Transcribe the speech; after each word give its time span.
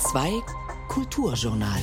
HR2 0.00 0.42
Kulturjournal. 0.88 1.80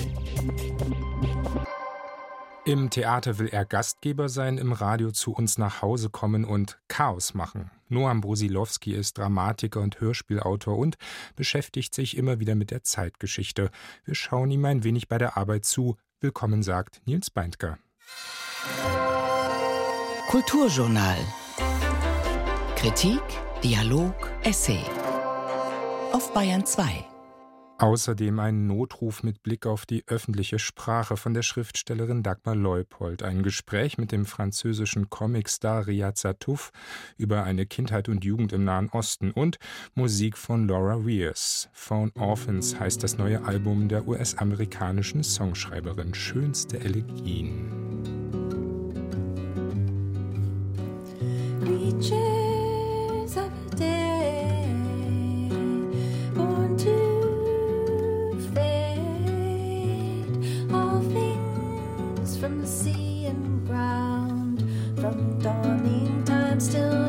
Im 2.66 2.90
Theater 2.90 3.38
will 3.38 3.48
er 3.48 3.64
Gastgeber 3.64 4.28
sein, 4.28 4.58
im 4.58 4.74
Radio 4.74 5.12
zu 5.12 5.34
uns 5.34 5.60
nach 5.60 5.84
Hause 5.84 6.10
kommen 6.10 6.44
und 6.44 6.80
Chaos 6.88 7.36
machen. 7.36 7.70
Noam 7.90 8.22
Brusilowski 8.22 8.94
ist 8.94 9.20
Dramatiker 9.20 9.82
und 9.82 10.02
Hörspielautor 10.02 10.78
und 10.78 10.98
beschäftigt 11.36 11.94
sich 11.94 12.18
immer 12.18 12.40
wieder 12.40 12.56
mit 12.56 12.72
der 12.72 12.84
Zeitgeschichte. 12.84 13.70
Wir 14.04 14.16
schauen 14.16 14.50
ihm 14.50 14.66
ein 14.66 14.84
wenig 14.84 15.08
bei 15.08 15.20
der 15.20 15.38
Arbeit 15.38 15.66
zu. 15.66 15.96
Willkommen 16.20 16.64
sagt 16.64 17.02
Nils 17.06 17.30
Beindker. 17.30 17.78
Kulturjournal. 20.30 21.20
Kritik, 22.76 23.22
Dialog, 23.64 24.16
Essay. 24.44 24.84
Auf 26.12 26.34
Bayern 26.34 26.66
2. 26.66 27.06
Außerdem 27.80 28.40
ein 28.40 28.66
Notruf 28.66 29.22
mit 29.22 29.44
Blick 29.44 29.68
auf 29.68 29.86
die 29.86 30.04
öffentliche 30.08 30.58
Sprache 30.58 31.16
von 31.16 31.36
der 31.36 31.44
Schriftstellerin 31.44 32.24
Dagmar 32.24 32.56
Leupold, 32.56 33.22
ein 33.22 33.44
Gespräch 33.44 34.00
mit 34.00 34.12
dem 34.12 34.26
französischen 34.26 35.10
Comicstar 35.10 35.86
Riyad 35.86 36.18
Satouf 36.18 36.72
über 37.18 37.44
eine 37.44 37.68
Kindheit 37.68 38.10
und 38.10 38.26
Jugend 38.26 38.52
im 38.52 38.64
Nahen 38.64 38.90
Osten 38.90 39.32
und 39.32 39.60
Musik 39.94 40.38
von 40.38 40.68
Laura 40.68 40.96
Rears. 40.96 41.70
Phone 41.72 42.12
Orphans 42.16 42.80
heißt 42.80 43.04
das 43.04 43.18
neue 43.18 43.44
Album 43.46 43.90
der 43.90 44.08
US-amerikanischen 44.08 45.24
Songschreiberin 45.24 46.16
Schönste 46.16 46.80
Elegien. 46.80 47.98
Creatures 52.00 52.47
dawning 65.42 66.24
time 66.26 66.60
still 66.60 67.07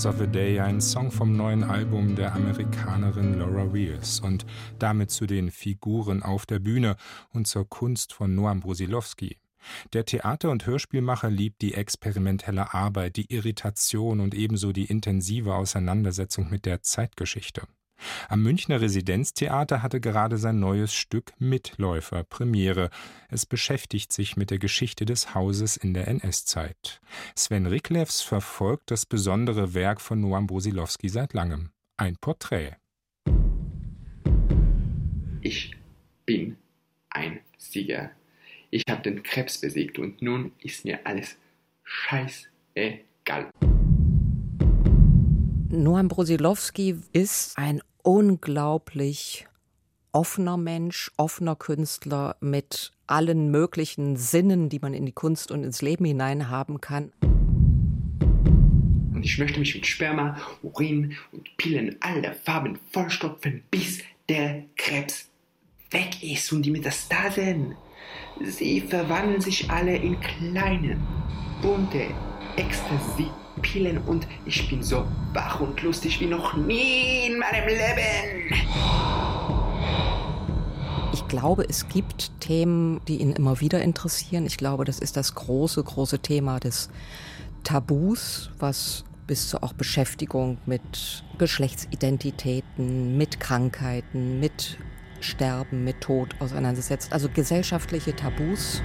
Creatures 0.00 0.14
of 0.14 0.22
a 0.22 0.26
Day, 0.26 0.58
ein 0.58 0.80
Song 0.80 1.10
vom 1.10 1.36
neuen 1.36 1.62
Album 1.62 2.16
der 2.16 2.34
Amerikanerin 2.34 3.38
Laura 3.38 3.64
Rears 3.64 4.20
und 4.20 4.46
damit 4.78 5.10
zu 5.10 5.26
den 5.26 5.50
Figuren 5.50 6.22
auf 6.22 6.46
der 6.46 6.58
Bühne 6.58 6.96
und 7.34 7.46
zur 7.46 7.68
Kunst 7.68 8.14
von 8.14 8.34
Noam 8.34 8.60
Brusilowski. 8.60 9.36
Der 9.92 10.06
Theater- 10.06 10.50
und 10.50 10.64
Hörspielmacher 10.64 11.28
liebt 11.28 11.60
die 11.60 11.74
experimentelle 11.74 12.72
Arbeit, 12.72 13.16
die 13.16 13.30
Irritation 13.30 14.20
und 14.20 14.34
ebenso 14.34 14.72
die 14.72 14.86
intensive 14.86 15.54
Auseinandersetzung 15.54 16.48
mit 16.48 16.64
der 16.64 16.80
Zeitgeschichte. 16.80 17.62
Am 18.28 18.42
Münchner 18.42 18.80
Residenztheater 18.80 19.82
hatte 19.82 20.00
gerade 20.00 20.36
sein 20.38 20.60
neues 20.60 20.94
Stück 20.94 21.32
Mitläufer 21.38 22.24
Premiere. 22.24 22.90
Es 23.28 23.46
beschäftigt 23.46 24.12
sich 24.12 24.36
mit 24.36 24.50
der 24.50 24.58
Geschichte 24.58 25.04
des 25.04 25.34
Hauses 25.34 25.76
in 25.76 25.94
der 25.94 26.08
NS-Zeit. 26.08 27.00
Sven 27.34 27.66
Riklevs 27.66 28.20
verfolgt 28.22 28.90
das 28.90 29.06
besondere 29.06 29.74
Werk 29.74 30.00
von 30.00 30.20
Noam 30.20 30.46
Brusilowski 30.46 31.08
seit 31.08 31.32
langem. 31.32 31.70
Ein 31.96 32.16
Porträt. 32.16 32.76
Ich 35.42 35.76
bin 36.26 36.56
ein 37.10 37.40
Sieger. 37.56 38.10
Ich 38.70 38.84
habe 38.88 39.02
den 39.02 39.22
Krebs 39.22 39.60
besiegt 39.60 39.98
und 39.98 40.22
nun 40.22 40.52
ist 40.62 40.84
mir 40.84 41.04
alles 41.04 41.36
scheißegal. 41.82 43.50
Noam 45.68 46.08
Brusilowski 46.08 46.96
ist 47.12 47.56
ein 47.56 47.80
unglaublich 48.02 49.46
offener 50.12 50.56
Mensch, 50.56 51.10
offener 51.16 51.56
Künstler 51.56 52.36
mit 52.40 52.92
allen 53.06 53.50
möglichen 53.50 54.16
Sinnen, 54.16 54.68
die 54.68 54.78
man 54.78 54.94
in 54.94 55.06
die 55.06 55.12
Kunst 55.12 55.50
und 55.50 55.64
ins 55.64 55.82
Leben 55.82 56.04
hinein 56.04 56.48
haben 56.48 56.80
kann. 56.80 57.12
Und 59.14 59.24
ich 59.24 59.38
möchte 59.38 59.60
mich 59.60 59.74
mit 59.74 59.86
Sperma, 59.86 60.36
Urin 60.62 61.16
und 61.32 61.56
Pillen 61.56 61.96
aller 62.00 62.32
Farben 62.32 62.78
vollstopfen, 62.90 63.62
bis 63.70 64.00
der 64.28 64.64
Krebs 64.76 65.28
weg 65.90 66.22
ist 66.22 66.52
und 66.52 66.62
die 66.62 66.70
Metastasen. 66.70 67.74
Sie 68.42 68.80
verwandeln 68.80 69.40
sich 69.40 69.68
alle 69.70 69.96
in 69.96 70.18
kleine, 70.20 70.96
bunte 71.60 72.06
Ecstasy-Pillen 73.60 73.98
und 73.98 74.26
ich 74.44 74.68
bin 74.68 74.82
so 74.82 75.06
wach 75.32 75.60
und 75.60 75.82
lustig 75.82 76.20
wie 76.20 76.26
noch 76.26 76.56
nie 76.56 77.26
in 77.26 77.38
meinem 77.38 77.68
Leben. 77.68 78.54
Ich 81.12 81.26
glaube, 81.28 81.64
es 81.68 81.88
gibt 81.88 82.40
Themen, 82.40 83.00
die 83.06 83.20
ihn 83.20 83.32
immer 83.32 83.60
wieder 83.60 83.82
interessieren. 83.82 84.46
Ich 84.46 84.56
glaube, 84.56 84.84
das 84.84 84.98
ist 84.98 85.16
das 85.16 85.34
große, 85.34 85.82
große 85.82 86.18
Thema 86.20 86.60
des 86.60 86.90
Tabus, 87.62 88.50
was 88.58 89.04
bis 89.26 89.48
zur 89.48 89.62
auch 89.62 89.72
Beschäftigung 89.72 90.58
mit 90.66 91.24
Geschlechtsidentitäten, 91.38 93.16
mit 93.16 93.38
Krankheiten, 93.38 94.40
mit 94.40 94.78
Sterben, 95.20 95.84
mit 95.84 96.00
Tod 96.00 96.34
auseinandersetzt. 96.40 97.12
Also 97.12 97.28
gesellschaftliche 97.28 98.16
Tabus. 98.16 98.82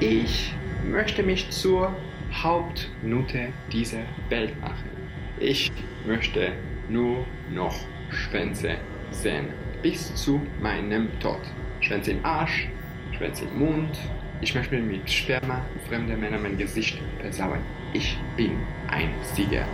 Ich 0.00 0.54
möchte 0.88 1.22
mich 1.22 1.50
zur 1.50 1.94
Hauptnote 2.32 3.52
dieser 3.70 4.02
Welt 4.28 4.58
machen. 4.60 4.90
Ich 5.38 5.70
möchte 6.06 6.52
nur 6.88 7.24
noch 7.52 7.74
Schwänze 8.10 8.76
sehen. 9.10 9.46
Bis 9.82 10.14
zu 10.14 10.40
meinem 10.60 11.08
Tod. 11.20 11.40
Schwänze 11.80 12.12
im 12.12 12.24
Arsch, 12.24 12.68
Schwänze 13.16 13.44
im 13.44 13.58
Mund. 13.58 13.98
Ich 14.40 14.54
möchte 14.54 14.78
mit 14.78 15.10
Sperma 15.10 15.64
fremder 15.88 16.16
Männer 16.16 16.38
mein 16.38 16.56
Gesicht 16.56 16.98
versauen. 17.20 17.60
Ich 17.92 18.16
bin 18.36 18.52
ein 18.88 19.10
Sieger. 19.34 19.66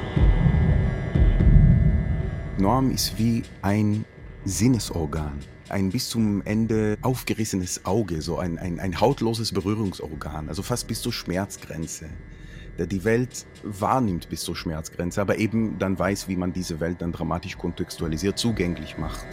Norm 2.59 2.91
ist 2.91 3.19
wie 3.19 3.43
ein 3.63 4.05
Sinnesorgan. 4.45 5.39
ein 5.69 5.91
bis 5.91 6.09
zum 6.09 6.43
Ende 6.47 6.97
aufgerissenes 7.03 7.85
Auge, 7.85 8.23
so 8.23 8.39
ein, 8.39 8.59
ein, 8.59 8.81
ein 8.81 9.01
hautloses 9.01 9.53
Berührungsorgan, 9.53 10.49
also 10.49 10.63
fast 10.63 10.89
bis 10.89 11.03
zur 11.03 11.13
Schmerzgrenze 11.13 12.09
der 12.79 12.87
die 12.87 13.05
Welt 13.05 13.47
wahrnimmt 13.63 14.29
bis 14.29 14.43
zur 14.43 14.57
Schmerzgrenze, 14.57 15.21
aber 15.21 15.39
eben 15.39 15.79
dann 15.79 15.99
weiß, 15.99 16.29
wie 16.29 16.37
man 16.37 16.53
diese 16.53 16.81
Welt 16.81 17.03
dann 17.03 17.13
dramatisch 17.13 17.59
kontextualisiert 17.59 18.39
zugänglich 18.39 18.97
macht. 18.99 19.27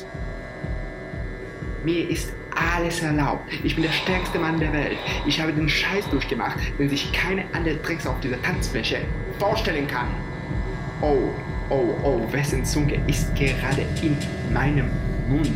Mir 1.83 2.09
ist 2.09 2.33
alles 2.55 3.01
erlaubt. 3.01 3.43
Ich 3.63 3.75
bin 3.75 3.83
der 3.83 3.91
stärkste 3.91 4.39
Mann 4.39 4.59
der 4.59 4.73
Welt. 4.73 4.97
Ich 5.27 5.39
habe 5.39 5.53
den 5.53 5.69
Scheiß 5.69 6.09
durchgemacht, 6.09 6.57
den 6.79 6.89
sich 6.89 7.11
keine 7.13 7.45
andere 7.53 7.75
Drecks 7.77 8.07
auf 8.07 8.19
dieser 8.21 8.41
Tanzfläche 8.41 9.01
vorstellen 9.37 9.87
kann. 9.87 10.07
Oh, 11.01 11.29
oh, 11.69 11.93
oh, 12.03 12.21
wessen 12.31 12.65
Zunge 12.65 12.99
ist 13.07 13.35
gerade 13.35 13.85
in 14.01 14.17
meinem 14.51 14.89
Mund? 15.29 15.51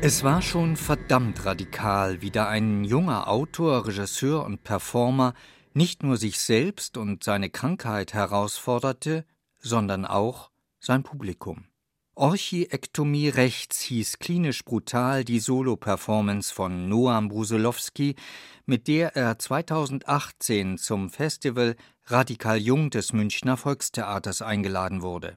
Es 0.00 0.22
war 0.24 0.42
schon 0.42 0.76
verdammt 0.76 1.44
radikal, 1.44 2.20
wie 2.20 2.30
da 2.30 2.48
ein 2.48 2.84
junger 2.84 3.28
Autor, 3.28 3.86
Regisseur 3.86 4.44
und 4.44 4.62
Performer 4.62 5.34
nicht 5.76 6.02
nur 6.02 6.16
sich 6.16 6.40
selbst 6.40 6.96
und 6.96 7.22
seine 7.22 7.50
Krankheit 7.50 8.14
herausforderte, 8.14 9.26
sondern 9.58 10.06
auch 10.06 10.50
sein 10.80 11.02
Publikum. 11.02 11.66
Orchiektomie 12.14 13.28
rechts 13.28 13.82
hieß 13.82 14.18
klinisch 14.18 14.64
brutal 14.64 15.22
die 15.22 15.38
Solo-Performance 15.38 16.52
von 16.52 16.88
Noam 16.88 17.28
Brusilowski, 17.28 18.16
mit 18.64 18.88
der 18.88 19.16
er 19.16 19.38
2018 19.38 20.78
zum 20.78 21.10
Festival 21.10 21.76
Radikal 22.06 22.56
Jung 22.56 22.88
des 22.88 23.12
Münchner 23.12 23.58
Volkstheaters 23.58 24.40
eingeladen 24.40 25.02
wurde. 25.02 25.36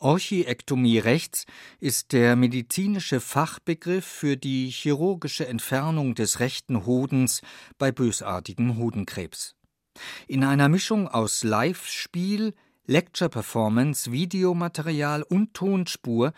Orchiektomie 0.00 0.98
rechts 0.98 1.44
ist 1.80 2.12
der 2.12 2.36
medizinische 2.36 3.18
Fachbegriff 3.18 4.04
für 4.04 4.36
die 4.36 4.70
chirurgische 4.70 5.48
Entfernung 5.48 6.14
des 6.14 6.38
rechten 6.38 6.86
Hodens 6.86 7.42
bei 7.78 7.90
bösartigem 7.90 8.76
Hodenkrebs. 8.76 9.56
In 10.28 10.44
einer 10.44 10.68
Mischung 10.68 11.08
aus 11.08 11.42
Live-Spiel, 11.42 12.54
Lecture-Performance, 12.86 14.12
Videomaterial 14.12 15.24
und 15.24 15.52
Tonspur 15.54 16.32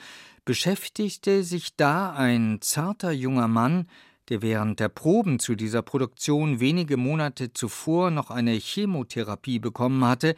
beschäftigte 0.47 1.45
sich 1.45 1.77
da 1.77 2.13
ein 2.13 2.59
zarter 2.63 3.13
junger 3.13 3.49
Mann, 3.49 3.89
der 4.31 4.41
während 4.41 4.81
der 4.81 4.89
Proben 4.89 5.39
zu 5.39 5.55
dieser 5.55 5.83
Produktion 5.83 6.61
wenige 6.61 6.97
Monate 6.97 7.53
zuvor 7.53 8.11
noch 8.11 8.31
eine 8.31 8.53
Chemotherapie 8.53 9.59
bekommen 9.59 10.03
hatte, 10.05 10.35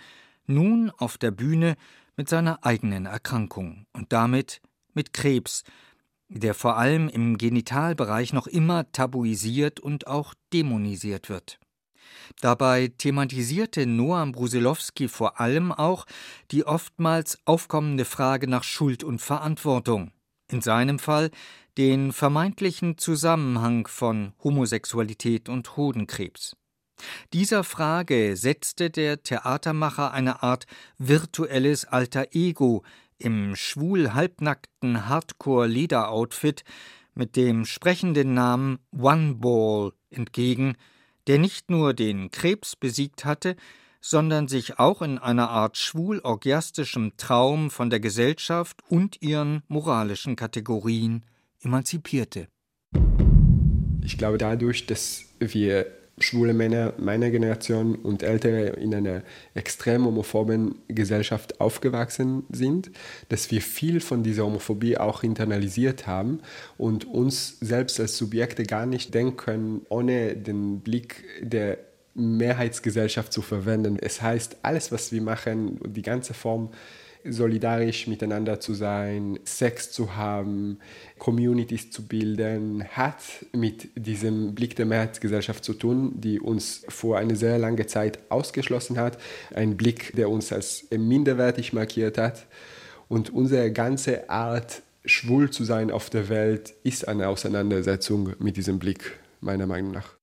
nun 0.47 0.91
auf 0.91 1.19
der 1.19 1.31
Bühne 1.31 1.77
mit 2.17 2.29
seiner 2.29 2.65
eigenen 2.65 3.07
Erkrankung 3.07 3.87
und 3.93 4.13
damit 4.13 4.61
mit 4.95 5.13
Krebs, 5.13 5.65
der 6.29 6.55
vor 6.55 6.77
allem 6.77 7.09
im 7.09 7.39
Genitalbereich 7.39 8.33
noch 8.33 8.47
immer 8.47 8.91
tabuisiert 8.93 9.81
und 9.81 10.07
auch 10.07 10.35
dämonisiert 10.53 11.29
wird. 11.29 11.59
Dabei 12.41 12.93
thematisierte 12.97 13.87
Noam 13.87 14.33
Brusilowski 14.33 15.09
vor 15.09 15.41
allem 15.41 15.73
auch 15.73 16.07
die 16.51 16.65
oftmals 16.65 17.39
aufkommende 17.45 18.05
Frage 18.05 18.49
nach 18.49 18.65
Schuld 18.65 19.05
und 19.05 19.21
Verantwortung. 19.21 20.13
In 20.51 20.61
seinem 20.61 20.99
Fall 20.99 21.31
den 21.79 22.13
vermeintlichen 22.13 22.99
Zusammenhang 22.99 23.87
von 23.87 24.33
Homosexualität 24.43 25.49
und 25.49 25.77
Hodenkrebs. 25.77 26.57
Dieser 27.33 27.65
Frage 27.65 28.37
setzte 28.37 28.91
der 28.91 29.23
Theatermacher 29.23 30.13
eine 30.13 30.43
Art 30.43 30.67
virtuelles 30.99 31.85
Alter 31.85 32.29
Ego 32.33 32.83
im 33.19 33.55
schwul 33.57 34.15
halbnackten 34.15 35.09
Hardcore-Leder-Outfit 35.09 36.65
mit 37.15 37.37
dem 37.37 37.65
sprechenden 37.65 38.35
Namen 38.35 38.79
One 38.91 39.35
Ball 39.35 39.93
entgegen, 40.11 40.77
der 41.27 41.39
nicht 41.39 41.71
nur 41.71 41.95
den 41.95 42.31
Krebs 42.31 42.75
besiegt 42.77 43.25
hatte, 43.25 43.57
sondern 44.01 44.49
sich 44.49 44.79
auch 44.79 45.01
in 45.01 45.19
einer 45.19 45.49
Art 45.51 45.77
schwul-orgiastischem 45.77 47.17
Traum 47.17 47.71
von 47.71 47.89
der 47.89 48.01
Gesellschaft 48.01 48.81
und 48.89 49.23
ihren 49.23 49.63
moralischen 49.69 50.35
Kategorien 50.35 51.25
emanzipierte. 51.63 52.49
Ich 54.05 54.19
glaube, 54.19 54.39
dadurch, 54.39 54.87
dass 54.87 55.27
wir 55.39 55.87
schwule 56.23 56.55
Männer 56.55 56.95
meiner 56.99 57.31
Generation 57.31 57.97
und 57.97 58.23
Ältere 58.23 58.71
in 58.71 58.95
einer 58.95 59.23
extrem 59.55 60.05
homophoben 60.05 60.77
Gesellschaft 60.89 61.61
aufgewachsen 61.61 62.45
sind, 62.51 62.91
dass 63.29 63.51
wir 63.51 63.61
viel 63.61 64.01
von 64.01 64.23
dieser 64.23 64.45
Homophobie 64.45 64.97
auch 64.97 65.23
internalisiert 65.23 66.07
haben 66.07 66.41
und 66.79 67.05
uns 67.05 67.59
selbst 67.61 68.01
als 68.01 68.17
Subjekte 68.17 68.65
gar 68.65 68.87
nicht 68.87 69.15
denken 69.15 69.37
können, 69.37 69.87
ohne 69.89 70.37
den 70.37 70.81
Blick 70.81 71.25
der 71.41 71.79
Mehrheitsgesellschaft 72.15 73.33
zu 73.33 73.43
verwenden. 73.43 73.99
Es 74.01 74.21
heißt, 74.21 74.59
alles, 74.63 74.93
was 74.93 75.13
wir 75.13 75.23
machen, 75.23 75.79
die 75.85 76.03
ganze 76.03 76.35
Form 76.35 76.71
solidarisch 77.25 78.07
miteinander 78.07 78.61
zu 78.61 78.75
sein, 78.75 79.39
Sex 79.45 79.93
zu 79.93 80.17
haben, 80.17 80.79
Communities 81.19 81.91
zu 81.91 82.07
bilden, 82.07 82.85
hat 82.91 83.23
mit 83.53 83.89
diesem 83.95 84.55
Blick 84.55 84.77
der 84.77 84.87
Mehrheitsgesellschaft 84.87 85.65
zu 85.65 85.75
tun, 85.75 86.13
die 86.21 86.41
uns 86.41 86.85
vor 86.89 87.19
einer 87.19 87.37
sehr 87.37 87.59
langen 87.59 87.87
Zeit 87.89 88.19
ausgeschlossen 88.31 88.99
hat. 88.99 89.19
Ein 89.55 89.77
Blick, 89.77 90.15
der 90.17 90.31
uns 90.31 90.53
als 90.53 90.87
minderwertig 90.91 91.73
markiert 91.73 92.19
hat. 92.19 92.47
Und 93.09 93.31
unsere 93.31 93.73
ganze 93.73 94.31
Art, 94.31 94.83
schwul 95.05 95.51
zu 95.51 95.65
sein 95.65 95.91
auf 95.91 96.11
der 96.11 96.29
Welt, 96.29 96.75
ist 96.83 97.09
eine 97.09 97.29
Auseinandersetzung 97.29 98.35
mit 98.39 98.57
diesem 98.57 98.79
Blick, 98.79 99.19
meiner 99.41 99.67
Meinung 99.67 99.93
nach. 99.93 100.22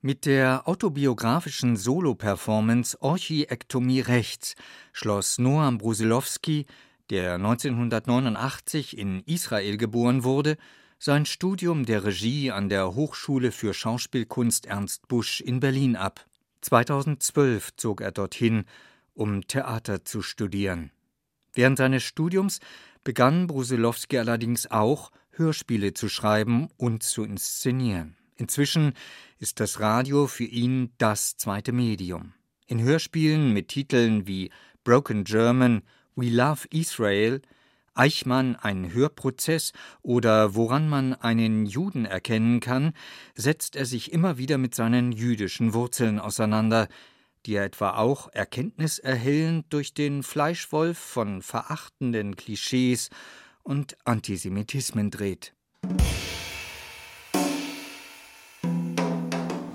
Mit 0.00 0.26
der 0.26 0.68
autobiografischen 0.68 1.76
Solo-Performance 1.76 3.02
Orchiektomie 3.02 3.98
rechts 3.98 4.54
schloss 4.92 5.38
Noam 5.38 5.78
Brusilowski, 5.78 6.66
der 7.10 7.34
1989 7.34 8.96
in 8.96 9.24
Israel 9.26 9.76
geboren 9.76 10.22
wurde, 10.22 10.56
sein 11.00 11.26
Studium 11.26 11.84
der 11.84 12.04
Regie 12.04 12.52
an 12.52 12.68
der 12.68 12.94
Hochschule 12.94 13.50
für 13.50 13.74
Schauspielkunst 13.74 14.66
Ernst 14.66 15.08
Busch 15.08 15.40
in 15.40 15.58
Berlin 15.58 15.96
ab. 15.96 16.24
2012 16.60 17.74
zog 17.74 18.00
er 18.00 18.12
dorthin, 18.12 18.66
um 19.14 19.48
Theater 19.48 20.04
zu 20.04 20.22
studieren. 20.22 20.92
Während 21.54 21.76
seines 21.76 22.04
Studiums 22.04 22.60
begann 23.02 23.48
Brusilowski 23.48 24.18
allerdings 24.18 24.70
auch, 24.70 25.10
Hörspiele 25.32 25.92
zu 25.92 26.08
schreiben 26.08 26.68
und 26.76 27.02
zu 27.02 27.24
inszenieren. 27.24 28.17
Inzwischen 28.38 28.94
ist 29.38 29.60
das 29.60 29.80
Radio 29.80 30.28
für 30.28 30.44
ihn 30.44 30.92
das 30.96 31.36
zweite 31.36 31.72
Medium. 31.72 32.34
In 32.66 32.80
Hörspielen 32.80 33.52
mit 33.52 33.68
Titeln 33.68 34.26
wie 34.28 34.50
Broken 34.84 35.24
German, 35.24 35.82
We 36.14 36.30
Love 36.30 36.68
Israel, 36.70 37.42
Eichmann 37.94 38.54
ein 38.54 38.92
Hörprozess 38.92 39.72
oder 40.02 40.54
woran 40.54 40.88
man 40.88 41.14
einen 41.14 41.66
Juden 41.66 42.04
erkennen 42.04 42.60
kann, 42.60 42.92
setzt 43.34 43.74
er 43.74 43.86
sich 43.86 44.12
immer 44.12 44.38
wieder 44.38 44.56
mit 44.56 44.72
seinen 44.72 45.10
jüdischen 45.10 45.74
Wurzeln 45.74 46.20
auseinander, 46.20 46.86
die 47.44 47.54
er 47.54 47.64
etwa 47.64 47.96
auch 47.96 48.28
erkenntniserhellend 48.32 49.66
durch 49.70 49.94
den 49.94 50.22
Fleischwolf 50.22 50.96
von 50.96 51.42
verachtenden 51.42 52.36
Klischees 52.36 53.10
und 53.64 53.96
Antisemitismen 54.04 55.10
dreht. 55.10 55.54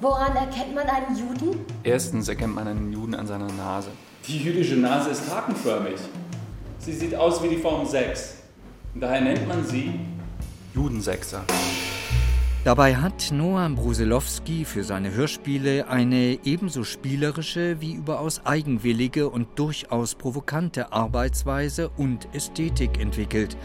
Woran 0.03 0.36
erkennt 0.36 0.75
man 0.75 0.86
einen 0.86 1.15
Juden? 1.17 1.62
Erstens 1.81 2.27
erkennt 2.27 2.55
man 2.55 2.67
einen 2.67 2.91
Juden 2.91 3.15
an 3.15 3.25
seiner 3.25 3.50
Nase. 3.53 3.88
Die 4.27 4.38
jüdische 4.38 4.75
Nase 4.75 5.12
ist 5.12 5.33
hakenförmig. 5.33 5.95
Sie 6.79 6.91
sieht 6.91 7.15
aus 7.15 7.41
wie 7.41 7.48
die 7.48 7.55
Form 7.55 7.86
6. 7.86 8.36
Daher 8.95 9.22
nennt 9.22 9.48
man 9.48 9.63
sie 9.63 10.01
Judensechser. 10.75 11.45
Dabei 12.65 12.98
hat 12.98 13.31
Noam 13.31 13.75
Brusilowski 13.75 14.65
für 14.65 14.83
seine 14.83 15.13
Hörspiele 15.13 15.88
eine 15.88 16.38
ebenso 16.43 16.83
spielerische 16.83 17.79
wie 17.79 17.93
überaus 17.93 18.45
eigenwillige 18.45 19.29
und 19.29 19.57
durchaus 19.57 20.15
provokante 20.15 20.91
Arbeitsweise 20.91 21.88
und 21.95 22.27
Ästhetik 22.36 23.00
entwickelt, 23.00 23.55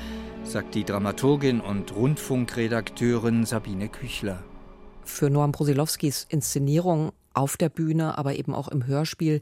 sagt 0.44 0.76
die 0.76 0.84
Dramaturgin 0.84 1.60
und 1.60 1.96
Rundfunkredakteurin 1.96 3.44
Sabine 3.44 3.88
Küchler 3.88 4.44
für 5.08 5.30
Noam 5.30 5.52
Brusilowskis 5.52 6.26
Inszenierung 6.28 7.12
auf 7.34 7.56
der 7.56 7.68
Bühne, 7.68 8.18
aber 8.18 8.34
eben 8.34 8.54
auch 8.54 8.68
im 8.68 8.86
Hörspiel 8.86 9.40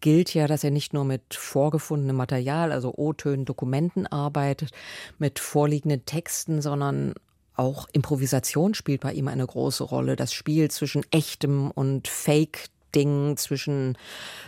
gilt 0.00 0.32
ja, 0.32 0.46
dass 0.46 0.64
er 0.64 0.70
nicht 0.70 0.92
nur 0.92 1.04
mit 1.04 1.34
vorgefundenem 1.34 2.16
Material, 2.16 2.70
also 2.70 2.94
O-Tönen, 2.96 3.44
Dokumenten 3.44 4.06
arbeitet, 4.06 4.70
mit 5.18 5.38
vorliegenden 5.38 6.04
Texten, 6.04 6.62
sondern 6.62 7.14
auch 7.56 7.88
Improvisation 7.92 8.74
spielt 8.74 9.02
bei 9.02 9.12
ihm 9.12 9.28
eine 9.28 9.46
große 9.46 9.84
Rolle. 9.84 10.16
Das 10.16 10.32
Spiel 10.32 10.70
zwischen 10.70 11.04
echtem 11.10 11.70
und 11.70 12.08
Fake 12.08 12.66
Ding 12.94 13.36
zwischen 13.36 13.96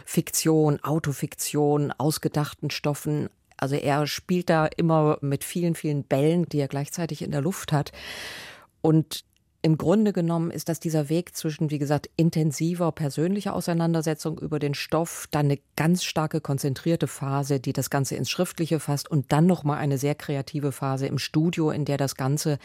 Fiktion, 0.05 0.83
Autofiktion, 0.83 1.93
ausgedachten 1.93 2.71
Stoffen. 2.71 3.29
Also 3.57 3.77
er 3.77 4.07
spielt 4.07 4.51
da 4.51 4.67
immer 4.67 5.19
mit 5.21 5.45
vielen, 5.45 5.75
vielen 5.75 6.05
Bällen, 6.05 6.49
die 6.49 6.59
er 6.59 6.69
gleichzeitig 6.69 7.23
in 7.23 7.31
der 7.31 7.41
Luft 7.41 7.73
hat. 7.73 7.93
Und 8.83 9.25
im 9.65 9.79
Grunde 9.79 10.13
genommen 10.13 10.51
ist 10.51 10.69
das 10.69 10.79
dieser 10.79 11.09
Weg 11.09 11.35
zwischen, 11.35 11.71
wie 11.71 11.79
gesagt, 11.79 12.11
intensiver 12.17 12.93
persönlicher 12.93 13.55
Auseinandersetzung 13.55 14.39
über 14.39 14.59
den 14.59 14.75
Stoff, 14.75 15.27
dann 15.31 15.47
eine 15.47 15.59
ganz 15.75 16.05
starke 16.05 16.43
konzentrierte 16.43 17.07
Phase, 17.07 17.61
die 17.61 17.73
das 17.73 17.89
Ganze 17.89 18.15
ins 18.15 18.29
Schriftliche 18.29 18.79
fasst 18.79 19.11
und 19.11 19.33
dann 19.33 19.47
nochmal 19.47 19.79
eine 19.79 19.97
sehr 19.97 20.15
kreative 20.15 20.71
Phase 20.71 21.07
im 21.07 21.19
Studio, 21.19 21.71
in 21.71 21.87
der 21.87 21.97
das 21.97 22.17
Ganze 22.17 22.59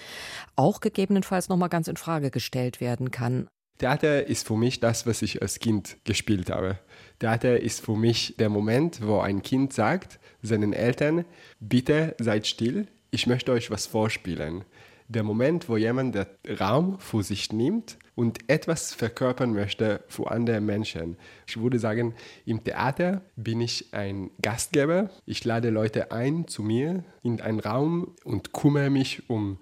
auch 0.58 0.82
gegebenenfalls 0.82 1.48
nochmal 1.48 1.70
ganz 1.70 1.88
in 1.88 1.96
Frage 1.96 2.32
gestellt 2.32 2.82
werden 2.82 3.12
kann. 3.12 3.48
Theater 3.78 4.28
ist 4.28 4.46
für 4.46 4.58
mich 4.58 4.82
das, 4.82 5.08
was 5.08 5.22
ich 5.22 5.42
als 5.42 5.60
Kind 5.60 5.96
gespielt 6.04 6.50
habe. 6.50 6.80
Theater 7.20 7.62
ist 7.62 7.80
für 7.80 7.96
mich 7.96 8.36
der 8.40 8.50
Moment, 8.50 9.00
wo 9.08 9.20
ein 9.20 9.42
Kind 9.42 9.72
sagt 9.72 10.20
seinen 10.42 10.74
Eltern, 10.74 11.24
bitte 11.62 12.14
seid 12.20 12.46
still, 12.46 12.88
ich 13.10 13.26
möchte 13.26 13.54
euch 13.54 13.72
was 13.72 13.88
vorspielen 13.88 14.66
der 15.10 15.24
Moment, 15.24 15.68
wo 15.68 15.76
jemand 15.76 16.16
den 16.16 16.28
Raum 16.60 17.00
für 17.00 17.24
sich 17.24 17.52
nimmt 17.52 17.98
und 18.16 18.48
etwas 18.48 18.94
verkörpern 18.94 19.54
möchte 19.54 20.04
für 20.08 20.30
andere 20.32 20.62
Menschen. 20.62 21.18
Ich 21.48 21.60
würde 21.60 21.80
sagen, 21.80 22.14
im 22.46 22.64
Theater 22.64 23.22
bin 23.36 23.60
ich 23.60 23.94
ein 23.94 24.30
Gastgeber. 24.42 25.10
Ich 25.26 25.44
lade 25.44 25.72
Leute 25.72 26.12
ein 26.12 26.48
zu 26.48 26.62
mir 26.62 27.04
in 27.24 27.42
einen 27.42 27.60
Raum 27.60 28.16
und 28.24 28.54
kümmere 28.54 28.92
mich 28.92 29.30
um 29.30 29.58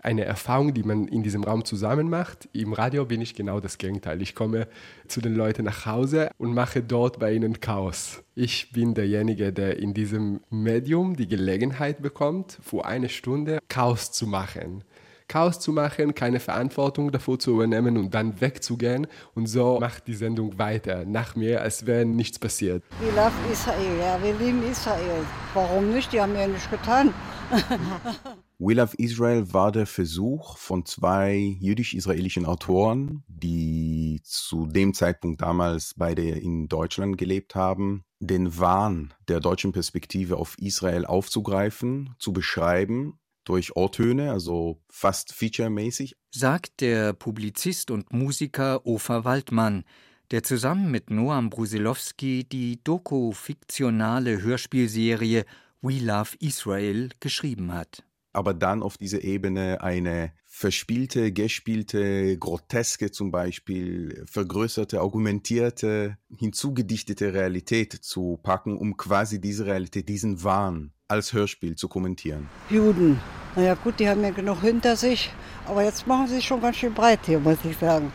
eine 0.00 0.24
Erfahrung, 0.24 0.74
die 0.74 0.82
man 0.82 1.08
in 1.08 1.22
diesem 1.22 1.44
Raum 1.44 1.64
zusammen 1.64 2.08
macht. 2.08 2.48
Im 2.52 2.72
Radio 2.72 3.04
bin 3.04 3.20
ich 3.20 3.34
genau 3.34 3.60
das 3.60 3.78
Gegenteil. 3.78 4.22
Ich 4.22 4.34
komme 4.34 4.68
zu 5.08 5.20
den 5.20 5.34
Leuten 5.34 5.64
nach 5.64 5.86
Hause 5.86 6.30
und 6.38 6.54
mache 6.54 6.82
dort 6.82 7.18
bei 7.18 7.32
ihnen 7.32 7.60
Chaos. 7.60 8.22
Ich 8.34 8.72
bin 8.72 8.94
derjenige, 8.94 9.52
der 9.52 9.78
in 9.78 9.94
diesem 9.94 10.40
Medium 10.50 11.16
die 11.16 11.26
Gelegenheit 11.26 12.00
bekommt, 12.00 12.58
für 12.62 12.84
eine 12.84 13.08
Stunde 13.08 13.58
Chaos 13.68 14.12
zu 14.12 14.26
machen. 14.26 14.84
Chaos 15.26 15.60
zu 15.60 15.72
machen, 15.72 16.14
keine 16.14 16.40
Verantwortung 16.40 17.12
davor 17.12 17.38
zu 17.38 17.52
übernehmen 17.52 17.98
und 17.98 18.14
dann 18.14 18.40
wegzugehen. 18.40 19.06
Und 19.34 19.46
so 19.46 19.78
macht 19.78 20.06
die 20.06 20.14
Sendung 20.14 20.58
weiter, 20.58 21.04
nach 21.04 21.36
mir, 21.36 21.60
als 21.60 21.84
wäre 21.84 22.06
nichts 22.06 22.38
passiert. 22.38 22.82
We 23.00 23.10
love 23.10 23.32
Israel, 23.52 23.98
ja, 24.00 24.22
wir 24.22 24.32
lieben 24.38 24.62
Israel. 24.70 25.26
Warum 25.52 25.92
nicht? 25.92 26.12
Die 26.12 26.20
haben 26.20 26.34
ja 26.34 26.46
nichts 26.46 26.70
getan. 26.70 27.12
We 28.60 28.74
Love 28.74 28.96
Israel 28.98 29.52
war 29.52 29.70
der 29.70 29.86
Versuch 29.86 30.56
von 30.58 30.84
zwei 30.84 31.56
jüdisch-israelischen 31.60 32.44
Autoren, 32.44 33.22
die 33.28 34.20
zu 34.24 34.66
dem 34.66 34.94
Zeitpunkt 34.94 35.42
damals 35.42 35.94
beide 35.96 36.28
in 36.28 36.66
Deutschland 36.66 37.18
gelebt 37.18 37.54
haben, 37.54 38.02
den 38.18 38.58
Wahn 38.58 39.14
der 39.28 39.38
deutschen 39.38 39.70
Perspektive 39.70 40.38
auf 40.38 40.58
Israel 40.58 41.06
aufzugreifen, 41.06 42.16
zu 42.18 42.32
beschreiben 42.32 43.20
durch 43.44 43.76
O-Töne, 43.76 44.32
also 44.32 44.82
fast 44.90 45.32
featuremäßig. 45.32 46.16
Sagt 46.32 46.80
der 46.80 47.12
Publizist 47.12 47.92
und 47.92 48.12
Musiker 48.12 48.84
Ofer 48.84 49.24
Waldmann, 49.24 49.84
der 50.32 50.42
zusammen 50.42 50.90
mit 50.90 51.10
Noam 51.10 51.48
Brusilowski 51.48 52.42
die 52.42 52.82
doku-fiktionale 52.82 54.42
Hörspielserie 54.42 55.44
We 55.80 56.00
Love 56.00 56.36
Israel 56.40 57.10
geschrieben 57.20 57.72
hat. 57.72 58.02
Aber 58.32 58.54
dann 58.54 58.82
auf 58.82 58.96
diese 58.96 59.22
Ebene 59.22 59.80
eine 59.82 60.32
verspielte, 60.44 61.32
gespielte, 61.32 62.36
groteske 62.38 63.10
zum 63.10 63.30
Beispiel, 63.30 64.24
vergrößerte, 64.30 65.00
argumentierte, 65.00 66.18
hinzugedichtete 66.36 67.32
Realität 67.32 67.92
zu 67.92 68.38
packen, 68.42 68.76
um 68.76 68.96
quasi 68.96 69.40
diese 69.40 69.66
Realität, 69.66 70.08
diesen 70.08 70.42
Wahn 70.44 70.92
als 71.08 71.32
Hörspiel 71.32 71.76
zu 71.76 71.88
kommentieren. 71.88 72.48
Juden. 72.70 73.20
Naja 73.56 73.74
gut, 73.74 73.98
die 73.98 74.08
haben 74.08 74.22
ja 74.22 74.30
genug 74.30 74.60
hinter 74.60 74.94
sich, 74.94 75.32
aber 75.66 75.82
jetzt 75.82 76.06
machen 76.06 76.28
sie 76.28 76.42
schon 76.42 76.60
ganz 76.60 76.76
schön 76.76 76.94
breit 76.94 77.20
hier, 77.24 77.40
muss 77.40 77.58
ich 77.64 77.76
sagen. 77.78 78.12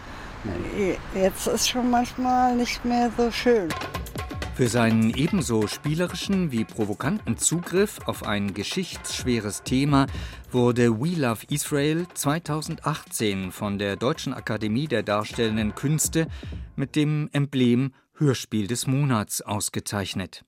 Jetzt 1.15 1.47
ist 1.47 1.69
schon 1.69 1.89
manchmal 1.89 2.55
nicht 2.55 2.83
mehr 2.85 3.11
so 3.17 3.31
schön. 3.31 3.69
Für 4.55 4.67
seinen 4.67 5.15
ebenso 5.15 5.65
spielerischen 5.65 6.51
wie 6.51 6.63
provokanten 6.63 7.39
Zugriff 7.39 7.99
auf 8.05 8.21
ein 8.21 8.53
geschichtsschweres 8.53 9.63
Thema 9.63 10.05
wurde 10.51 10.99
We 10.99 11.15
Love 11.19 11.47
Israel 11.49 12.05
2018 12.13 13.51
von 13.51 13.79
der 13.79 13.95
Deutschen 13.95 14.31
Akademie 14.31 14.87
der 14.87 15.01
Darstellenden 15.01 15.73
Künste 15.73 16.27
mit 16.75 16.95
dem 16.95 17.29
Emblem 17.31 17.95
Hörspiel 18.13 18.67
des 18.67 18.85
Monats 18.85 19.41
ausgezeichnet. 19.41 20.45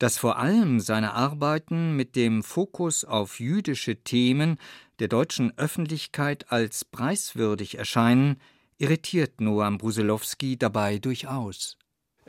Dass 0.00 0.18
vor 0.18 0.38
allem 0.38 0.80
seine 0.80 1.14
Arbeiten 1.14 1.94
mit 1.94 2.16
dem 2.16 2.42
Fokus 2.42 3.04
auf 3.04 3.38
jüdische 3.38 4.02
Themen 4.02 4.58
der 4.98 5.06
deutschen 5.06 5.56
Öffentlichkeit 5.56 6.50
als 6.50 6.84
preiswürdig 6.84 7.78
erscheinen, 7.78 8.40
irritiert 8.78 9.40
Noam 9.40 9.78
Brusilowski 9.78 10.58
dabei 10.58 10.98
durchaus. 10.98 11.76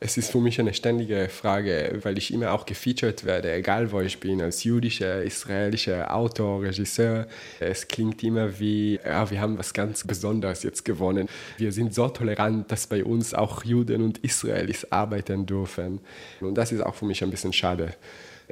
Es 0.05 0.17
ist 0.17 0.33
für 0.33 0.41
mich 0.41 0.59
eine 0.59 0.73
ständige 0.73 1.29
Frage, 1.29 1.97
weil 2.01 2.17
ich 2.17 2.33
immer 2.33 2.51
auch 2.51 2.65
gefeatured 2.65 3.23
werde, 3.23 3.53
egal 3.53 3.93
wo 3.93 4.01
ich 4.01 4.19
bin, 4.19 4.41
als 4.41 4.65
jüdischer, 4.65 5.23
israelischer 5.23 6.13
Autor, 6.13 6.61
Regisseur. 6.61 7.25
Es 7.61 7.87
klingt 7.87 8.21
immer 8.21 8.59
wie, 8.59 8.99
ja, 9.01 9.31
wir 9.31 9.39
haben 9.39 9.57
was 9.57 9.73
ganz 9.73 10.05
Besonderes 10.05 10.63
jetzt 10.63 10.83
gewonnen. 10.83 11.29
Wir 11.55 11.71
sind 11.71 11.93
so 11.93 12.09
tolerant, 12.09 12.69
dass 12.69 12.87
bei 12.87 13.05
uns 13.05 13.33
auch 13.33 13.63
Juden 13.63 14.01
und 14.01 14.17
Israelis 14.17 14.91
arbeiten 14.91 15.45
dürfen. 15.45 16.01
Und 16.41 16.55
das 16.55 16.73
ist 16.73 16.81
auch 16.81 16.95
für 16.95 17.05
mich 17.05 17.23
ein 17.23 17.31
bisschen 17.31 17.53
schade, 17.53 17.93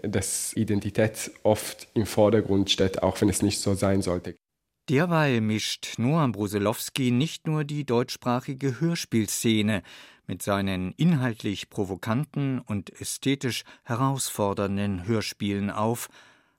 dass 0.04 0.54
Identität 0.56 1.32
oft 1.44 1.90
im 1.94 2.06
Vordergrund 2.06 2.72
steht, 2.72 3.04
auch 3.04 3.20
wenn 3.20 3.28
es 3.28 3.42
nicht 3.42 3.60
so 3.60 3.74
sein 3.74 4.02
sollte. 4.02 4.41
Derweil 4.90 5.42
mischt 5.42 6.00
Noam 6.00 6.32
Brusilowski 6.32 7.12
nicht 7.12 7.48
nur 7.48 7.64
die 7.64 7.86
deutschsprachige 7.86 8.80
Hörspielszene, 8.80 9.84
mit 10.28 10.42
seinen 10.42 10.92
inhaltlich 10.94 11.70
provokanten 11.70 12.60
und 12.60 12.90
ästhetisch 13.02 13.64
herausfordernden 13.84 15.06
Hörspielen 15.06 15.70
auf, 15.70 16.10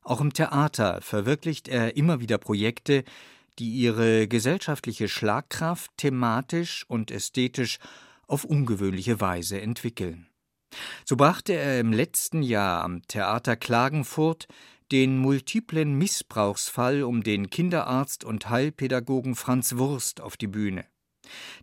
auch 0.02 0.20
im 0.20 0.32
Theater 0.32 1.00
verwirklicht 1.00 1.68
er 1.68 1.96
immer 1.96 2.20
wieder 2.20 2.38
Projekte, 2.38 3.04
die 3.58 3.70
ihre 3.70 4.28
gesellschaftliche 4.28 5.08
Schlagkraft 5.08 5.90
thematisch 5.96 6.84
und 6.88 7.10
ästhetisch 7.10 7.78
auf 8.26 8.44
ungewöhnliche 8.44 9.20
Weise 9.20 9.60
entwickeln. 9.60 10.26
So 11.04 11.16
brachte 11.16 11.52
er 11.52 11.80
im 11.80 11.92
letzten 11.92 12.42
Jahr 12.42 12.82
am 12.82 13.02
Theater 13.06 13.56
Klagenfurt 13.56 14.48
den 14.92 15.16
multiplen 15.16 15.94
Missbrauchsfall 15.94 17.02
um 17.02 17.22
den 17.22 17.48
Kinderarzt 17.48 18.24
und 18.24 18.50
Heilpädagogen 18.50 19.34
Franz 19.34 19.76
Wurst 19.76 20.20
auf 20.20 20.36
die 20.36 20.46
Bühne. 20.46 20.84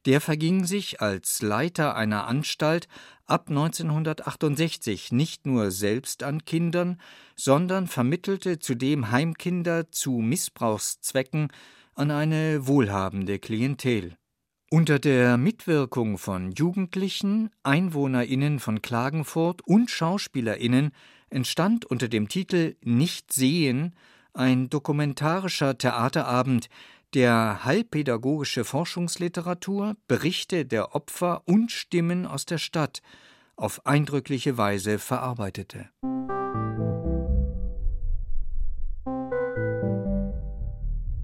Der 0.06 0.20
verging 0.20 0.66
sich 0.66 1.00
als 1.00 1.44
Leiter 1.44 1.96
einer 1.96 2.26
Anstalt 2.26 2.88
ab 3.26 3.50
1968 3.50 5.12
nicht 5.12 5.46
nur 5.46 5.70
selbst 5.70 6.24
an 6.24 6.44
Kindern, 6.44 7.00
sondern 7.36 7.86
vermittelte 7.86 8.58
zudem 8.58 9.12
Heimkinder 9.12 9.92
zu 9.92 10.14
Missbrauchszwecken 10.14 11.50
an 11.94 12.10
eine 12.10 12.66
wohlhabende 12.66 13.38
Klientel. 13.38 14.16
Unter 14.72 15.00
der 15.00 15.38
Mitwirkung 15.38 16.18
von 16.18 16.52
Jugendlichen, 16.52 17.50
Einwohnerinnen 17.64 18.60
von 18.60 18.82
Klagenfurt 18.82 19.62
und 19.66 19.90
Schauspielerinnen 19.90 20.92
entstand 21.30 21.86
unter 21.86 22.08
dem 22.08 22.28
Titel 22.28 22.76
Nicht 22.84 23.34
sehen 23.34 23.96
ein 24.34 24.70
dokumentarischer 24.70 25.78
Theaterabend, 25.78 26.70
der 27.14 27.66
heilpädagogische 27.66 28.64
Forschungsliteratur, 28.64 29.96
Berichte 30.08 30.66
der 30.66 30.96
Opfer 30.96 31.42
und 31.46 31.72
Stimmen 31.72 32.26
aus 32.26 32.46
der 32.46 32.60
Stadt 32.60 33.02
auf 33.56 33.86
eindrückliche 33.86 34.58
Weise 34.58 35.00
verarbeitete. 35.00 35.90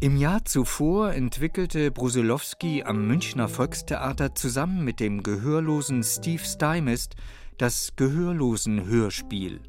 Im 0.01 0.17
Jahr 0.17 0.45
zuvor 0.45 1.13
entwickelte 1.13 1.89
Brusilowski 1.89 2.83
am 2.83 3.07
Münchner 3.07 3.47
Volkstheater 3.47 4.35
zusammen 4.35 4.83
mit 4.83 4.99
dem 4.99 5.23
gehörlosen 5.23 6.03
Steve 6.03 6.43
Stymist 6.43 7.15
das 7.57 7.95
Gehörlosen-Hörspiel. 7.95 9.61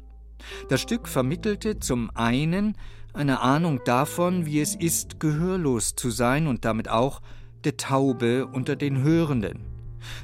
Das 0.69 0.81
Stück 0.81 1.07
vermittelte 1.07 1.79
zum 1.79 2.11
einen 2.15 2.75
eine 3.13 3.41
Ahnung 3.41 3.81
davon, 3.83 4.45
wie 4.45 4.61
es 4.61 4.75
ist, 4.75 5.19
gehörlos 5.19 5.95
zu 5.95 6.09
sein 6.09 6.47
und 6.47 6.65
damit 6.65 6.89
auch 6.89 7.21
der 7.63 7.77
Taube 7.77 8.47
unter 8.47 8.75
den 8.75 9.01
Hörenden. 9.01 9.65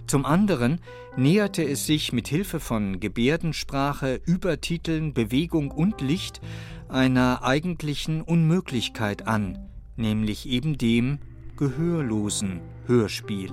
Zum 0.08 0.26
anderen 0.26 0.80
näherte 1.18 1.64
es 1.64 1.86
sich 1.86 2.14
mit 2.14 2.28
Hilfe 2.28 2.60
von 2.60 3.00
Gebärdensprache, 3.00 4.22
Übertiteln, 4.26 5.14
Bewegung 5.14 5.72
und 5.72 6.02
Licht 6.02 6.42
einer 6.88 7.44
eigentlichen 7.44 8.22
Unmöglichkeit 8.22 9.28
an, 9.28 9.70
nämlich 9.96 10.48
eben 10.48 10.78
dem 10.78 11.20
gehörlosen 11.58 12.62
Hörspiel. 12.86 13.52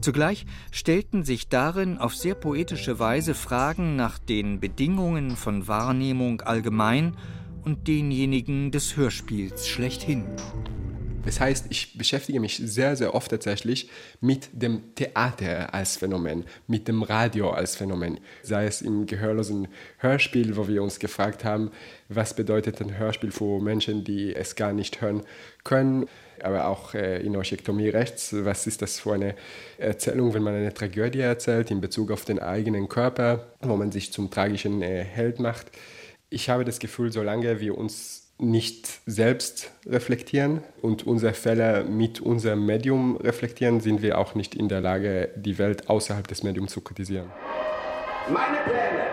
Zugleich 0.00 0.46
stellten 0.70 1.24
sich 1.24 1.48
darin 1.48 1.98
auf 1.98 2.14
sehr 2.14 2.34
poetische 2.34 2.98
Weise 2.98 3.34
Fragen 3.34 3.96
nach 3.96 4.18
den 4.18 4.60
Bedingungen 4.60 5.36
von 5.36 5.68
Wahrnehmung 5.68 6.40
allgemein 6.42 7.16
und 7.64 7.88
denjenigen 7.88 8.70
des 8.70 8.96
Hörspiels 8.96 9.68
schlechthin. 9.68 10.26
Das 11.24 11.38
heißt, 11.38 11.66
ich 11.68 11.98
beschäftige 11.98 12.40
mich 12.40 12.56
sehr, 12.56 12.96
sehr 12.96 13.14
oft 13.14 13.30
tatsächlich 13.30 13.90
mit 14.20 14.48
dem 14.52 14.94
Theater 14.94 15.74
als 15.74 15.96
Phänomen, 15.96 16.44
mit 16.66 16.88
dem 16.88 17.02
Radio 17.02 17.50
als 17.50 17.76
Phänomen. 17.76 18.20
Sei 18.42 18.64
es 18.64 18.80
im 18.80 19.06
gehörlosen 19.06 19.68
Hörspiel, 19.98 20.56
wo 20.56 20.66
wir 20.66 20.82
uns 20.82 20.98
gefragt 20.98 21.44
haben, 21.44 21.70
was 22.08 22.34
bedeutet 22.34 22.80
ein 22.80 22.96
Hörspiel 22.96 23.32
für 23.32 23.60
Menschen, 23.60 24.02
die 24.02 24.34
es 24.34 24.56
gar 24.56 24.72
nicht 24.72 25.02
hören 25.02 25.22
können, 25.62 26.06
aber 26.44 26.66
auch 26.66 26.94
äh, 26.94 27.20
in 27.20 27.36
Orchektomie 27.36 27.88
rechts, 27.88 28.34
was 28.34 28.66
ist 28.66 28.82
das 28.82 29.00
für 29.00 29.14
eine 29.14 29.34
Erzählung, 29.78 30.34
wenn 30.34 30.42
man 30.42 30.54
eine 30.54 30.72
Tragödie 30.72 31.20
erzählt 31.20 31.70
in 31.70 31.80
Bezug 31.80 32.10
auf 32.10 32.24
den 32.24 32.38
eigenen 32.38 32.88
Körper, 32.88 33.46
wo 33.60 33.76
man 33.76 33.92
sich 33.92 34.12
zum 34.12 34.30
tragischen 34.30 34.82
äh, 34.82 35.04
Held 35.04 35.40
macht. 35.40 35.66
Ich 36.28 36.48
habe 36.48 36.64
das 36.64 36.78
Gefühl, 36.78 37.12
solange 37.12 37.60
wir 37.60 37.76
uns 37.76 38.30
nicht 38.38 39.00
selbst 39.06 39.70
reflektieren 39.86 40.62
und 40.80 41.06
unsere 41.06 41.34
Fälle 41.34 41.84
mit 41.84 42.20
unserem 42.20 42.64
Medium 42.64 43.16
reflektieren, 43.16 43.80
sind 43.80 44.00
wir 44.00 44.18
auch 44.18 44.34
nicht 44.34 44.54
in 44.54 44.68
der 44.68 44.80
Lage, 44.80 45.28
die 45.36 45.58
Welt 45.58 45.90
außerhalb 45.90 46.26
des 46.26 46.42
Mediums 46.42 46.72
zu 46.72 46.80
kritisieren. 46.80 47.30
Meine 48.32 48.58
Pläne. 48.64 49.10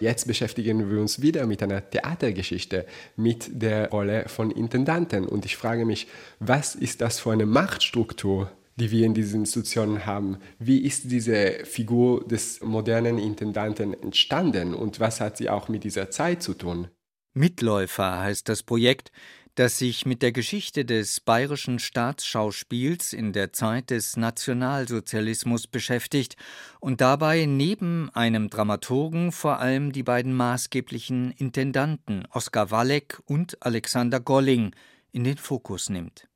Jetzt 0.00 0.26
beschäftigen 0.26 0.90
wir 0.90 0.98
uns 0.98 1.20
wieder 1.20 1.46
mit 1.46 1.62
einer 1.62 1.88
Theatergeschichte, 1.88 2.86
mit 3.16 3.50
der 3.52 3.90
Rolle 3.90 4.28
von 4.28 4.50
Intendanten. 4.50 5.26
Und 5.26 5.44
ich 5.44 5.56
frage 5.56 5.84
mich, 5.84 6.08
was 6.38 6.74
ist 6.74 7.02
das 7.02 7.20
für 7.20 7.32
eine 7.32 7.44
Machtstruktur, 7.44 8.50
die 8.76 8.90
wir 8.90 9.04
in 9.04 9.12
diesen 9.12 9.40
Institutionen 9.40 10.06
haben? 10.06 10.38
Wie 10.58 10.78
ist 10.78 11.10
diese 11.10 11.64
Figur 11.64 12.26
des 12.26 12.62
modernen 12.62 13.18
Intendanten 13.18 13.92
entstanden 13.92 14.74
und 14.74 15.00
was 15.00 15.20
hat 15.20 15.36
sie 15.36 15.50
auch 15.50 15.68
mit 15.68 15.84
dieser 15.84 16.10
Zeit 16.10 16.42
zu 16.42 16.54
tun? 16.54 16.88
Mitläufer 17.34 18.20
heißt 18.20 18.48
das 18.48 18.62
Projekt, 18.62 19.12
das 19.54 19.78
sich 19.78 20.06
mit 20.06 20.22
der 20.22 20.32
Geschichte 20.32 20.84
des 20.84 21.20
bayerischen 21.20 21.78
Staatsschauspiels 21.78 23.12
in 23.12 23.32
der 23.32 23.52
Zeit 23.52 23.90
des 23.90 24.16
Nationalsozialismus 24.16 25.66
beschäftigt 25.66 26.36
und 26.80 27.00
dabei 27.00 27.46
neben 27.46 28.10
einem 28.10 28.48
Dramaturgen 28.48 29.32
vor 29.32 29.58
allem 29.58 29.92
die 29.92 30.02
beiden 30.02 30.34
maßgeblichen 30.34 31.32
Intendanten 31.32 32.26
Oskar 32.30 32.70
Walleck 32.70 33.20
und 33.26 33.62
Alexander 33.62 34.20
Golling 34.20 34.74
in 35.12 35.24
den 35.24 35.36
Fokus 35.36 35.90
nimmt. 35.90 36.29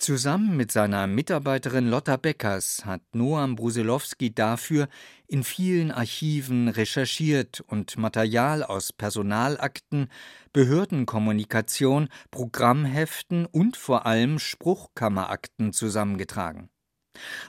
Zusammen 0.00 0.56
mit 0.56 0.72
seiner 0.72 1.06
Mitarbeiterin 1.06 1.86
Lotta 1.86 2.16
Beckers 2.16 2.86
hat 2.86 3.02
Noam 3.12 3.54
Brusilowski 3.54 4.34
dafür 4.34 4.88
in 5.26 5.44
vielen 5.44 5.90
Archiven 5.90 6.68
recherchiert 6.68 7.60
und 7.60 7.98
Material 7.98 8.62
aus 8.62 8.94
Personalakten, 8.94 10.08
Behördenkommunikation, 10.54 12.08
Programmheften 12.30 13.44
und 13.44 13.76
vor 13.76 14.06
allem 14.06 14.38
Spruchkammerakten 14.38 15.74
zusammengetragen. 15.74 16.70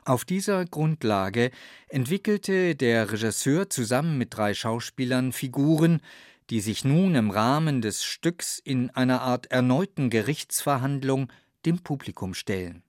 Auf 0.04 0.26
dieser 0.26 0.66
Grundlage 0.66 1.52
entwickelte 1.88 2.76
der 2.76 3.14
Regisseur 3.14 3.70
zusammen 3.70 4.18
mit 4.18 4.36
drei 4.36 4.54
Schauspielern 4.54 5.32
Figuren, 5.32 6.02
die 6.50 6.60
sich 6.60 6.84
nun 6.84 7.16
im 7.16 7.30
Rahmen 7.30 7.82
des 7.82 8.04
Stücks 8.04 8.60
in 8.60 8.90
einer 8.90 9.22
Art 9.22 9.50
erneuten 9.52 10.10
Gerichtsverhandlung 10.10 11.32
dem 11.66 11.80
Publikum 11.80 12.34
stellen. 12.34 12.84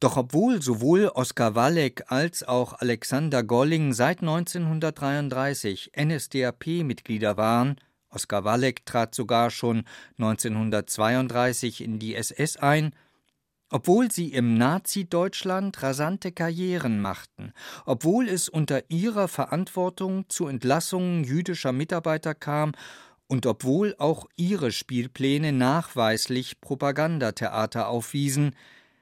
Doch 0.00 0.16
obwohl 0.16 0.60
sowohl 0.60 1.08
Oskar 1.08 1.54
Walleck 1.54 2.04
als 2.08 2.42
auch 2.42 2.74
Alexander 2.74 3.42
Golling 3.42 3.92
seit 3.94 4.20
1933 4.20 5.92
NSDAP-Mitglieder 5.96 7.36
waren, 7.36 7.76
Oskar 8.10 8.44
Walleck 8.44 8.84
trat 8.86 9.14
sogar 9.14 9.50
schon 9.50 9.84
1932 10.18 11.82
in 11.82 11.98
die 11.98 12.14
SS 12.14 12.56
ein, 12.56 12.94
obwohl 13.70 14.12
sie 14.12 14.32
im 14.32 14.56
Nazi-Deutschland 14.56 15.82
rasante 15.82 16.30
Karrieren 16.32 17.00
machten, 17.00 17.52
obwohl 17.84 18.28
es 18.28 18.48
unter 18.48 18.90
ihrer 18.90 19.26
Verantwortung 19.26 20.28
zu 20.28 20.46
Entlassungen 20.46 21.24
jüdischer 21.24 21.72
Mitarbeiter 21.72 22.34
kam 22.34 22.72
und 23.28 23.46
obwohl 23.46 23.94
auch 23.98 24.26
ihre 24.36 24.70
Spielpläne 24.70 25.52
nachweislich 25.52 26.60
Propagandatheater 26.60 27.88
aufwiesen, 27.88 28.54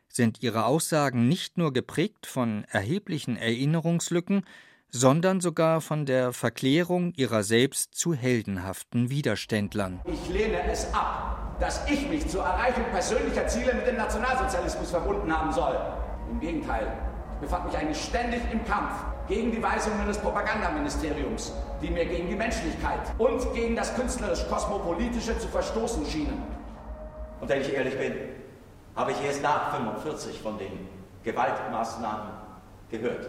sind 0.09 0.43
ihre 0.43 0.65
Aussagen 0.65 1.29
nicht 1.29 1.59
nur 1.59 1.73
geprägt 1.73 2.27
von 2.27 2.65
erheblichen 2.71 3.37
Erinnerungslücken, 3.37 4.45
sondern 4.89 5.41
sogar 5.41 5.81
von 5.81 6.07
der 6.07 6.33
Verklärung 6.33 7.13
ihrer 7.17 7.43
selbst 7.43 7.97
zu 7.97 8.15
heldenhaften 8.15 9.11
Widerständlern. 9.11 10.01
Ich 10.05 10.29
lehne 10.29 10.63
es 10.71 10.95
ab, 10.95 11.57
dass 11.59 11.89
ich 11.91 12.09
mich 12.09 12.29
zur 12.29 12.45
Erreichung 12.45 12.85
persönlicher 12.93 13.47
Ziele 13.49 13.75
mit 13.75 13.89
dem 13.89 13.97
Nationalsozialismus 13.97 14.91
verbunden 14.91 15.37
haben 15.37 15.53
soll. 15.53 15.77
Im 16.31 16.39
Gegenteil, 16.39 16.87
ich 17.35 17.41
befand 17.41 17.67
mich 17.67 17.77
eigentlich 17.77 18.05
ständig 18.05 18.41
im 18.53 18.65
Kampf 18.65 18.93
gegen 19.29 19.53
die 19.53 19.63
Weisungen 19.63 20.07
des 20.07 20.19
Propagandaministeriums, 20.19 21.53
die 21.81 21.91
mir 21.91 22.05
gegen 22.05 22.29
die 22.29 22.35
Menschlichkeit 22.35 23.01
und 23.19 23.53
gegen 23.55 23.75
das 23.75 23.95
künstlerisch-kosmopolitische 23.95 25.39
zu 25.39 25.49
verstoßen 25.49 26.05
schienen. 26.07 26.43
Und 27.41 27.49
wenn 27.49 27.63
ich 27.63 27.73
ehrlich 27.73 27.97
bin, 27.99 28.15
habe 28.97 29.13
ich 29.13 29.25
erst 29.25 29.43
nach 29.43 29.75
45 29.75 30.41
von 30.41 30.59
den 30.59 30.89
Gewaltmaßnahmen 31.25 32.29
gehört. 32.91 33.29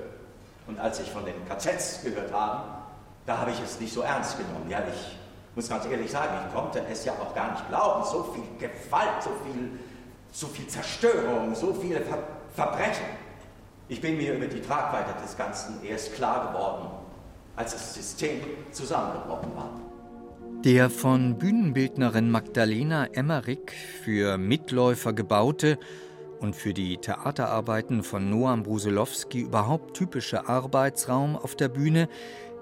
Und 0.68 0.80
als 0.80 1.00
ich 1.00 1.10
von 1.10 1.24
den 1.26 1.34
KZs 1.48 2.04
gehört 2.04 2.32
habe, 2.34 2.64
da 3.26 3.40
habe 3.40 3.52
ich 3.52 3.62
es 3.62 3.80
nicht 3.80 3.94
so 3.94 4.02
ernst 4.02 4.38
genommen. 4.38 4.70
Ja, 4.70 4.80
ich 4.80 5.18
muss 5.56 5.70
ganz 5.70 5.86
ehrlich 5.86 6.12
sagen, 6.12 6.34
ich 6.48 6.54
konnte 6.54 6.82
es 6.92 7.06
ja 7.06 7.14
auch 7.14 7.34
gar 7.34 7.52
nicht 7.52 7.68
glauben. 7.70 8.04
So 8.04 8.24
viel 8.24 8.44
Gewalt, 8.60 9.24
so 9.24 9.30
viel, 9.46 9.80
so 10.32 10.48
viel 10.48 10.68
Zerstörung, 10.68 11.56
so 11.56 11.74
viele 11.74 12.02
Ver 12.02 12.20
Verbrechen. 12.54 13.25
Ich 13.88 14.02
bin 14.02 14.18
mir 14.18 14.34
über 14.34 14.48
die 14.48 14.62
Tragweite 14.62 15.14
des 15.22 15.38
Ganzen 15.38 15.84
erst 15.84 16.16
klar 16.16 16.48
geworden, 16.48 16.90
als 17.56 17.74
das 17.74 17.94
System 17.94 18.40
zusammengebrochen 18.72 19.56
war. 19.56 19.80
Der 20.64 20.90
von 20.90 21.38
Bühnenbildnerin 21.38 22.32
Magdalena 22.32 23.06
Emmerich 23.14 23.72
für 24.04 24.40
Mitläufer 24.40 25.14
gebaute 25.14 25.78
und 26.40 26.56
für 26.56 26.74
die 26.74 26.98
Theaterarbeiten 26.98 28.02
von 28.02 28.28
Noam 28.28 28.64
Brusilowski 28.64 29.42
überhaupt 29.42 29.96
typische 29.96 30.50
Arbeitsraum 30.50 31.36
auf 31.36 31.56
der 31.56 31.70
Bühne 31.70 32.10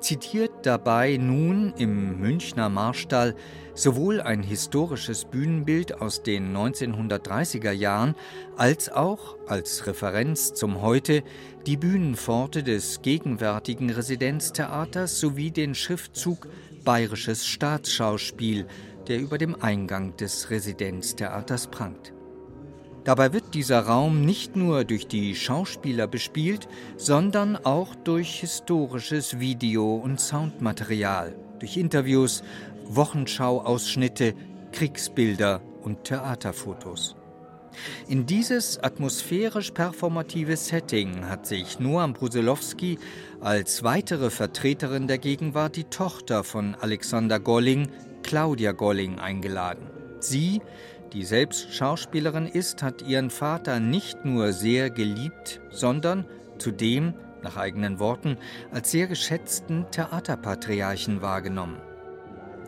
zitiert 0.01 0.51
dabei 0.65 1.15
nun 1.15 1.73
im 1.77 2.19
Münchner 2.19 2.67
Marstall 2.67 3.33
sowohl 3.75 4.21
ein 4.21 4.43
historisches 4.43 5.25
Bühnenbild 5.25 6.01
aus 6.01 6.23
den 6.23 6.55
1930er 6.55 7.71
Jahren 7.71 8.15
als 8.55 8.91
auch 8.91 9.37
als 9.47 9.87
Referenz 9.87 10.53
zum 10.53 10.81
Heute 10.81 11.23
die 11.65 11.77
Bühnenpforte 11.77 12.63
des 12.63 13.01
gegenwärtigen 13.01 13.89
Residenztheaters 13.89 15.19
sowie 15.19 15.51
den 15.51 15.75
Schriftzug 15.75 16.47
Bayerisches 16.83 17.45
Staatsschauspiel, 17.45 18.67
der 19.07 19.19
über 19.19 19.37
dem 19.37 19.61
Eingang 19.61 20.15
des 20.17 20.49
Residenztheaters 20.49 21.67
prangt. 21.67 22.13
Dabei 23.03 23.33
wird 23.33 23.53
dieser 23.53 23.81
Raum 23.81 24.23
nicht 24.23 24.55
nur 24.55 24.85
durch 24.85 25.07
die 25.07 25.35
Schauspieler 25.35 26.07
bespielt, 26.07 26.69
sondern 26.95 27.57
auch 27.57 27.95
durch 27.95 28.39
historisches 28.39 29.39
Video- 29.39 29.95
und 29.95 30.21
Soundmaterial, 30.21 31.35
durch 31.59 31.75
Interviews, 31.75 32.43
Wochenschauausschnitte, 32.95 34.33
Kriegsbilder 34.71 35.61
und 35.81 36.03
Theaterfotos. 36.03 37.15
In 38.07 38.25
dieses 38.25 38.77
atmosphärisch-performative 38.83 40.55
Setting 40.57 41.27
hat 41.27 41.47
sich 41.47 41.79
Noam 41.79 42.13
Brusilowski 42.13 42.99
als 43.41 43.83
weitere 43.83 44.29
Vertreterin 44.29 45.07
der 45.07 45.17
Gegenwart 45.17 45.75
die 45.75 45.85
Tochter 45.85 46.43
von 46.43 46.75
Alexander 46.75 47.39
Golling, 47.39 47.89
Claudia 48.21 48.73
Golling, 48.73 49.19
eingeladen. 49.19 49.89
Sie 50.19 50.61
die 51.13 51.23
selbst 51.23 51.73
Schauspielerin 51.73 52.47
ist, 52.47 52.81
hat 52.81 53.03
ihren 53.03 53.29
Vater 53.29 53.79
nicht 53.79 54.25
nur 54.25 54.51
sehr 54.51 54.89
geliebt, 54.89 55.61
sondern 55.69 56.25
zudem, 56.57 57.13
nach 57.43 57.57
eigenen 57.57 57.99
Worten, 57.99 58.37
als 58.71 58.89
sehr 58.89 59.07
geschätzten 59.07 59.85
Theaterpatriarchen 59.91 61.21
wahrgenommen. 61.21 61.77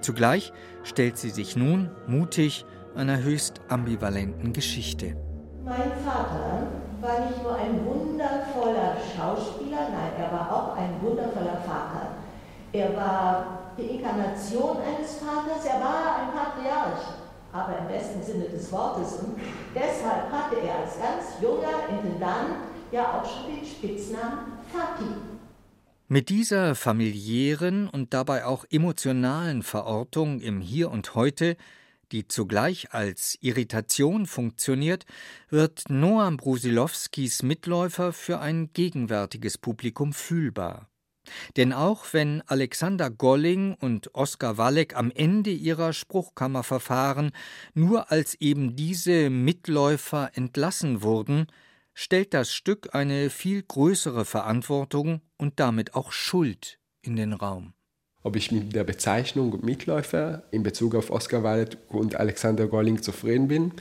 Zugleich 0.05 0.53
stellt 0.83 1.17
sie 1.17 1.31
sich 1.31 1.55
nun 1.55 1.89
mutig 2.05 2.63
einer 2.95 3.23
höchst 3.23 3.59
ambivalenten 3.69 4.53
Geschichte. 4.53 5.15
Mein 5.63 5.91
Vater 6.05 6.67
war 7.01 7.25
nicht 7.25 7.41
nur 7.41 7.55
ein 7.55 7.83
wundervoller 7.83 8.97
Schauspieler, 9.01 9.89
nein, 9.89 10.13
er 10.19 10.31
war 10.31 10.53
auch 10.53 10.77
ein 10.77 10.91
wundervoller 11.01 11.57
Vater. 11.65 12.17
Er 12.71 12.95
war 12.95 13.71
die 13.79 13.97
Inkarnation 13.97 14.77
eines 14.77 15.15
Vaters, 15.15 15.65
er 15.65 15.81
war 15.81 16.21
ein 16.21 16.29
Patriarch, 16.37 17.01
aber 17.51 17.79
im 17.79 17.87
besten 17.87 18.21
Sinne 18.21 18.45
des 18.45 18.71
Wortes. 18.71 19.13
Und 19.23 19.39
deshalb 19.73 20.31
hatte 20.31 20.57
er 20.67 20.85
als 20.85 20.99
ganz 20.99 21.41
junger 21.41 21.89
Intendant 21.89 22.61
ja 22.91 23.05
auch 23.05 23.25
schon 23.25 23.55
den 23.55 23.65
Spitznamen 23.65 24.53
Fati. 24.71 25.34
Mit 26.07 26.29
dieser 26.29 26.75
familiären 26.75 27.89
und 27.89 28.13
dabei 28.13 28.45
auch 28.45 28.63
emotionalen 28.69 29.63
Verortung 29.63 30.39
im 30.39 30.61
Hier 30.61 30.91
und 30.91 31.15
Heute, 31.15 31.57
die 32.11 32.27
zugleich 32.27 32.93
als 32.93 33.39
Irritation 33.41 34.27
funktioniert, 34.27 35.07
wird 35.49 35.89
Noam 35.89 36.37
Brusilowskis 36.37 37.41
Mitläufer 37.41 38.13
für 38.13 38.39
ein 38.39 38.69
gegenwärtiges 38.71 39.57
Publikum 39.57 40.13
fühlbar. 40.13 40.89
Denn 41.57 41.73
auch 41.73 42.05
wenn 42.11 42.43
Alexander 42.45 43.09
Golling 43.09 43.73
und 43.73 44.13
Oskar 44.13 44.59
Walleck 44.59 44.95
am 44.95 45.09
Ende 45.09 45.49
ihrer 45.49 45.91
Spruchkammerverfahren 45.91 47.31
nur 47.73 48.11
als 48.11 48.35
eben 48.35 48.75
diese 48.75 49.31
Mitläufer 49.31 50.29
entlassen 50.35 51.01
wurden, 51.01 51.47
stellt 51.95 52.35
das 52.35 52.53
Stück 52.53 52.93
eine 52.93 53.31
viel 53.31 53.63
größere 53.63 54.25
Verantwortung 54.25 55.21
und 55.37 55.59
damit 55.59 55.95
auch 55.95 56.11
Schuld 56.11 56.77
in 57.01 57.15
den 57.15 57.33
Raum. 57.33 57.73
Ob 58.21 58.35
ich 58.35 58.51
mit 58.51 58.75
der 58.75 58.83
Bezeichnung 58.83 59.63
Mitläufer 59.63 60.43
in 60.51 60.61
Bezug 60.61 60.93
auf 60.93 61.09
Oskar 61.09 61.43
Wallet 61.43 61.77
und 61.89 62.15
Alexander 62.15 62.67
Golling 62.67 63.01
zufrieden 63.01 63.47
bin, 63.47 63.71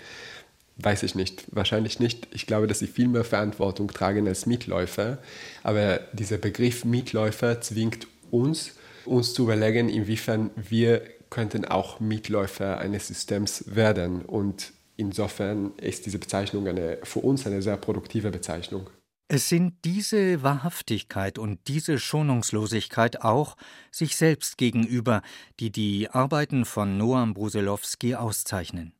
weiß 0.76 1.02
ich 1.02 1.14
nicht. 1.14 1.44
Wahrscheinlich 1.50 1.98
nicht. 1.98 2.28
Ich 2.32 2.46
glaube, 2.46 2.66
dass 2.66 2.78
sie 2.78 2.86
viel 2.86 3.08
mehr 3.08 3.24
Verantwortung 3.24 3.88
tragen 3.88 4.28
als 4.28 4.46
Mitläufer. 4.46 5.18
Aber 5.62 6.00
dieser 6.12 6.38
Begriff 6.38 6.84
Mitläufer 6.84 7.60
zwingt 7.60 8.06
uns, 8.30 8.72
uns 9.04 9.34
zu 9.34 9.44
überlegen, 9.44 9.88
inwiefern 9.88 10.50
wir 10.56 11.02
könnten 11.30 11.64
auch 11.64 12.00
Mitläufer 12.00 12.78
eines 12.78 13.08
Systems 13.08 13.64
werden. 13.74 14.22
Und 14.22 14.72
insofern 14.96 15.72
ist 15.76 16.06
diese 16.06 16.18
Bezeichnung 16.18 16.66
eine, 16.68 16.98
für 17.02 17.20
uns 17.20 17.46
eine 17.46 17.62
sehr 17.62 17.76
produktive 17.76 18.30
Bezeichnung. 18.30 18.88
Es 19.26 19.48
sind 19.48 19.84
diese 19.84 20.42
Wahrhaftigkeit 20.42 21.38
und 21.38 21.66
diese 21.66 21.98
Schonungslosigkeit 21.98 23.22
auch 23.22 23.56
sich 23.90 24.16
selbst 24.16 24.58
gegenüber, 24.58 25.22
die 25.60 25.72
die 25.72 26.10
Arbeiten 26.10 26.66
von 26.66 26.98
Noam 26.98 27.32
Brusilowski 27.32 28.14
auszeichnen. 28.14 28.92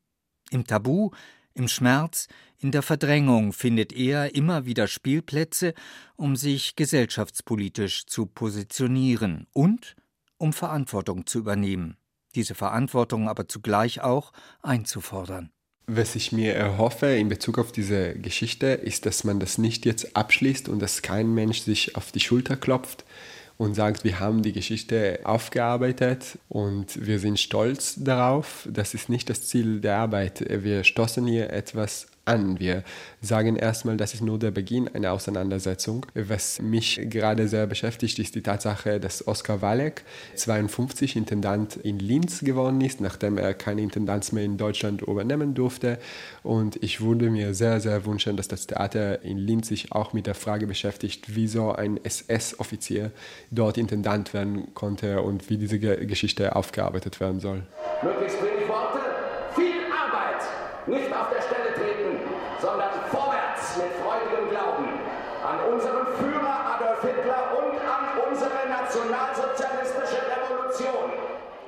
Im 0.51 0.67
Tabu, 0.67 1.11
im 1.53 1.69
Schmerz, 1.69 2.29
in 2.59 2.73
der 2.73 2.83
Verdrängung 2.83 3.53
findet 3.53 3.93
er 3.93 4.35
immer 4.35 4.65
wieder 4.65 4.89
Spielplätze, 4.89 5.75
um 6.17 6.37
sich 6.37 6.75
gesellschaftspolitisch 6.75 8.07
zu 8.07 8.27
positionieren 8.27 9.47
und 9.53 9.95
um 10.39 10.53
Verantwortung 10.53 11.27
zu 11.27 11.39
übernehmen, 11.39 11.97
diese 12.35 12.55
Verantwortung 12.55 13.29
aber 13.29 13.47
zugleich 13.47 14.01
auch 14.01 14.33
einzufordern. 14.63 15.51
Was 15.87 16.15
ich 16.15 16.33
mir 16.33 16.55
erhoffe 16.55 17.07
in 17.07 17.29
Bezug 17.29 17.59
auf 17.59 17.71
diese 17.71 18.15
Geschichte, 18.15 18.67
ist, 18.69 19.05
dass 19.05 19.23
man 19.23 19.39
das 19.39 19.59
nicht 19.59 19.85
jetzt 19.85 20.17
abschließt 20.17 20.69
und 20.71 20.81
dass 20.81 21.03
kein 21.03 21.35
Mensch 21.35 21.61
sich 21.61 21.95
auf 21.97 22.11
die 22.11 22.21
Schulter 22.21 22.57
klopft 22.57 23.05
und 23.59 23.75
sagt, 23.75 24.03
wir 24.03 24.19
haben 24.19 24.43
die 24.43 24.53
Geschichte 24.53 25.21
aufgearbeitet 25.25 26.39
und 26.49 27.07
wir 27.07 27.19
sind 27.19 27.39
stolz 27.39 27.97
darauf. 27.99 28.67
Das 28.71 28.95
ist 28.95 29.11
nicht 29.11 29.29
das 29.29 29.47
Ziel 29.47 29.81
der 29.81 29.99
Arbeit. 29.99 30.45
Wir 30.49 30.85
stoßen 30.85 31.27
hier 31.27 31.51
etwas 31.51 32.07
an. 32.25 32.59
Wir 32.59 32.83
sagen 33.21 33.57
erstmal, 33.57 33.97
das 33.97 34.15
ist 34.15 34.23
nur 34.23 34.39
der 34.39 34.51
Beginn 34.51 34.89
einer 34.89 35.13
Auseinandersetzung. 35.13 36.07
Was 36.15 36.61
mich 36.61 37.01
gerade 37.05 37.49
sehr 37.49 37.67
beschäftigt, 37.67 38.19
ist 38.19 38.35
die 38.35 38.43
Tatsache, 38.43 39.01
dass 39.01 39.27
Oskar 39.27 39.63
Walek 39.63 40.05
52 40.35 41.17
Intendant 41.17 41.77
in 41.77 41.99
Linz 41.99 42.41
geworden 42.41 42.81
ist, 42.81 43.01
nachdem 43.01 43.39
er 43.39 43.55
keine 43.55 43.83
Intendanz 43.83 44.33
mehr 44.33 44.45
in 44.45 44.57
Deutschland 44.57 45.03
übernehmen 45.03 45.55
durfte. 45.55 45.99
Und 46.43 46.83
ich 46.83 47.01
würde 47.01 47.31
mir 47.31 47.55
sehr, 47.55 47.81
sehr 47.81 48.05
wünschen, 48.07 48.37
dass 48.37 48.49
das 48.49 48.67
Theater 48.67 49.23
in 49.23 49.39
Linz 49.39 49.69
sich 49.69 49.93
auch 49.93 50.13
mit 50.13 50.27
der 50.27 50.35
Frage 50.35 50.67
beschäftigt, 50.67 51.35
wieso 51.35 51.73
ein 51.73 51.99
SS-Offizier 52.03 53.11
dort 53.51 53.79
Intendant 53.79 54.35
werden 54.35 54.75
konnte 54.75 55.23
und 55.23 55.51
wie 55.51 55.59
diese 55.59 55.79
Geschichte 55.79 56.57
aufgearbeitet 56.57 57.21
werden 57.21 57.41
soll. 57.41 57.63
Möglichst 58.03 58.43
wenig 58.43 58.69
Worte. 58.69 59.04
Nicht 60.87 61.11
auf 61.15 61.31
der 61.31 61.41
Stelle 61.41 61.75
treten, 61.75 62.19
sondern 62.61 62.91
vorwärts 63.11 63.77
mit 63.79 63.93
freudigem 64.05 64.51
Glauben 64.51 64.85
an 65.43 65.73
unseren 65.73 66.07
Führer 66.19 66.77
Adolf 66.77 67.01
Hitler 67.01 67.57
und 67.57 67.81
an 67.81 68.29
unsere 68.29 68.69
nationalsozialistische 68.69 70.21
Revolution. 70.21 71.11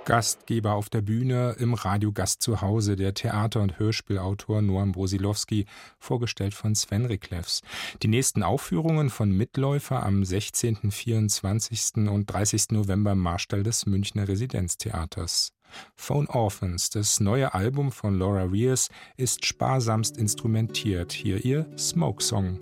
Gastgeber 0.04 0.74
auf 0.74 0.90
der 0.90 1.00
Bühne, 1.00 1.56
im 1.58 1.72
Radiogast 1.72 2.42
zu 2.42 2.60
Hause, 2.60 2.94
der 2.96 3.14
Theater- 3.14 3.62
und 3.62 3.78
Hörspielautor 3.78 4.60
Noam 4.60 4.92
Brosilowski, 4.92 5.64
vorgestellt 5.98 6.52
von 6.52 6.74
Sven 6.74 7.06
Riklefs. 7.06 7.62
Die 8.02 8.08
nächsten 8.08 8.42
Aufführungen 8.42 9.08
von 9.08 9.30
Mitläufer 9.30 10.04
am 10.04 10.26
16., 10.26 10.90
24. 10.90 12.08
und 12.08 12.26
30. 12.26 12.72
November 12.72 13.12
im 13.12 13.20
Marstall 13.20 13.62
des 13.62 13.86
Münchner 13.86 14.28
Residenztheaters. 14.28 15.55
Phone 15.96 16.26
Orphans, 16.28 16.90
das 16.90 17.20
neue 17.20 17.54
Album 17.54 17.90
von 17.92 18.18
Laura 18.18 18.44
Rears, 18.44 18.88
ist 19.16 19.44
sparsamst 19.44 20.16
instrumentiert. 20.16 21.12
Hier 21.12 21.44
ihr 21.44 21.66
Smoke 21.78 22.22
Song. 22.22 22.60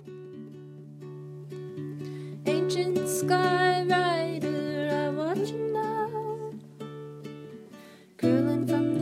Ancient 2.47 3.07
sky 3.07 3.83
rider, 3.87 4.89
I 4.91 5.09
watch 5.15 5.51
you 5.51 5.71
now, 5.73 6.53
curling 8.17 8.67
from 8.67 8.94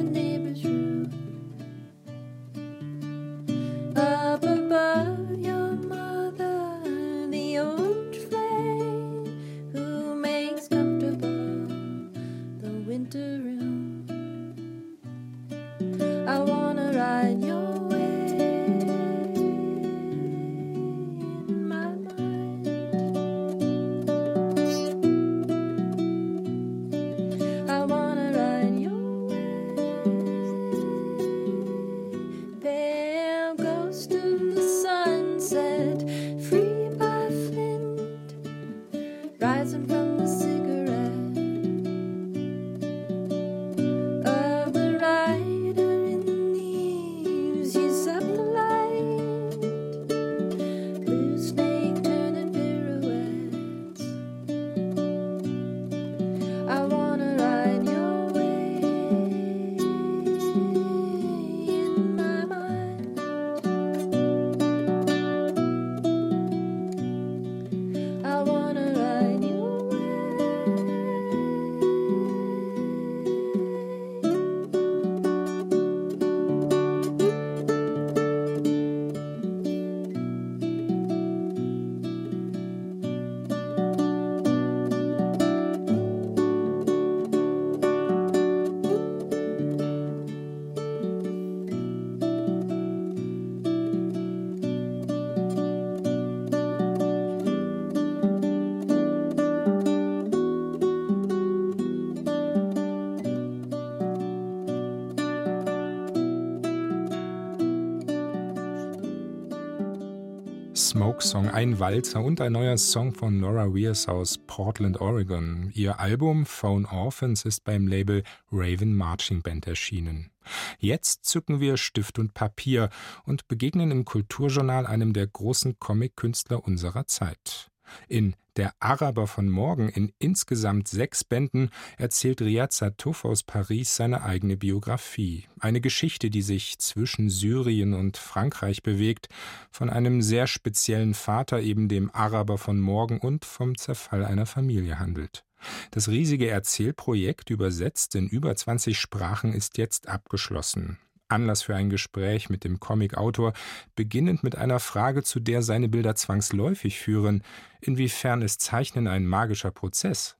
Smoke 110.93 111.23
Song, 111.23 111.49
ein 111.49 111.79
Walzer 111.79 112.23
und 112.23 112.39
ein 112.39 112.51
neuer 112.51 112.77
Song 112.77 113.15
von 113.15 113.39
Laura 113.39 113.65
Weirs 113.73 114.07
aus 114.07 114.37
Portland, 114.37 115.01
Oregon. 115.01 115.71
Ihr 115.73 115.99
Album 115.99 116.45
Phone 116.45 116.85
Orphans 116.85 117.45
ist 117.45 117.63
beim 117.63 117.87
Label 117.87 118.21
Raven 118.51 118.95
Marching 118.95 119.41
Band 119.41 119.65
erschienen. 119.65 120.29
Jetzt 120.77 121.25
zücken 121.25 121.59
wir 121.59 121.77
Stift 121.77 122.19
und 122.19 122.35
Papier 122.35 122.91
und 123.25 123.47
begegnen 123.47 123.89
im 123.89 124.05
Kulturjournal 124.05 124.85
einem 124.85 125.13
der 125.13 125.25
großen 125.25 125.79
Comic-Künstler 125.79 126.63
unserer 126.63 127.07
Zeit. 127.07 127.71
In 128.07 128.35
Der 128.55 128.73
Araber 128.79 129.25
von 129.25 129.49
morgen 129.49 129.89
in 129.89 130.13
insgesamt 130.19 130.87
sechs 130.87 131.23
Bänden 131.23 131.71
erzählt 131.97 132.41
Riyad 132.41 132.71
Satouf 132.71 133.25
aus 133.25 133.41
Paris 133.41 133.95
seine 133.95 134.23
eigene 134.23 134.57
Biografie. 134.57 135.45
Eine 135.59 135.81
Geschichte, 135.81 136.29
die 136.29 136.43
sich 136.43 136.77
zwischen 136.77 137.29
Syrien 137.29 137.93
und 137.93 138.17
Frankreich 138.17 138.83
bewegt, 138.83 139.27
von 139.71 139.89
einem 139.89 140.21
sehr 140.21 140.45
speziellen 140.45 141.15
Vater, 141.15 141.61
eben 141.61 141.87
dem 141.87 142.11
Araber 142.13 142.57
von 142.59 142.79
morgen 142.79 143.19
und 143.19 143.45
vom 143.45 143.75
Zerfall 143.77 144.23
einer 144.23 144.45
Familie 144.45 144.99
handelt. 144.99 145.43
Das 145.91 146.09
riesige 146.09 146.49
Erzählprojekt, 146.49 147.49
übersetzt 147.49 148.15
in 148.15 148.27
über 148.27 148.55
20 148.55 148.99
Sprachen, 148.99 149.53
ist 149.53 149.77
jetzt 149.77 150.07
abgeschlossen. 150.07 150.99
Anlass 151.33 151.63
für 151.63 151.75
ein 151.75 151.89
Gespräch 151.89 152.49
mit 152.49 152.63
dem 152.63 152.79
Comicautor, 152.79 153.53
beginnend 153.95 154.43
mit 154.43 154.55
einer 154.55 154.79
Frage, 154.79 155.23
zu 155.23 155.39
der 155.39 155.61
seine 155.61 155.89
Bilder 155.89 156.15
zwangsläufig 156.15 156.99
führen. 156.99 157.43
Inwiefern 157.81 158.41
ist 158.41 158.61
Zeichnen 158.61 159.07
ein 159.07 159.25
magischer 159.25 159.71
Prozess? 159.71 160.37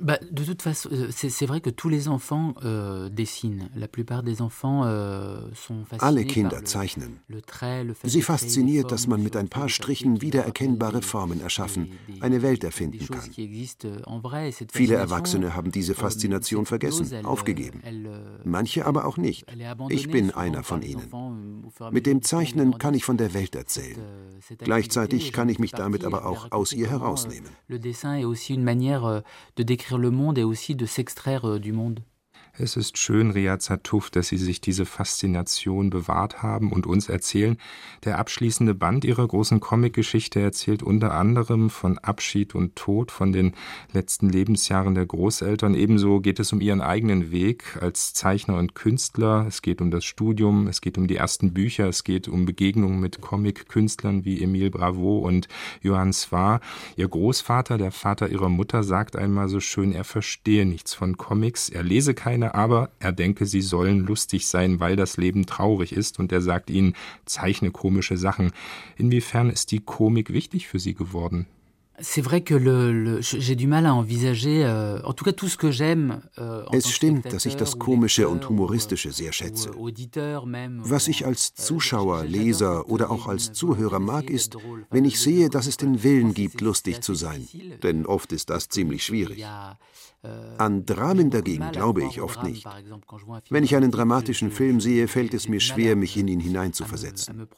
Bah, 0.00 0.18
de 0.30 0.44
toute 0.44 0.62
façon, 0.62 0.88
euh, 0.92 1.08
c'est 1.10 1.46
vrai 1.46 1.60
que 1.60 1.68
tous 1.68 1.90
les 1.90 2.08
enfants 2.08 2.54
euh, 2.64 3.10
dessinent. 3.10 3.68
La 3.76 3.86
plupart 3.86 4.22
des 4.22 4.40
enfants 4.40 4.82
euh, 4.84 5.40
sont 5.54 5.84
Alle 5.98 6.24
Kinder 6.24 6.56
le, 6.60 6.66
zeichnen. 6.66 7.18
Sie 8.04 8.22
fasziniert, 8.22 8.90
dass 8.90 9.06
man 9.06 9.22
mit 9.22 9.36
ein 9.36 9.48
paar 9.48 9.68
Strichen 9.68 10.22
wiedererkennbare 10.22 11.02
Formen 11.02 11.40
erschaffen, 11.42 11.88
eine 12.20 12.40
Welt 12.40 12.64
erfinden 12.64 13.06
kann. 13.08 13.28
euh, 13.84 14.50
Viele 14.72 14.94
Erwachsene 14.94 15.54
haben 15.54 15.70
diese 15.70 15.94
Faszination 15.94 16.64
vergessen, 16.64 17.26
aufgegeben. 17.26 17.82
Manche 18.44 18.86
aber 18.86 19.04
auch 19.04 19.18
nicht. 19.18 19.46
Ich 19.90 20.08
bin 20.10 20.30
einer 20.30 20.62
von 20.62 20.80
ihnen. 20.82 21.10
Mit 21.90 22.06
dem 22.06 22.22
Zeichnen 22.22 22.78
kann 22.78 22.94
ich 22.94 23.04
von 23.04 23.18
der 23.18 23.34
Welt 23.34 23.54
erzählen. 23.54 23.98
Gleichzeitig 24.58 25.32
kann 25.32 25.50
ich 25.50 25.58
mich 25.58 25.72
damit 25.72 26.04
aber 26.04 26.24
auch 26.26 26.52
aus 26.52 26.72
ihr 26.72 26.88
herausnehmen. 26.88 27.50
Le 27.68 27.78
dessin 27.78 28.16
est 28.16 28.24
aussi 28.24 28.54
une 28.54 28.64
manière 28.64 29.04
euh, 29.04 29.20
de 29.56 29.62
décrire 29.62 29.89
le 29.98 30.10
monde 30.10 30.38
et 30.38 30.44
aussi 30.44 30.74
de 30.74 30.86
s'extraire 30.86 31.48
euh, 31.48 31.58
du 31.58 31.72
monde. 31.72 32.00
Es 32.58 32.76
ist 32.76 32.98
schön, 32.98 33.30
Riyad 33.30 33.62
Satouf, 33.62 34.10
dass 34.10 34.28
Sie 34.28 34.36
sich 34.36 34.60
diese 34.60 34.84
Faszination 34.84 35.88
bewahrt 35.88 36.42
haben 36.42 36.72
und 36.72 36.86
uns 36.86 37.08
erzählen. 37.08 37.56
Der 38.04 38.18
abschließende 38.18 38.74
Band 38.74 39.04
Ihrer 39.04 39.26
großen 39.26 39.60
Comicgeschichte 39.60 40.40
erzählt 40.40 40.82
unter 40.82 41.14
anderem 41.14 41.70
von 41.70 41.98
Abschied 41.98 42.54
und 42.54 42.74
Tod, 42.76 43.12
von 43.12 43.32
den 43.32 43.54
letzten 43.92 44.28
Lebensjahren 44.28 44.94
der 44.94 45.06
Großeltern. 45.06 45.74
Ebenso 45.74 46.20
geht 46.20 46.40
es 46.40 46.52
um 46.52 46.60
Ihren 46.60 46.80
eigenen 46.80 47.30
Weg 47.30 47.78
als 47.80 48.14
Zeichner 48.14 48.58
und 48.58 48.74
Künstler. 48.74 49.44
Es 49.46 49.62
geht 49.62 49.80
um 49.80 49.90
das 49.90 50.04
Studium, 50.04 50.66
es 50.66 50.80
geht 50.80 50.98
um 50.98 51.06
die 51.06 51.16
ersten 51.16 51.54
Bücher, 51.54 51.88
es 51.88 52.04
geht 52.04 52.26
um 52.26 52.46
Begegnungen 52.46 53.00
mit 53.00 53.20
Comic-Künstlern 53.20 54.24
wie 54.24 54.42
Emile 54.42 54.70
Bravo 54.70 55.18
und 55.18 55.46
Johann 55.82 56.12
Swar. 56.12 56.60
Ihr 56.96 57.08
Großvater, 57.08 57.78
der 57.78 57.92
Vater 57.92 58.28
Ihrer 58.28 58.48
Mutter, 58.48 58.82
sagt 58.82 59.14
einmal 59.14 59.48
so 59.48 59.60
schön, 59.60 59.92
er 59.92 60.04
verstehe 60.04 60.66
nichts 60.66 60.94
von 60.94 61.16
Comics, 61.16 61.68
er 61.68 61.84
lese 61.84 62.12
keine, 62.12 62.39
aber 62.42 62.90
er 62.98 63.12
denke, 63.12 63.46
sie 63.46 63.60
sollen 63.62 64.00
lustig 64.00 64.46
sein, 64.46 64.80
weil 64.80 64.96
das 64.96 65.16
Leben 65.16 65.46
traurig 65.46 65.92
ist 65.92 66.18
und 66.18 66.32
er 66.32 66.40
sagt 66.40 66.70
ihnen, 66.70 66.94
zeichne 67.26 67.70
komische 67.70 68.16
Sachen. 68.16 68.52
Inwiefern 68.96 69.50
ist 69.50 69.70
die 69.72 69.80
Komik 69.80 70.32
wichtig 70.32 70.66
für 70.68 70.78
Sie 70.78 70.94
geworden? 70.94 71.46
Euh. 74.62 75.00
Euh, 76.38 76.64
Es 76.72 76.90
stimmt, 76.90 77.30
dass 77.30 77.44
ich 77.44 77.56
das 77.56 77.78
Komische 77.78 78.26
und 78.28 78.48
Humoristische 78.48 79.12
sehr 79.12 79.32
schätze. 79.32 79.68
euh. 79.70 80.90
Was 80.90 81.08
ich 81.08 81.26
als 81.26 81.54
Zuschauer, 81.54 82.24
Leser 82.24 82.88
oder 82.88 83.10
auch 83.10 83.26
als 83.26 83.52
Zuhörer 83.52 83.98
mag, 83.98 84.30
ist, 84.30 84.56
wenn 84.90 85.04
ich 85.04 85.20
sehe, 85.20 85.50
dass 85.50 85.66
es 85.66 85.76
den 85.76 86.02
Willen 86.02 86.32
gibt, 86.32 86.62
lustig 86.62 87.02
zu 87.02 87.14
sein. 87.14 87.46
Denn 87.82 88.06
oft 88.06 88.32
ist 88.32 88.48
das 88.48 88.68
ziemlich 88.70 89.04
schwierig. 89.04 89.38
An 90.58 90.84
Dramen 90.84 91.30
dagegen 91.30 91.72
glaube 91.72 92.04
ich 92.04 92.20
oft 92.20 92.42
nicht. 92.42 92.66
Wenn 93.48 93.64
ich 93.64 93.74
einen 93.74 93.90
dramatischen 93.90 94.50
Film 94.50 94.78
sehe, 94.80 95.08
fällt 95.08 95.32
es 95.32 95.48
mir 95.48 95.60
schwer, 95.60 95.96
mich 95.96 96.16
in 96.18 96.28
ihn 96.28 96.40
hineinzuversetzen. 96.40 97.48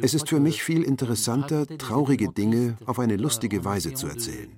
Es 0.00 0.14
ist 0.14 0.28
für 0.28 0.40
mich 0.40 0.62
viel 0.62 0.82
interessanter, 0.82 1.66
traurige 1.66 2.28
Dinge 2.32 2.76
auf 2.86 2.98
eine 2.98 3.16
lustige 3.16 3.62
Weise 3.64 3.92
zu 3.92 4.06
erzählen. 4.06 4.50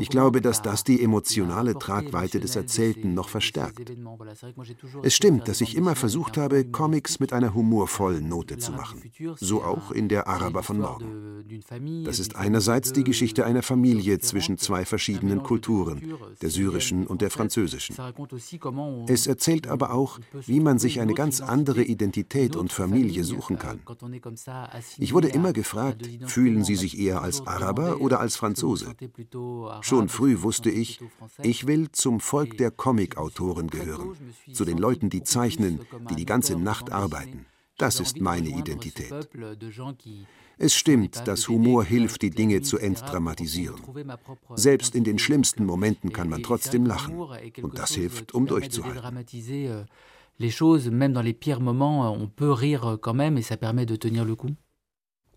Ich 0.00 0.08
glaube, 0.08 0.40
dass 0.40 0.60
das 0.60 0.82
die 0.82 1.00
emotionale 1.00 1.78
Tragweite 1.78 2.40
des 2.40 2.56
Erzählten 2.56 3.14
noch 3.14 3.28
verstärkt. 3.28 3.92
Es 5.04 5.14
stimmt, 5.14 5.46
dass 5.46 5.60
ich 5.60 5.76
immer 5.76 5.94
versucht 5.94 6.36
habe, 6.36 6.64
Comics 6.64 7.20
mit 7.20 7.32
einer 7.32 7.54
humorvollen 7.54 8.28
Note 8.28 8.58
zu 8.58 8.72
machen. 8.72 9.02
So 9.36 9.62
auch 9.62 9.92
in 9.92 10.08
der 10.08 10.26
Araber 10.26 10.64
von 10.64 10.80
morgen. 10.80 11.44
Das 12.04 12.18
ist 12.18 12.34
einerseits 12.34 12.92
die 12.92 13.04
Geschichte 13.04 13.46
einer 13.46 13.62
Familie 13.62 14.18
zwischen 14.18 14.58
zwei 14.58 14.84
verschiedenen 14.84 15.44
Kulturen, 15.44 15.75
der 15.84 16.50
syrischen 16.50 17.06
und 17.06 17.20
der 17.22 17.30
französischen. 17.30 17.96
Es 19.06 19.26
erzählt 19.26 19.66
aber 19.66 19.92
auch, 19.92 20.18
wie 20.46 20.60
man 20.60 20.78
sich 20.78 21.00
eine 21.00 21.14
ganz 21.14 21.40
andere 21.40 21.82
Identität 21.82 22.56
und 22.56 22.72
Familie 22.72 23.24
suchen 23.24 23.58
kann. 23.58 23.80
Ich 24.98 25.12
wurde 25.12 25.28
immer 25.28 25.52
gefragt, 25.52 26.08
fühlen 26.26 26.64
Sie 26.64 26.76
sich 26.76 26.98
eher 26.98 27.22
als 27.22 27.46
Araber 27.46 28.00
oder 28.00 28.20
als 28.20 28.36
Franzose? 28.36 28.94
Schon 29.80 30.08
früh 30.08 30.42
wusste 30.42 30.70
ich, 30.70 31.00
ich 31.42 31.66
will 31.66 31.90
zum 31.92 32.20
Volk 32.20 32.56
der 32.58 32.70
Comicautoren 32.70 33.68
gehören, 33.68 34.16
zu 34.52 34.64
den 34.64 34.78
Leuten, 34.78 35.10
die 35.10 35.22
zeichnen, 35.22 35.80
die 36.10 36.16
die 36.16 36.26
ganze 36.26 36.56
Nacht 36.58 36.92
arbeiten. 36.92 37.46
Das 37.78 38.00
ist 38.00 38.20
meine 38.20 38.48
Identität. 38.48 39.12
Es 40.58 40.74
stimmt, 40.74 41.28
dass 41.28 41.48
Humor 41.48 41.84
hilft, 41.84 42.22
die 42.22 42.30
Dinge 42.30 42.62
zu 42.62 42.78
entdramatisieren. 42.78 43.80
Selbst 44.54 44.94
in 44.94 45.04
den 45.04 45.18
schlimmsten 45.18 45.66
Momenten 45.66 46.12
kann 46.12 46.30
man 46.30 46.42
trotzdem 46.42 46.86
lachen. 46.86 47.18
Und 47.62 47.78
das 47.78 47.94
hilft, 47.94 48.32
um 48.34 48.46
durchzuhalten. 48.46 49.24
Euh, 49.48 49.84
les 50.38 50.50
choses, 50.50 50.90
même 50.90 51.12
dans 51.12 51.22
les 51.22 51.34
pires 51.34 51.60
moments, 51.60 52.04
euh, 52.04 52.22
on 52.22 52.28
peut 52.28 52.52
rire 52.52 52.86
euh, 52.86 52.96
quand 52.96 53.14
même 53.14 53.36
et 53.36 53.42
ça 53.42 53.56
permet 53.56 53.86
de 53.86 53.96
tenir 53.96 54.24
le 54.24 54.34
coup. 54.34 54.54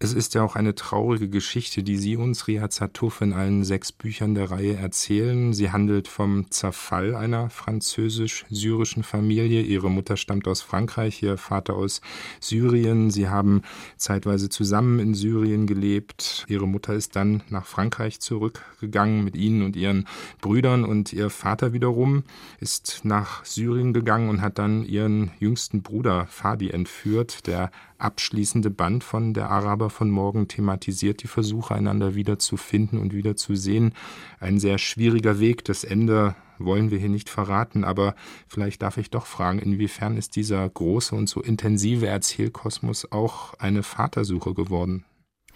Es 0.01 0.13
ist 0.13 0.33
ja 0.33 0.43
auch 0.43 0.55
eine 0.55 0.75
traurige 0.75 1.27
Geschichte, 1.27 1.83
die 1.83 1.97
Sie 1.97 2.15
uns, 2.15 2.47
Riyad 2.47 2.71
Satouf, 2.71 3.19
in 3.19 3.33
allen 3.33 3.65
sechs 3.65 3.91
Büchern 3.91 4.33
der 4.33 4.49
Reihe 4.49 4.77
erzählen. 4.77 5.51
Sie 5.51 5.71
handelt 5.71 6.07
vom 6.07 6.49
Zerfall 6.49 7.15
einer 7.15 7.49
französisch-syrischen 7.49 9.03
Familie. 9.03 9.61
Ihre 9.61 9.91
Mutter 9.91 10.15
stammt 10.15 10.47
aus 10.47 10.61
Frankreich, 10.61 11.21
ihr 11.21 11.35
Vater 11.35 11.73
aus 11.73 11.99
Syrien. 12.39 13.11
Sie 13.11 13.27
haben 13.27 13.63
zeitweise 13.97 14.47
zusammen 14.47 14.99
in 14.99 15.15
Syrien 15.15 15.67
gelebt. 15.67 16.45
Ihre 16.47 16.65
Mutter 16.65 16.93
ist 16.93 17.17
dann 17.17 17.43
nach 17.49 17.65
Frankreich 17.65 18.21
zurückgegangen 18.21 19.25
mit 19.25 19.35
ihnen 19.35 19.63
und 19.63 19.75
ihren 19.75 20.07
Brüdern 20.39 20.85
und 20.85 21.11
ihr 21.11 21.29
Vater 21.29 21.73
wiederum 21.73 22.23
ist 22.61 23.01
nach 23.03 23.43
Syrien 23.43 23.91
gegangen 23.91 24.29
und 24.29 24.39
hat 24.39 24.59
dann 24.59 24.85
ihren 24.85 25.31
jüngsten 25.39 25.81
Bruder 25.81 26.25
Fadi 26.27 26.69
entführt. 26.69 27.47
Der 27.47 27.69
abschließende 27.99 28.69
Band 28.69 29.03
von 29.03 29.33
Der 29.33 29.49
Araber 29.49 29.89
von 29.89 30.09
morgen 30.09 30.47
thematisiert 30.47 31.23
die 31.23 31.27
Versuche, 31.27 31.75
einander 31.75 32.15
wiederzufinden 32.15 32.99
und 32.99 33.13
wiederzusehen. 33.13 33.93
Ein 34.39 34.59
sehr 34.59 34.77
schwieriger 34.77 35.39
Weg. 35.39 35.65
Das 35.65 35.83
Ende 35.83 36.35
wollen 36.57 36.91
wir 36.91 36.99
hier 36.99 37.09
nicht 37.09 37.29
verraten, 37.29 37.83
aber 37.83 38.15
vielleicht 38.47 38.81
darf 38.81 38.97
ich 38.97 39.09
doch 39.09 39.25
fragen, 39.25 39.59
inwiefern 39.59 40.17
ist 40.17 40.35
dieser 40.35 40.67
große 40.67 41.15
und 41.15 41.27
so 41.27 41.41
intensive 41.41 42.07
Erzählkosmos 42.07 43.11
auch 43.11 43.53
eine 43.55 43.83
Vatersuche 43.83 44.53
geworden? 44.53 45.05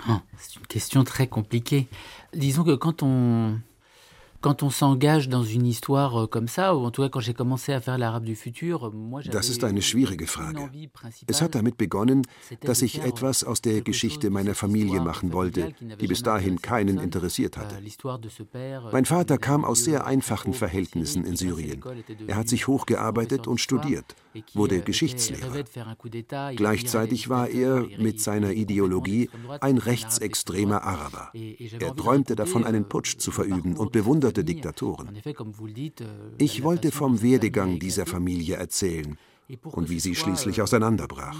Ah, 0.07 0.21
c'est 0.37 0.57
une 0.57 0.67
question 0.67 1.03
très 1.03 1.27
compliquée. 1.27 1.87
Disons 2.33 2.65
que 2.65 2.77
quand 2.77 3.03
on, 3.03 3.61
Das 9.31 9.49
ist 9.49 9.63
eine 9.63 9.81
schwierige 9.81 10.27
Frage. 10.27 10.69
Es 11.27 11.41
hat 11.41 11.55
damit 11.55 11.77
begonnen, 11.77 12.27
dass 12.61 12.81
ich 12.81 13.01
etwas 13.01 13.43
aus 13.43 13.61
der 13.61 13.81
Geschichte 13.81 14.29
meiner 14.29 14.55
Familie 14.55 15.01
machen 15.01 15.33
wollte, 15.33 15.73
die 15.99 16.07
bis 16.07 16.23
dahin 16.23 16.61
keinen 16.61 16.97
interessiert 16.97 17.57
hatte. 17.57 17.77
de 18.23 18.29
ce 18.29 18.43
père. 18.43 18.85
euh, 18.85 18.91
Mein 18.91 19.05
Vater 19.05 19.37
kam 19.37 19.63
aus 19.65 19.83
sehr 19.83 20.05
einfachen 20.05 20.53
Verhältnissen 20.53 21.25
in 21.25 21.35
Syrien. 21.35 21.81
Er 22.27 22.35
hat 22.35 22.47
sich 22.49 22.67
hochgearbeitet 22.67 23.47
und 23.47 23.59
studiert, 23.59 24.15
wurde 24.53 24.81
Geschichtslehrer. 24.81 25.63
Gleichzeitig 26.55 27.29
war 27.29 27.49
er 27.49 27.87
mit 27.97 28.19
seiner 28.21 28.51
Ideologie 28.51 29.29
ein 29.61 29.77
rechtsextremer 29.77 30.83
Araber. 30.83 31.31
Er 31.33 31.95
träumte 31.95 32.35
davon, 32.35 32.63
einen 32.63 32.87
Putsch 32.87 33.17
zu 33.17 33.31
verüben 33.31 33.77
und 33.77 33.91
bewunderte 33.91 34.43
Diktatoren. 34.43 35.15
Euh, 35.25 35.33
Ich 36.37 36.63
wollte 36.63 36.91
vom 36.91 37.21
Werdegang 37.21 37.79
dieser 37.79 38.05
Familie 38.05 38.55
erzählen, 38.55 39.17
und 39.63 39.89
wie 39.89 39.99
sie 39.99 40.15
schließlich 40.15 40.61
auseinanderbrach. 40.61 41.37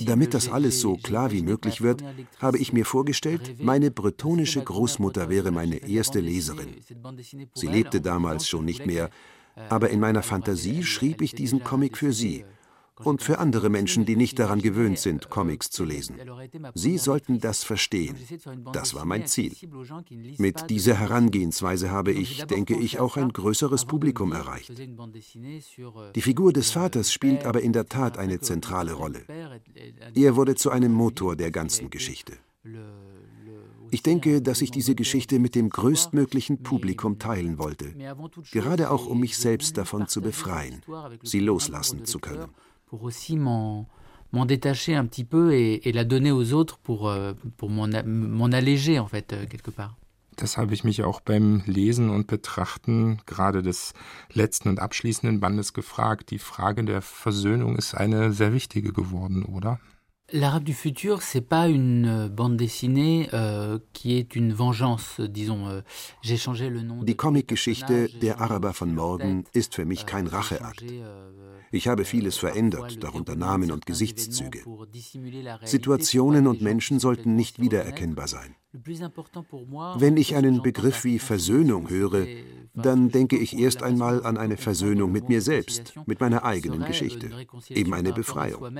Damit 0.00 0.34
das 0.34 0.48
alles 0.48 0.80
so 0.80 0.96
klar 0.96 1.32
wie 1.32 1.42
möglich 1.42 1.80
wird, 1.80 2.04
habe 2.40 2.58
ich 2.58 2.72
mir 2.72 2.84
vorgestellt, 2.84 3.56
meine 3.58 3.90
bretonische 3.90 4.62
Großmutter 4.62 5.28
wäre 5.28 5.50
meine 5.50 5.76
erste 5.88 6.20
Leserin. 6.20 6.76
Sie 7.54 7.66
lebte 7.66 8.00
damals 8.00 8.48
schon 8.48 8.64
nicht 8.64 8.86
mehr, 8.86 9.10
aber 9.68 9.90
in 9.90 10.00
meiner 10.00 10.22
Fantasie 10.22 10.82
schrieb 10.82 11.22
ich 11.22 11.34
diesen 11.34 11.64
Comic 11.64 11.96
für 11.96 12.12
sie 12.12 12.44
und 13.04 13.22
für 13.22 13.38
andere 13.38 13.68
Menschen, 13.70 14.04
die 14.04 14.16
nicht 14.16 14.38
daran 14.38 14.60
gewöhnt 14.60 14.98
sind, 14.98 15.30
Comics 15.30 15.70
zu 15.70 15.84
lesen. 15.84 16.16
Sie 16.74 16.98
sollten 16.98 17.40
das 17.40 17.64
verstehen. 17.64 18.16
Das 18.72 18.94
war 18.94 19.04
mein 19.04 19.26
Ziel. 19.26 19.54
Mit 20.38 20.70
dieser 20.70 20.94
Herangehensweise 20.94 21.90
habe 21.90 22.12
ich, 22.12 22.44
denke 22.44 22.76
ich, 22.76 22.98
auch 22.98 23.16
ein 23.16 23.32
größeres 23.32 23.84
Publikum 23.84 24.32
erreicht. 24.32 24.72
Die 26.14 26.22
Figur 26.22 26.52
des 26.52 26.70
Vaters 26.70 27.12
spielt 27.12 27.44
aber 27.44 27.60
in 27.60 27.72
der 27.72 27.86
Tat 27.86 28.18
eine 28.18 28.40
zentrale 28.40 28.92
Rolle. 28.92 29.24
Er 30.14 30.36
wurde 30.36 30.54
zu 30.54 30.70
einem 30.70 30.92
Motor 30.92 31.36
der 31.36 31.50
ganzen 31.50 31.90
Geschichte. 31.90 32.34
Ich 33.90 34.02
denke, 34.02 34.42
dass 34.42 34.62
ich 34.62 34.70
diese 34.70 34.94
Geschichte 34.94 35.38
mit 35.38 35.54
dem 35.54 35.68
größtmöglichen 35.70 36.62
Publikum 36.62 37.18
teilen 37.18 37.58
wollte, 37.58 37.94
gerade 38.52 38.90
auch 38.90 39.06
um 39.06 39.20
mich 39.20 39.36
selbst 39.36 39.76
davon 39.76 40.08
zu 40.08 40.20
befreien, 40.20 40.82
sie 41.22 41.40
loslassen 41.40 42.04
zu 42.04 42.18
können. 42.18 42.50
m'en 44.30 44.44
détacher 44.44 44.98
un 44.98 45.06
petit 45.06 45.24
peu 45.24 45.54
et, 45.54 45.86
et 45.86 45.92
la 45.92 46.04
donner 46.04 46.32
aux 46.32 46.52
autres 46.52 46.78
pour, 46.78 47.08
euh, 47.08 47.32
pour 47.56 47.70
m'en 47.70 48.52
alléger 48.52 48.98
en 48.98 49.06
fait 49.06 49.32
euh, 49.32 49.46
quelque 49.46 49.70
part. 49.70 49.96
Das 50.36 50.56
habe 50.56 50.72
ich 50.72 50.84
mich 50.84 51.02
auch 51.02 51.20
beim 51.20 51.62
Lesen 51.66 52.10
und 52.10 52.28
Betrachten 52.28 53.20
gerade 53.26 53.60
des 53.60 53.92
letzten 54.32 54.68
und 54.68 54.78
abschließenden 54.78 55.40
Bandes 55.40 55.72
gefragt. 55.72 56.30
Die 56.30 56.38
Frage 56.38 56.84
der 56.84 57.02
Versöhnung 57.02 57.74
ist 57.74 57.94
eine 57.94 58.32
sehr 58.32 58.52
wichtige 58.52 58.92
geworden, 58.92 59.44
oder? 59.44 59.80
L'Arabe 60.30 60.64
du 60.64 60.74
futur, 60.74 61.22
c'est 61.22 61.40
pas 61.40 61.68
une 61.68 62.06
euh, 62.06 62.28
bande 62.28 62.56
dessinée 62.56 63.30
euh, 63.32 63.78
qui 63.94 64.18
est 64.18 64.36
une 64.36 64.52
vengeance, 64.52 65.20
disons. 65.20 65.68
Euh, 65.68 65.80
J'ai 66.20 66.36
changé 66.36 66.68
le 66.68 66.82
nom. 66.82 67.02
Die 67.02 67.16
Comicgeschichte 67.16 68.08
Der 68.20 68.38
Araber 68.38 68.74
von 68.74 68.94
morgen 68.94 69.44
ist 69.54 69.74
für 69.74 69.86
mich 69.86 70.04
kein 70.04 70.26
Racheakt. 70.26 70.84
Ich 71.72 71.88
habe 71.88 72.04
vieles 72.04 72.36
verändert, 72.36 73.02
darunter 73.02 73.36
Namen 73.36 73.70
und 73.72 73.86
Gesichtszüge. 73.86 74.60
Situationen 75.64 76.46
und 76.46 76.60
Menschen 76.60 76.98
sollten 76.98 77.34
nicht 77.34 77.60
wiedererkennbar 77.60 78.28
sein. 78.28 78.54
Wenn 78.72 80.16
ich 80.16 80.36
einen 80.36 80.62
Begriff 80.62 81.04
wie 81.04 81.18
Versöhnung 81.18 81.88
höre, 81.88 82.26
dann 82.74 83.10
denke 83.10 83.36
ich 83.36 83.58
erst 83.58 83.82
einmal 83.82 84.24
an 84.24 84.36
eine 84.36 84.56
Versöhnung 84.56 85.12
mit 85.12 85.28
mir 85.28 85.42
selbst, 85.42 85.94
mit 86.06 86.20
meiner 86.20 86.44
eigenen 86.44 86.84
Geschichte, 86.84 87.30
eben 87.68 87.94
eine 87.94 88.12
Befreiung. 88.12 88.76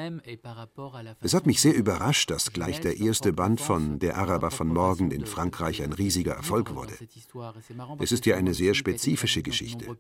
Es 1.21 1.35
hat 1.35 1.47
mich 1.47 1.61
sehr 1.61 1.75
überrascht, 1.75 2.31
dass 2.31 2.53
gleich 2.53 2.81
der 2.81 2.99
erste 2.99 3.33
Band 3.33 3.61
von 3.61 3.99
Der 3.99 4.17
Araber 4.17 4.51
von 4.51 4.69
morgen 4.69 5.11
in 5.11 5.27
Frankreich 5.27 5.83
ein 5.83 5.93
riesiger 5.93 6.33
Erfolg 6.33 6.75
wurde. 6.75 6.95
Es 7.99 8.13
ist 8.13 8.27
ja 8.27 8.37
eine 8.37 8.55
sehr 8.55 8.75
spezifische 8.75 9.43
Geschichte. 9.43 9.97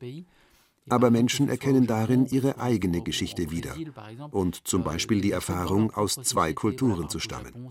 Aber 0.90 1.10
Menschen 1.10 1.48
erkennen 1.48 1.86
darin 1.86 2.26
ihre 2.26 2.58
eigene 2.58 3.02
Geschichte 3.02 3.50
wieder 3.50 3.74
und 4.30 4.66
zum 4.66 4.84
Beispiel 4.84 5.20
die 5.20 5.32
Erfahrung, 5.32 5.90
aus 5.92 6.14
zwei 6.14 6.52
Kulturen 6.52 7.08
zu 7.08 7.18
stammen. 7.18 7.68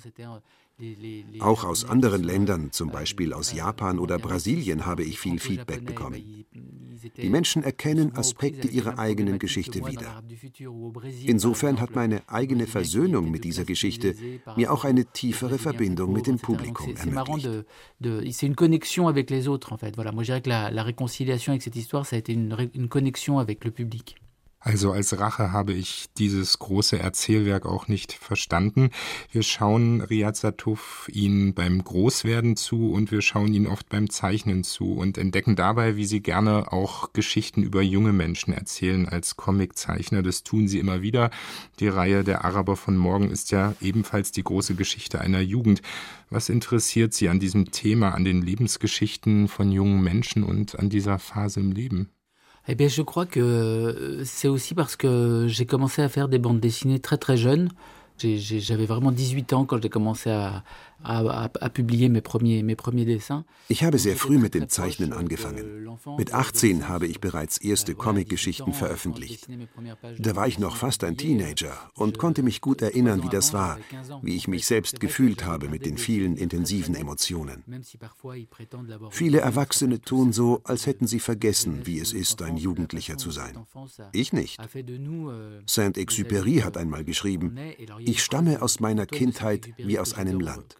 Auch 1.39 1.63
aus 1.63 1.85
anderen 1.85 2.23
Ländern, 2.23 2.71
zum 2.71 2.89
Beispiel 2.89 3.33
aus 3.33 3.51
Japan 3.51 3.97
oder 3.97 4.19
Brasilien, 4.19 4.85
habe 4.85 5.03
ich 5.03 5.19
viel 5.19 5.39
Feedback 5.39 5.85
bekommen. 5.85 6.45
Die 7.15 7.29
Menschen 7.29 7.63
erkennen 7.63 8.15
Aspekte 8.15 8.67
ihrer 8.67 8.99
eigenen 8.99 9.39
Geschichte 9.39 9.85
wieder. 9.87 10.21
Insofern 11.25 11.79
hat 11.79 11.95
meine 11.95 12.21
eigene 12.27 12.67
Versöhnung 12.67 13.31
mit 13.31 13.43
dieser 13.43 13.65
Geschichte 13.65 14.15
mir 14.55 14.71
auch 14.71 14.83
eine 14.83 15.05
tiefere 15.05 15.57
Verbindung 15.57 16.13
mit 16.13 16.27
dem 16.27 16.37
Publikum 16.37 16.95
ermöglicht. 16.95 17.65
C'est 18.31 18.45
une 18.45 18.55
connexion 18.55 19.07
avec 19.07 19.29
les 19.29 19.47
autres, 19.47 19.71
en 19.71 19.77
fait. 19.77 19.95
Voilà, 19.95 20.11
moi 20.11 20.23
je 20.23 20.27
dirais 20.27 20.41
que 20.41 20.49
la, 20.49 20.83
réconciliation 20.83 21.53
avec 21.53 21.63
cette 21.63 21.75
histoire, 21.75 22.05
ça 22.05 22.15
a 22.15 22.19
été 22.19 22.33
une, 22.33 22.55
une 22.73 22.87
connexion 22.87 23.39
avec 23.39 23.65
le 23.65 23.71
public. 23.71 24.17
Also 24.67 24.91
als 24.91 25.17
Rache 25.17 25.53
habe 25.53 25.71
ich 25.71 26.07
dieses 26.17 26.59
große 26.59 26.99
Erzählwerk 26.99 27.65
auch 27.65 27.87
nicht 27.87 28.11
verstanden. 28.11 28.89
Wir 29.31 29.41
schauen 29.41 30.01
Riyad 30.01 30.35
Satuf 30.35 31.09
ihn 31.09 31.53
beim 31.53 31.81
Großwerden 31.81 32.57
zu 32.57 32.91
und 32.91 33.09
wir 33.09 33.21
schauen 33.21 33.53
ihn 33.53 33.65
oft 33.65 33.87
beim 33.87 34.09
Zeichnen 34.09 34.65
zu 34.65 34.91
und 34.91 35.17
entdecken 35.17 35.55
dabei, 35.55 35.95
wie 35.95 36.03
sie 36.03 36.19
gerne 36.19 36.73
auch 36.73 37.13
Geschichten 37.13 37.63
über 37.63 37.81
junge 37.81 38.11
Menschen 38.11 38.53
erzählen 38.53 39.07
als 39.07 39.37
Comiczeichner. 39.37 40.21
Das 40.21 40.43
tun 40.43 40.67
sie 40.67 40.79
immer 40.79 41.01
wieder. 41.01 41.31
Die 41.79 41.87
Reihe 41.87 42.25
Der 42.25 42.43
Araber 42.43 42.75
von 42.75 42.97
morgen 42.97 43.31
ist 43.31 43.51
ja 43.51 43.73
ebenfalls 43.79 44.33
die 44.33 44.43
große 44.43 44.75
Geschichte 44.75 45.21
einer 45.21 45.39
Jugend. 45.39 45.81
Was 46.29 46.49
interessiert 46.49 47.13
Sie 47.13 47.29
an 47.29 47.39
diesem 47.39 47.71
Thema, 47.71 48.13
an 48.13 48.25
den 48.25 48.41
Lebensgeschichten 48.41 49.47
von 49.47 49.71
jungen 49.71 50.03
Menschen 50.03 50.43
und 50.43 50.77
an 50.77 50.89
dieser 50.89 51.19
Phase 51.19 51.61
im 51.61 51.71
Leben? 51.71 52.09
Eh 52.67 52.75
bien, 52.75 52.87
je 52.87 53.01
crois 53.01 53.25
que 53.25 54.21
c'est 54.25 54.47
aussi 54.47 54.73
parce 54.73 54.95
que 54.95 55.45
j'ai 55.47 55.65
commencé 55.65 56.01
à 56.01 56.09
faire 56.09 56.27
des 56.27 56.37
bandes 56.37 56.59
dessinées 56.59 56.99
très 56.99 57.17
très 57.17 57.37
jeune. 57.37 57.69
J'avais 58.19 58.85
vraiment 58.85 59.11
18 59.11 59.53
ans 59.53 59.65
quand 59.65 59.81
j'ai 59.81 59.89
commencé 59.89 60.29
à, 60.31 60.63
à, 61.03 61.49
à, 61.59 61.69
publier 61.69 62.09
mes 62.09 62.21
premiers, 62.21 62.63
mes 62.63 62.75
premiers 62.75 63.05
dessins. 63.05 63.45
Ich 63.69 63.83
habe 63.83 63.97
sehr 63.97 64.15
früh 64.15 64.37
mit 64.37 64.53
dem 64.53 64.69
Zeichnen 64.69 65.13
angefangen. 65.13 65.97
Mit 66.17 66.33
18 66.33 66.87
habe 66.87 67.07
ich 67.07 67.19
bereits 67.19 67.57
erste 67.57 67.95
Comicgeschichten 67.95 68.73
veröffentlicht. 68.73 69.47
Da 70.19 70.35
war 70.35 70.47
ich 70.47 70.59
noch 70.59 70.75
fast 70.75 71.03
ein 71.03 71.17
Teenager 71.17 71.73
und 71.93 72.17
konnte 72.17 72.43
mich 72.43 72.61
gut 72.61 72.81
erinnern, 72.81 73.23
wie 73.23 73.29
das 73.29 73.53
war, 73.53 73.77
wie 74.21 74.35
ich 74.35 74.47
mich 74.47 74.65
selbst 74.65 74.99
gefühlt 74.99 75.45
habe 75.45 75.69
mit 75.69 75.85
den 75.85 75.97
vielen 75.97 76.37
intensiven 76.37 76.95
Emotionen. 76.95 77.63
Viele 79.11 79.39
Erwachsene 79.39 80.01
tun 80.01 80.33
so, 80.33 80.61
als 80.63 80.85
hätten 80.85 81.07
sie 81.07 81.19
vergessen, 81.19 81.85
wie 81.85 81.99
es 81.99 82.13
ist, 82.13 82.41
ein 82.41 82.57
Jugendlicher 82.57 83.17
zu 83.17 83.31
sein. 83.31 83.57
Ich 84.11 84.33
nicht. 84.33 84.59
Saint-Exupéry 85.65 86.61
hat 86.61 86.77
einmal 86.77 87.03
geschrieben, 87.03 87.57
ich 87.99 88.23
stamme 88.23 88.61
aus 88.61 88.79
meiner 88.79 89.05
Kindheit 89.05 89.73
wie 89.77 89.99
aus 89.99 90.13
einem 90.13 90.39
Land. 90.39 90.75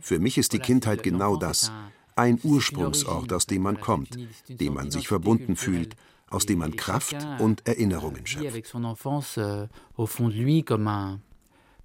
Für 0.00 0.18
mich 0.18 0.38
ist 0.38 0.52
die 0.52 0.58
Kindheit 0.58 1.02
genau 1.02 1.36
das, 1.36 1.72
ein 2.16 2.38
Ursprungsort, 2.42 3.32
aus 3.32 3.46
dem 3.46 3.62
man 3.62 3.80
kommt, 3.80 4.16
dem 4.48 4.74
man 4.74 4.90
sich 4.90 5.08
verbunden 5.08 5.56
fühlt, 5.56 5.96
aus 6.28 6.46
dem 6.46 6.58
man 6.58 6.76
Kraft 6.76 7.16
und 7.38 7.66
Erinnerungen 7.66 8.26
schöpft. 8.26 8.72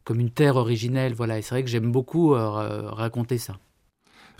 Comme 0.05 0.19
une 0.19 0.31
terre 0.31 0.57
originelle, 0.57 1.13
voilà. 1.13 1.37
Et 1.37 1.41
c'est 1.41 1.55
vrai 1.55 1.63
que 1.63 1.69
j'aime 1.69 1.91
beaucoup 1.91 2.35
euh, 2.35 2.91
raconter 2.91 3.37
ça. 3.37 3.57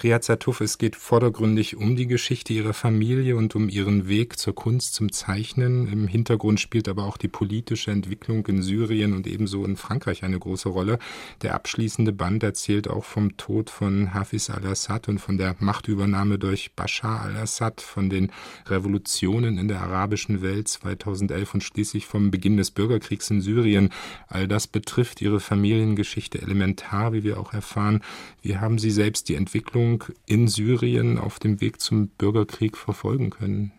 Riyad 0.02 0.24
Satuf, 0.24 0.60
es 0.60 0.80
geht 0.80 0.96
vordergründig 0.96 1.78
um 1.78 1.96
die 1.96 2.08
Geschichte 2.08 2.52
ihrer 2.52 2.74
Familie 2.74 3.38
und 3.38 3.56
um 3.56 3.70
ihren 3.70 4.08
Weg 4.10 4.38
zur 4.38 4.54
Kunst, 4.54 4.96
zum 4.96 5.12
Zeichnen. 5.12 5.88
Im 5.88 6.08
Hintergrund 6.08 6.60
spielt 6.60 6.90
aber 6.90 7.06
auch 7.06 7.16
die 7.16 7.28
politische 7.28 7.92
Entwicklung 7.92 8.46
in 8.48 8.62
Syrien 8.62 9.14
und 9.14 9.28
ebenso 9.28 9.64
in 9.64 9.78
Frankreich 9.78 10.24
eine 10.24 10.40
große 10.40 10.68
Rolle. 10.68 11.00
Der 11.42 11.54
abschließende 11.54 12.12
Band 12.12 12.44
erzählt 12.44 12.90
auch 12.90 13.06
vom 13.06 13.38
Tod 13.38 13.70
von 13.70 14.14
Hafiz 14.14 14.50
al-Assad 14.50 15.08
und 15.08 15.20
von 15.20 15.38
der 15.38 15.56
Machtübernahme 15.60 16.38
durch 16.38 16.74
Bashar 16.74 17.22
al-Assad, 17.22 17.80
von 17.80 18.10
den 18.10 18.32
Revolutionen 18.66 19.58
in 19.58 19.68
der 19.68 19.82
arabischen 19.82 20.42
Welt 20.42 20.68
2011 20.68 21.54
und 21.54 21.64
schließlich 21.64 22.08
vom 22.08 22.32
Beginn 22.32 22.58
des 22.58 22.72
Bürgerkriegs 22.72 23.30
in 23.30 23.42
Syrien. 23.42 23.90
All 24.28 24.48
das 24.48 24.68
betrifft 24.68 25.22
ihre 25.22 25.40
Familiengeschichte 25.40 26.42
elementar, 26.42 27.14
wie 27.14 27.24
wir 27.24 27.40
auch 27.40 27.54
erfahren. 27.54 28.02
Wie 28.42 28.58
haben 28.58 28.80
Sie 28.80 28.92
selbst 28.92 29.30
die 29.30 29.36
Entwicklung 29.36 29.83
in 30.30 30.48
Syrien 30.48 31.18
auf 31.18 31.40
dem 31.40 31.60
Weg 31.62 31.80
zum 31.82 32.10
Bürgerkrieg 32.18 32.78
verfolgen 32.78 33.30
können? 33.30 33.72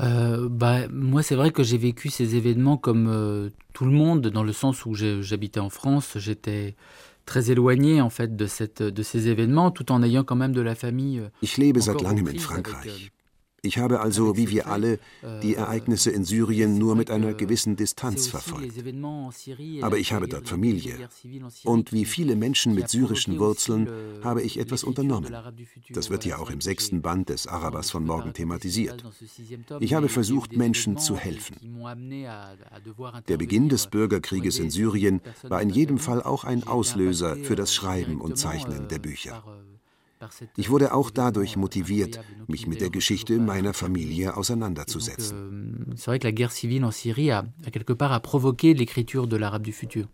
Euh, 0.00 0.48
bah, 0.50 0.88
moi, 0.90 1.22
c'est 1.22 1.36
vrai 1.36 1.52
que 1.52 1.62
j'ai 1.62 1.78
vécu 1.78 2.10
ces 2.10 2.34
événements 2.34 2.76
comme 2.76 3.06
euh, 3.08 3.50
tout 3.72 3.84
le 3.84 3.92
monde, 3.92 4.26
dans 4.26 4.42
le 4.42 4.52
sens 4.52 4.84
où 4.86 4.94
j'habitais 4.94 5.60
en 5.60 5.70
France, 5.70 6.16
j'étais 6.16 6.74
très 7.26 7.50
éloigné 7.50 8.00
en 8.00 8.10
fait 8.10 8.36
de, 8.36 8.46
cette, 8.46 8.82
de 8.82 9.02
ces 9.02 9.28
événements, 9.28 9.70
tout 9.70 9.92
en 9.92 10.02
ayant 10.02 10.24
quand 10.24 10.36
même 10.36 10.52
de 10.52 10.60
la 10.60 10.74
famille. 10.74 11.20
Euh, 11.20 11.28
ich 11.42 11.58
lebe 11.58 11.80
seit 11.80 12.00
langem 12.02 12.28
in 12.28 12.38
Frankreich. 12.38 13.10
Ich 13.64 13.78
habe 13.78 14.00
also, 14.00 14.36
wie 14.36 14.50
wir 14.50 14.66
alle, 14.66 14.98
die 15.42 15.54
Ereignisse 15.54 16.10
in 16.10 16.24
Syrien 16.24 16.76
nur 16.76 16.94
mit 16.94 17.10
einer 17.10 17.32
gewissen 17.32 17.76
Distanz 17.76 18.26
verfolgt. 18.26 18.74
Aber 19.80 19.98
ich 19.98 20.12
habe 20.12 20.28
dort 20.28 20.48
Familie. 20.48 21.08
Und 21.64 21.92
wie 21.92 22.04
viele 22.04 22.36
Menschen 22.36 22.74
mit 22.74 22.90
syrischen 22.90 23.38
Wurzeln 23.38 23.88
habe 24.22 24.42
ich 24.42 24.58
etwas 24.58 24.84
unternommen. 24.84 25.34
Das 25.90 26.10
wird 26.10 26.24
ja 26.26 26.38
auch 26.38 26.50
im 26.50 26.60
sechsten 26.60 27.00
Band 27.00 27.30
des 27.30 27.46
Arabers 27.46 27.90
von 27.90 28.04
morgen 28.04 28.34
thematisiert. 28.34 29.02
Ich 29.80 29.94
habe 29.94 30.08
versucht, 30.08 30.54
Menschen 30.54 30.98
zu 30.98 31.16
helfen. 31.16 31.56
Der 33.28 33.36
Beginn 33.38 33.68
des 33.70 33.86
Bürgerkrieges 33.86 34.58
in 34.58 34.70
Syrien 34.70 35.22
war 35.42 35.62
in 35.62 35.70
jedem 35.70 35.98
Fall 35.98 36.22
auch 36.22 36.44
ein 36.44 36.66
Auslöser 36.66 37.36
für 37.36 37.56
das 37.56 37.74
Schreiben 37.74 38.20
und 38.20 38.36
Zeichnen 38.36 38.88
der 38.88 38.98
Bücher. 38.98 39.42
Ich 40.56 40.70
wurde 40.70 40.92
auch 40.94 41.10
dadurch 41.10 41.56
motiviert, 41.56 42.20
mich 42.46 42.66
mit 42.66 42.80
der 42.80 42.90
Geschichte 42.90 43.38
meiner 43.38 43.72
Familie 43.72 44.36
auseinanderzusetzen. 44.36 45.94
C'est 45.96 46.06
vrai 46.06 46.18
que 46.18 46.26
la 46.26 46.32
guerre 46.32 46.52
civile 46.52 46.84
en 46.84 46.90
Syrie 46.90 47.30
a 47.32 47.44
quelque 47.72 47.92
part 47.92 48.12
a 48.12 48.20
provoqué 48.20 48.74
l'écriture 48.74 49.26
de 49.26 49.36
l'Arabe 49.36 49.62
du 49.62 49.72
futur. 49.72 50.08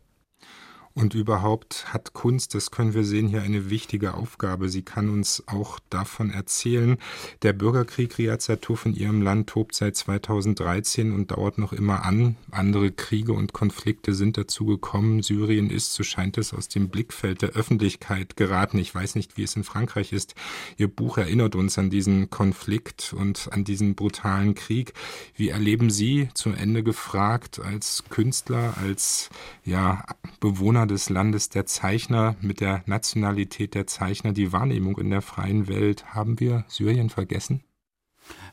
Und 0.93 1.14
überhaupt 1.14 1.93
hat 1.93 2.14
Kunst, 2.14 2.55
das 2.55 2.72
können 2.72 2.95
wir 2.95 3.05
sehen, 3.05 3.28
hier 3.28 3.43
eine 3.43 3.70
wichtige 3.70 4.14
Aufgabe. 4.14 4.68
Sie 4.68 4.82
kann 4.82 5.09
uns 5.09 5.45
auch 5.47 5.78
davon 5.88 6.30
erzählen. 6.30 6.99
Der 7.43 7.53
Bürgerkrieg 7.53 8.18
Riyad 8.18 8.43
Satuf 8.43 8.86
in 8.86 8.95
ihrem 8.95 9.22
Land 9.22 9.51
tobt 9.51 9.76
seit 9.76 9.95
2013 9.95 11.14
und 11.14 11.30
dauert 11.30 11.59
noch 11.59 11.72
immer 11.72 12.05
an. 12.05 12.34
Andere 12.51 12.91
Kriege 12.91 13.32
und 13.32 13.53
Konflikte 13.53 14.14
sind 14.14 14.36
dazu 14.36 14.66
gekommen. 14.66 15.22
Syrien 15.22 15.70
ist, 15.70 15.93
so 15.93 16.03
scheint 16.03 16.36
es, 16.38 16.53
aus 16.53 16.66
dem 16.66 16.88
Blickfeld 16.88 17.43
der 17.43 17.51
Öffentlichkeit 17.51 18.36
geraten. 18.36 18.78
Ich 18.78 18.93
weiß 18.93 19.14
nicht, 19.14 19.36
wie 19.36 19.45
es 19.45 19.55
in 19.55 19.62
Frankreich 19.62 20.12
ist. 20.12 20.34
Ihr 20.76 20.88
Buch 20.88 21.18
erinnert 21.18 21.55
uns 21.55 21.78
an 21.78 21.91
diesen 21.91 22.30
Konflikt 22.30 23.14
und 23.16 23.49
an 23.53 23.62
diesen 23.62 23.95
brutalen 23.95 24.57
Krieg. 24.57 24.93
Wie 25.36 25.51
erleben 25.51 25.88
Sie, 25.88 26.28
zum 26.34 26.55
Ende 26.55 26.82
gefragt, 26.82 27.61
als 27.61 28.03
Künstler, 28.11 28.74
als 28.76 29.30
ja, 29.64 30.05
Bewohner 30.41 30.80
des 30.87 31.11
Landes 31.11 31.49
der 31.49 31.66
Zeichner, 31.66 32.37
mit 32.41 32.61
der 32.61 32.83
Nationalität 32.87 33.74
der 33.74 33.87
Zeichner, 33.87 34.33
die 34.33 34.53
Wahrnehmung 34.53 34.99
in 34.99 35.11
der 35.11 35.22
freien 35.22 35.68
Welt. 35.68 36.14
Haben 36.14 36.41
wir 36.41 36.64
Syrien 36.68 37.11
vergessen? 37.11 37.62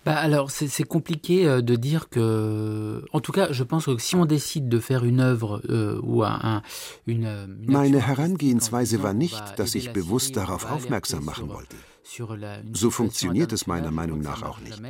Bah 0.05 0.15
alors, 0.15 0.49
c'est 0.51 0.87
compliqué 0.87 1.47
euh, 1.47 1.61
de 1.61 1.75
dire 1.75 2.09
que. 2.09 3.03
En 3.11 3.19
tout 3.19 3.31
cas, 3.31 3.51
je 3.51 3.63
pense 3.63 3.85
que 3.85 3.97
si 3.97 4.15
on 4.15 4.25
décide 4.25 4.69
de 4.69 4.79
faire 4.79 5.03
une 5.03 5.19
œuvre 5.19 5.61
euh, 5.69 5.99
ou 6.01 6.23
un, 6.23 6.61
une, 7.05 7.25
une. 7.25 7.71
Meine 7.71 7.99
Herangehensweise 7.99 9.03
war 9.03 9.13
nicht, 9.13 9.43
dass 9.57 9.75
ich 9.75 9.91
bewusst 9.91 10.35
darauf 10.35 10.69
aufmerksam 10.69 11.25
machen 11.25 11.49
wollte. 11.49 11.75
So 12.73 12.89
funktioniert 12.89 13.51
es 13.51 13.67
meiner 13.67 13.91
Meinung 13.91 14.21
nach 14.21 14.43
auch 14.43 14.59
nicht. 14.61 14.81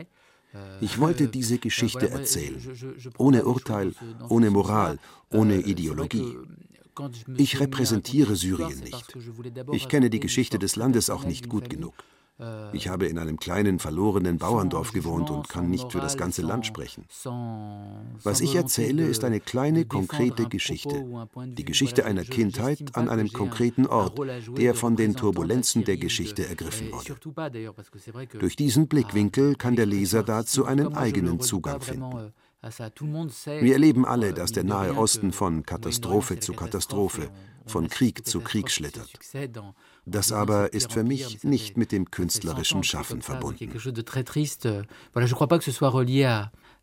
Ich 0.81 0.99
wollte 0.99 1.27
diese 1.27 1.57
Geschichte 1.57 2.09
erzählen, 2.09 2.59
ohne 3.17 3.45
Urteil, 3.45 3.93
ohne 4.29 4.49
Moral, 4.49 4.97
ohne 5.31 5.57
Ideologie. 5.57 6.35
Ich 7.37 7.59
repräsentiere 7.59 8.35
Syrien 8.35 8.79
nicht. 8.79 9.17
Ich 9.71 9.87
kenne 9.87 10.09
die 10.09 10.19
Geschichte 10.19 10.59
des 10.59 10.75
Landes 10.75 11.09
auch 11.09 11.25
nicht 11.25 11.49
gut 11.49 11.69
genug. 11.69 11.93
Ich 12.71 12.87
habe 12.87 13.07
in 13.07 13.17
einem 13.17 13.39
kleinen, 13.39 13.79
verlorenen 13.79 14.37
Bauerndorf 14.37 14.93
gewohnt 14.93 15.31
und 15.31 15.49
kann 15.49 15.71
nicht 15.71 15.91
für 15.91 15.99
das 15.99 16.17
ganze 16.17 16.43
Land 16.43 16.67
sprechen. 16.67 17.05
Was 18.23 18.41
ich 18.41 18.53
erzähle, 18.53 19.07
ist 19.07 19.23
eine 19.23 19.39
kleine, 19.39 19.85
konkrete 19.85 20.47
Geschichte. 20.47 21.03
Die 21.35 21.65
Geschichte 21.65 22.05
einer 22.05 22.23
Kindheit 22.23 22.95
an 22.95 23.09
einem 23.09 23.33
konkreten 23.33 23.87
Ort, 23.87 24.19
der 24.55 24.75
von 24.75 24.95
den 24.95 25.15
Turbulenzen 25.15 25.83
der 25.83 25.97
Geschichte 25.97 26.47
ergriffen 26.47 26.91
wurde. 26.91 27.15
Durch 28.37 28.55
diesen 28.55 28.87
Blickwinkel 28.87 29.55
kann 29.55 29.75
der 29.75 29.87
Leser 29.87 30.21
dazu 30.21 30.65
einen 30.65 30.93
eigenen 30.95 31.39
Zugang 31.39 31.81
finden. 31.81 32.33
Wir 32.61 33.73
erleben 33.73 34.05
alle, 34.05 34.33
dass 34.33 34.51
der 34.51 34.63
Nahe 34.63 34.95
Osten 34.95 35.31
von 35.31 35.63
Katastrophe 35.63 36.39
zu 36.39 36.53
Katastrophe, 36.53 37.29
von 37.65 37.87
Krieg 37.87 38.25
zu 38.25 38.41
Krieg 38.41 38.71
schlittert. 38.71 39.11
Das 40.05 40.31
aber 40.31 40.73
ist 40.73 40.91
für 40.91 41.03
mich 41.03 41.43
nicht 41.43 41.77
mit 41.77 41.91
dem 41.91 42.09
künstlerischen 42.09 42.83
Schaffen 42.83 43.21
verbunden. 43.21 43.69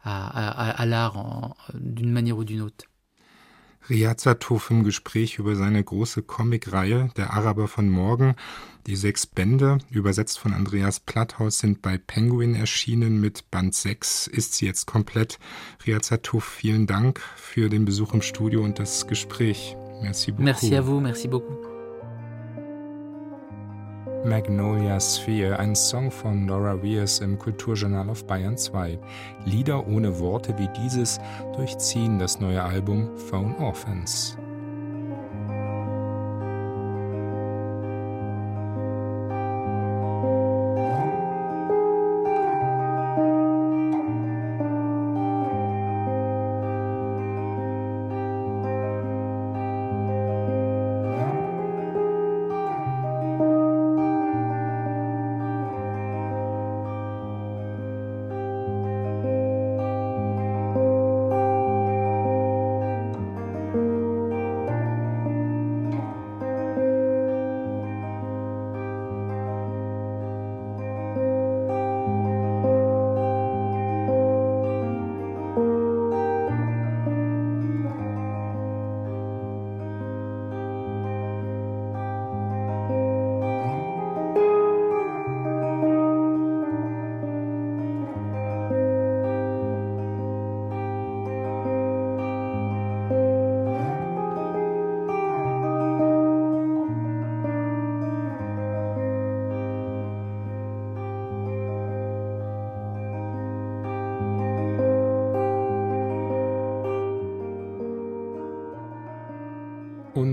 À, 0.06 0.84
l'art 0.84 1.56
d'une 1.72 2.12
manière 2.12 2.36
ou 2.36 2.44
d'une 2.44 2.60
autre. 2.60 2.84
Riyad 3.88 4.20
Satuf 4.20 4.70
im 4.70 4.84
Gespräch 4.84 5.38
über 5.38 5.56
seine 5.56 5.82
große 5.82 6.22
Comicreihe 6.22 7.10
Der 7.16 7.32
Araber 7.34 7.68
von 7.68 7.88
morgen. 7.88 8.34
Die 8.86 8.96
sechs 8.96 9.26
Bände, 9.26 9.78
übersetzt 9.90 10.38
von 10.38 10.52
Andreas 10.52 11.00
Platthaus, 11.00 11.58
sind 11.58 11.80
bei 11.80 11.96
Penguin 11.96 12.54
erschienen. 12.54 13.20
Mit 13.20 13.50
Band 13.50 13.74
6 13.74 14.26
ist 14.26 14.54
sie 14.54 14.66
jetzt 14.66 14.86
komplett. 14.86 15.38
Riyad 15.86 16.04
Satuf, 16.04 16.44
vielen 16.44 16.86
Dank 16.86 17.20
für 17.36 17.68
den 17.68 17.84
Besuch 17.84 18.12
im 18.12 18.22
Studio 18.22 18.62
und 18.62 18.78
das 18.78 19.06
Gespräch. 19.06 19.76
Merci 20.02 20.32
beaucoup. 20.32 20.44
Merci 20.44 20.76
à 20.76 20.82
vous, 20.82 21.00
merci 21.00 21.28
beaucoup. 21.28 21.73
Magnolia 24.24 24.98
Sphere, 25.00 25.58
ein 25.58 25.74
Song 25.74 26.10
von 26.10 26.48
Laura 26.48 26.82
Weirs 26.82 27.18
im 27.18 27.38
Kulturjournal 27.38 28.08
auf 28.08 28.26
Bayern 28.26 28.56
2. 28.56 28.98
Lieder 29.44 29.86
ohne 29.86 30.18
Worte 30.18 30.56
wie 30.58 30.68
dieses 30.82 31.20
durchziehen 31.54 32.18
das 32.18 32.40
neue 32.40 32.62
Album 32.62 33.18
Phone 33.18 33.54
Orphans. 33.56 34.38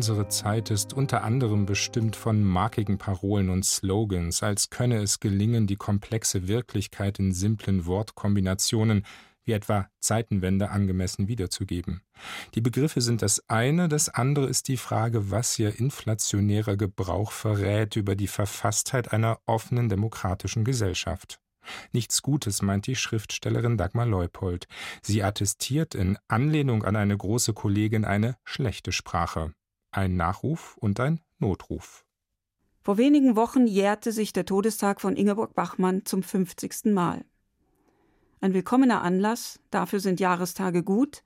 Unsere 0.02 0.28
Zeit 0.30 0.72
ist 0.72 0.94
unter 0.94 1.24
anderem 1.24 1.68
bestimmt 1.68 2.16
von 2.16 2.44
markigen 2.44 2.98
Parolen 2.98 3.52
und 3.52 3.64
Slogans, 3.64 4.42
als 4.42 4.72
könne 4.72 4.98
es 4.98 5.20
gelingen, 5.20 5.68
die 5.68 5.76
komplexe 5.76 6.48
Wirklichkeit 6.48 7.20
in 7.20 7.34
simplen 7.34 7.86
Wortkombinationen 7.86 9.06
wie 9.44 9.52
etwa 9.52 9.90
Zeitenwende 10.00 10.72
angemessen 10.72 11.28
wiederzugeben. 11.28 12.02
Die 12.56 12.62
Begriffe 12.62 13.00
sind 13.00 13.22
das 13.22 13.48
eine, 13.48 13.90
das 13.90 14.10
andere 14.10 14.48
ist 14.48 14.70
die 14.70 14.78
Frage, 14.78 15.30
was 15.30 15.60
ihr 15.60 15.80
inflationärer 15.80 16.78
Gebrauch 16.78 17.32
verrät 17.32 17.96
über 17.96 18.16
die 18.16 18.26
Verfasstheit 18.26 19.14
einer 19.14 19.38
offenen 19.46 19.88
demokratischen 19.88 20.66
Gesellschaft. 20.66 21.40
Nichts 21.92 22.24
Gutes 22.24 22.64
meint 22.64 22.88
die 22.88 22.96
Schriftstellerin 22.96 23.78
Dagmar 23.78 24.08
Leupold. 24.08 24.66
Sie 25.04 25.22
attestiert 25.22 25.94
in 25.94 26.18
Anlehnung 26.28 26.86
an 26.86 26.96
eine 26.96 27.16
große 27.16 27.54
Kollegin 27.54 28.04
eine 28.04 28.36
schlechte 28.44 28.92
Sprache 28.92 29.54
ein 29.92 30.16
Nachruf 30.16 30.78
und 30.78 31.00
ein 31.00 31.22
Notruf. 31.40 32.06
Vor 32.82 32.98
wenigen 32.98 33.36
Wochen 33.36 33.68
jährte 33.68 34.12
sich 34.12 34.34
der 34.34 34.46
Todestag 34.46 35.02
von 35.02 35.16
Ingeborg 35.16 35.54
Bachmann 35.54 36.06
zum 36.06 36.24
50. 36.24 36.86
Mal. 36.86 37.24
Ein 38.40 38.54
willkommener 38.54 39.04
Anlass, 39.04 39.60
dafür 39.70 40.00
sind 40.00 40.20
Jahrestage 40.20 40.84
gut, 40.84 41.24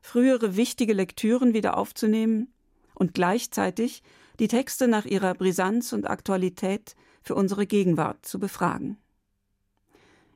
frühere 0.00 0.56
wichtige 0.56 0.92
Lektüren 0.92 1.54
wieder 1.54 1.76
aufzunehmen 1.76 2.52
und 2.94 3.14
gleichzeitig 3.14 4.02
die 4.38 4.48
Texte 4.48 4.86
nach 4.86 5.04
ihrer 5.04 5.34
Brisanz 5.34 5.92
und 5.92 6.08
Aktualität 6.08 6.94
für 7.22 7.34
unsere 7.34 7.66
Gegenwart 7.66 8.24
zu 8.24 8.38
befragen. 8.38 8.98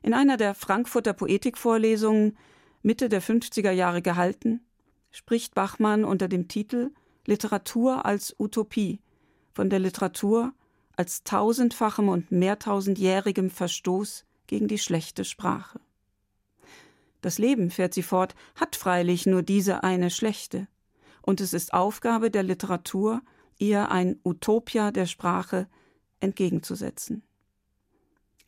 In 0.01 0.13
einer 0.13 0.37
der 0.37 0.53
Frankfurter 0.53 1.13
Poetikvorlesungen, 1.13 2.37
Mitte 2.81 3.09
der 3.09 3.21
50er 3.21 3.71
Jahre 3.71 4.01
gehalten, 4.01 4.65
spricht 5.11 5.55
Bachmann 5.55 6.03
unter 6.03 6.27
dem 6.27 6.47
Titel 6.47 6.91
Literatur 7.27 8.05
als 8.05 8.33
Utopie, 8.39 9.01
von 9.53 9.69
der 9.69 9.79
Literatur 9.79 10.53
als 10.95 11.23
tausendfachem 11.23 12.07
und 12.09 12.31
mehrtausendjährigem 12.31 13.49
Verstoß 13.49 14.25
gegen 14.47 14.67
die 14.67 14.79
schlechte 14.79 15.25
Sprache. 15.25 15.81
Das 17.21 17.37
Leben, 17.37 17.69
fährt 17.69 17.93
sie 17.93 18.01
fort, 18.01 18.33
hat 18.55 18.77
freilich 18.77 19.25
nur 19.25 19.43
diese 19.43 19.83
eine 19.83 20.09
schlechte, 20.09 20.67
und 21.21 21.41
es 21.41 21.53
ist 21.53 21.73
Aufgabe 21.73 22.31
der 22.31 22.43
Literatur, 22.43 23.21
ihr 23.57 23.91
ein 23.91 24.17
Utopia 24.23 24.91
der 24.91 25.05
Sprache 25.05 25.67
entgegenzusetzen. 26.21 27.23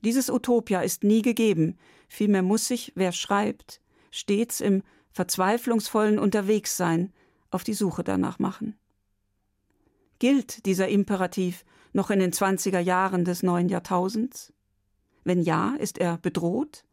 Dieses 0.06 0.30
Utopia 0.30 0.80
ist 0.82 1.04
nie 1.04 1.22
gegeben, 1.22 1.78
vielmehr 2.08 2.44
muss 2.44 2.68
sich, 2.68 2.94
wer 2.96 3.12
schreibt, 3.12 3.82
stets 4.10 4.62
im 4.62 4.84
verzweiflungsvollen 5.12 6.18
Unterwegssein 6.18 7.12
auf 7.52 7.64
die 7.64 7.74
Suche 7.74 8.04
danach 8.04 8.40
machen. 8.40 8.78
Gilt 10.20 10.66
dieser 10.66 10.90
Imperativ 10.90 11.66
noch 11.94 12.10
in 12.10 12.20
den 12.20 12.32
20er 12.32 12.80
Jahren 12.80 13.26
des 13.26 13.44
neuen 13.44 13.70
Jahrtausends? 13.70 14.54
Wenn 15.24 15.42
ja, 15.42 15.76
ist 15.76 15.98
er 15.98 16.18
bedroht? 16.18 16.84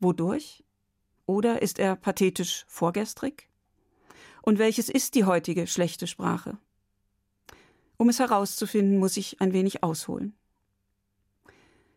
Wodurch? 0.00 0.64
Oder 1.26 1.62
ist 1.62 1.78
er 1.78 1.96
pathetisch 1.96 2.64
vorgestrig? 2.68 3.48
Und 4.42 4.58
welches 4.58 4.88
ist 4.88 5.14
die 5.14 5.24
heutige 5.24 5.66
schlechte 5.66 6.06
Sprache? 6.06 6.58
Um 7.96 8.08
es 8.08 8.18
herauszufinden, 8.18 8.98
muss 8.98 9.16
ich 9.16 9.40
ein 9.40 9.52
wenig 9.52 9.82
ausholen. 9.82 10.36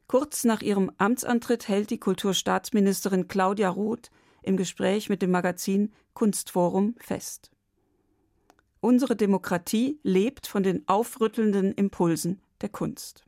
Kurz 0.08 0.44
nach 0.44 0.62
ihrem 0.62 0.92
Amtsantritt 0.98 1.68
hält 1.68 1.92
die 1.92 2.00
Kulturstaatsministerin 2.00 3.28
Claudia 3.28 3.70
Roth 3.70 4.10
im 4.42 4.58
Gespräch 4.58 5.10
mit 5.10 5.22
dem 5.22 5.30
Magazin 5.30 5.94
Kunstforum 6.14 6.96
fest. 7.00 7.52
Unsere 8.82 9.16
Demokratie 9.16 10.00
lebt 10.04 10.48
von 10.48 10.64
den 10.64 10.88
aufrüttelnden 10.88 11.74
Impulsen 11.74 12.42
der 12.62 12.70
Kunst. 12.70 13.26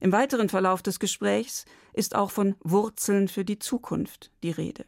Im 0.00 0.12
weiteren 0.12 0.48
Verlauf 0.48 0.82
des 0.82 0.98
Gesprächs 0.98 1.64
ist 1.92 2.14
auch 2.14 2.30
von 2.30 2.56
Wurzeln 2.60 3.28
für 3.28 3.44
die 3.44 3.58
Zukunft 3.58 4.30
die 4.42 4.50
Rede. 4.50 4.84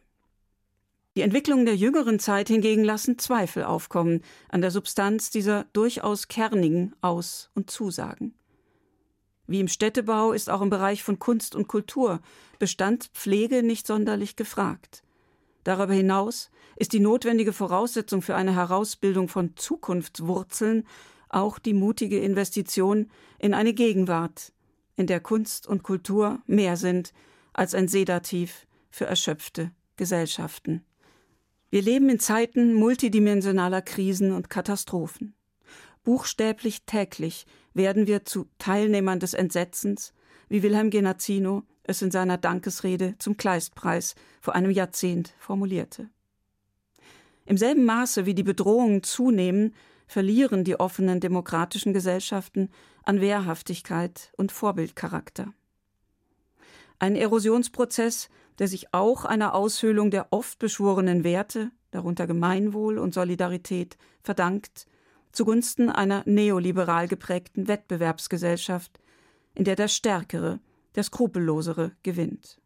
Die 1.15 1.21
Entwicklungen 1.21 1.65
der 1.65 1.75
jüngeren 1.75 2.17
Zeit 2.19 2.47
hingegen 2.47 2.83
lassen 2.83 3.19
Zweifel 3.19 3.63
aufkommen 3.63 4.21
an 4.49 4.61
der 4.61 4.71
Substanz 4.71 5.29
dieser 5.29 5.65
durchaus 5.73 6.27
kernigen 6.27 6.95
Aus- 7.01 7.51
und 7.53 7.69
Zusagen. 7.69 8.33
Wie 9.45 9.59
im 9.59 9.67
Städtebau 9.67 10.31
ist 10.31 10.49
auch 10.49 10.61
im 10.61 10.69
Bereich 10.69 11.03
von 11.03 11.19
Kunst 11.19 11.55
und 11.55 11.67
Kultur 11.67 12.19
Bestandspflege 12.57 13.61
nicht 13.61 13.85
sonderlich 13.85 14.35
gefragt. 14.35 15.03
Darüber 15.63 15.93
hinaus 15.93 16.49
ist 16.75 16.93
die 16.93 16.99
notwendige 16.99 17.53
Voraussetzung 17.53 18.21
für 18.21 18.35
eine 18.35 18.55
Herausbildung 18.55 19.27
von 19.27 19.55
Zukunftswurzeln 19.55 20.85
auch 21.29 21.59
die 21.59 21.73
mutige 21.73 22.19
Investition 22.19 23.09
in 23.39 23.53
eine 23.53 23.73
Gegenwart, 23.73 24.53
in 24.95 25.07
der 25.07 25.19
Kunst 25.19 25.67
und 25.67 25.83
Kultur 25.83 26.41
mehr 26.45 26.77
sind 26.77 27.13
als 27.53 27.73
ein 27.73 27.87
Sedativ 27.87 28.67
für 28.91 29.05
erschöpfte 29.05 29.71
Gesellschaften. 29.95 30.83
Wir 31.69 31.81
leben 31.81 32.09
in 32.09 32.19
Zeiten 32.19 32.73
multidimensionaler 32.73 33.81
Krisen 33.81 34.31
und 34.31 34.49
Katastrophen. 34.49 35.33
Buchstäblich 36.03 36.83
täglich 36.85 37.47
werden 37.73 38.05
wir 38.05 38.25
zu 38.25 38.47
Teilnehmern 38.59 39.19
des 39.19 39.33
Entsetzens, 39.33 40.13
wie 40.49 40.61
Wilhelm 40.61 40.91
Genazzino 40.91 41.63
es 41.83 42.01
in 42.01 42.11
seiner 42.11 42.37
Dankesrede 42.37 43.15
zum 43.19 43.37
Kleistpreis 43.37 44.15
vor 44.41 44.55
einem 44.55 44.71
Jahrzehnt 44.71 45.33
formulierte. 45.37 46.09
Im 47.45 47.57
selben 47.57 47.85
Maße 47.85 48.25
wie 48.25 48.33
die 48.33 48.43
Bedrohungen 48.43 49.03
zunehmen, 49.03 49.73
verlieren 50.07 50.63
die 50.63 50.79
offenen 50.79 51.19
demokratischen 51.19 51.93
Gesellschaften 51.93 52.69
an 53.03 53.19
Wehrhaftigkeit 53.19 54.31
und 54.37 54.51
Vorbildcharakter. 54.51 55.53
Ein 56.99 57.15
Erosionsprozess, 57.15 58.29
der 58.59 58.67
sich 58.67 58.93
auch 58.93 59.25
einer 59.25 59.55
Aushöhlung 59.55 60.11
der 60.11 60.27
oft 60.31 60.59
beschworenen 60.59 61.23
Werte, 61.23 61.71
darunter 61.91 62.27
Gemeinwohl 62.27 62.97
und 62.97 63.13
Solidarität, 63.13 63.97
verdankt, 64.21 64.87
zugunsten 65.31 65.89
einer 65.89 66.23
neoliberal 66.25 67.07
geprägten 67.07 67.67
Wettbewerbsgesellschaft, 67.67 68.99
in 69.55 69.65
der 69.65 69.75
der 69.75 69.87
Stärkere, 69.87 70.59
der 70.95 71.03
Skrupellosere 71.03 71.91
gewinnt. 72.03 72.59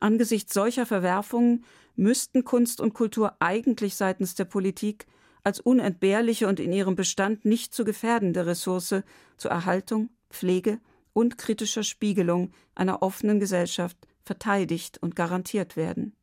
Angesichts 0.00 0.54
solcher 0.54 0.86
Verwerfungen 0.86 1.64
müssten 1.94 2.44
Kunst 2.44 2.80
und 2.80 2.94
Kultur 2.94 3.36
eigentlich 3.40 3.96
seitens 3.96 4.34
der 4.34 4.46
Politik 4.46 5.06
als 5.44 5.60
unentbehrliche 5.60 6.48
und 6.48 6.60
in 6.60 6.72
ihrem 6.72 6.96
Bestand 6.96 7.44
nicht 7.44 7.74
zu 7.74 7.84
gefährdende 7.84 8.46
Ressource 8.46 9.02
zur 9.36 9.50
Erhaltung, 9.50 10.10
Pflege 10.30 10.80
und 11.12 11.38
kritischer 11.38 11.82
Spiegelung 11.82 12.52
einer 12.74 13.02
offenen 13.02 13.40
Gesellschaft 13.40 13.96
verteidigt 14.22 14.98
und 14.98 15.16
garantiert 15.16 15.76
werden. 15.76 16.14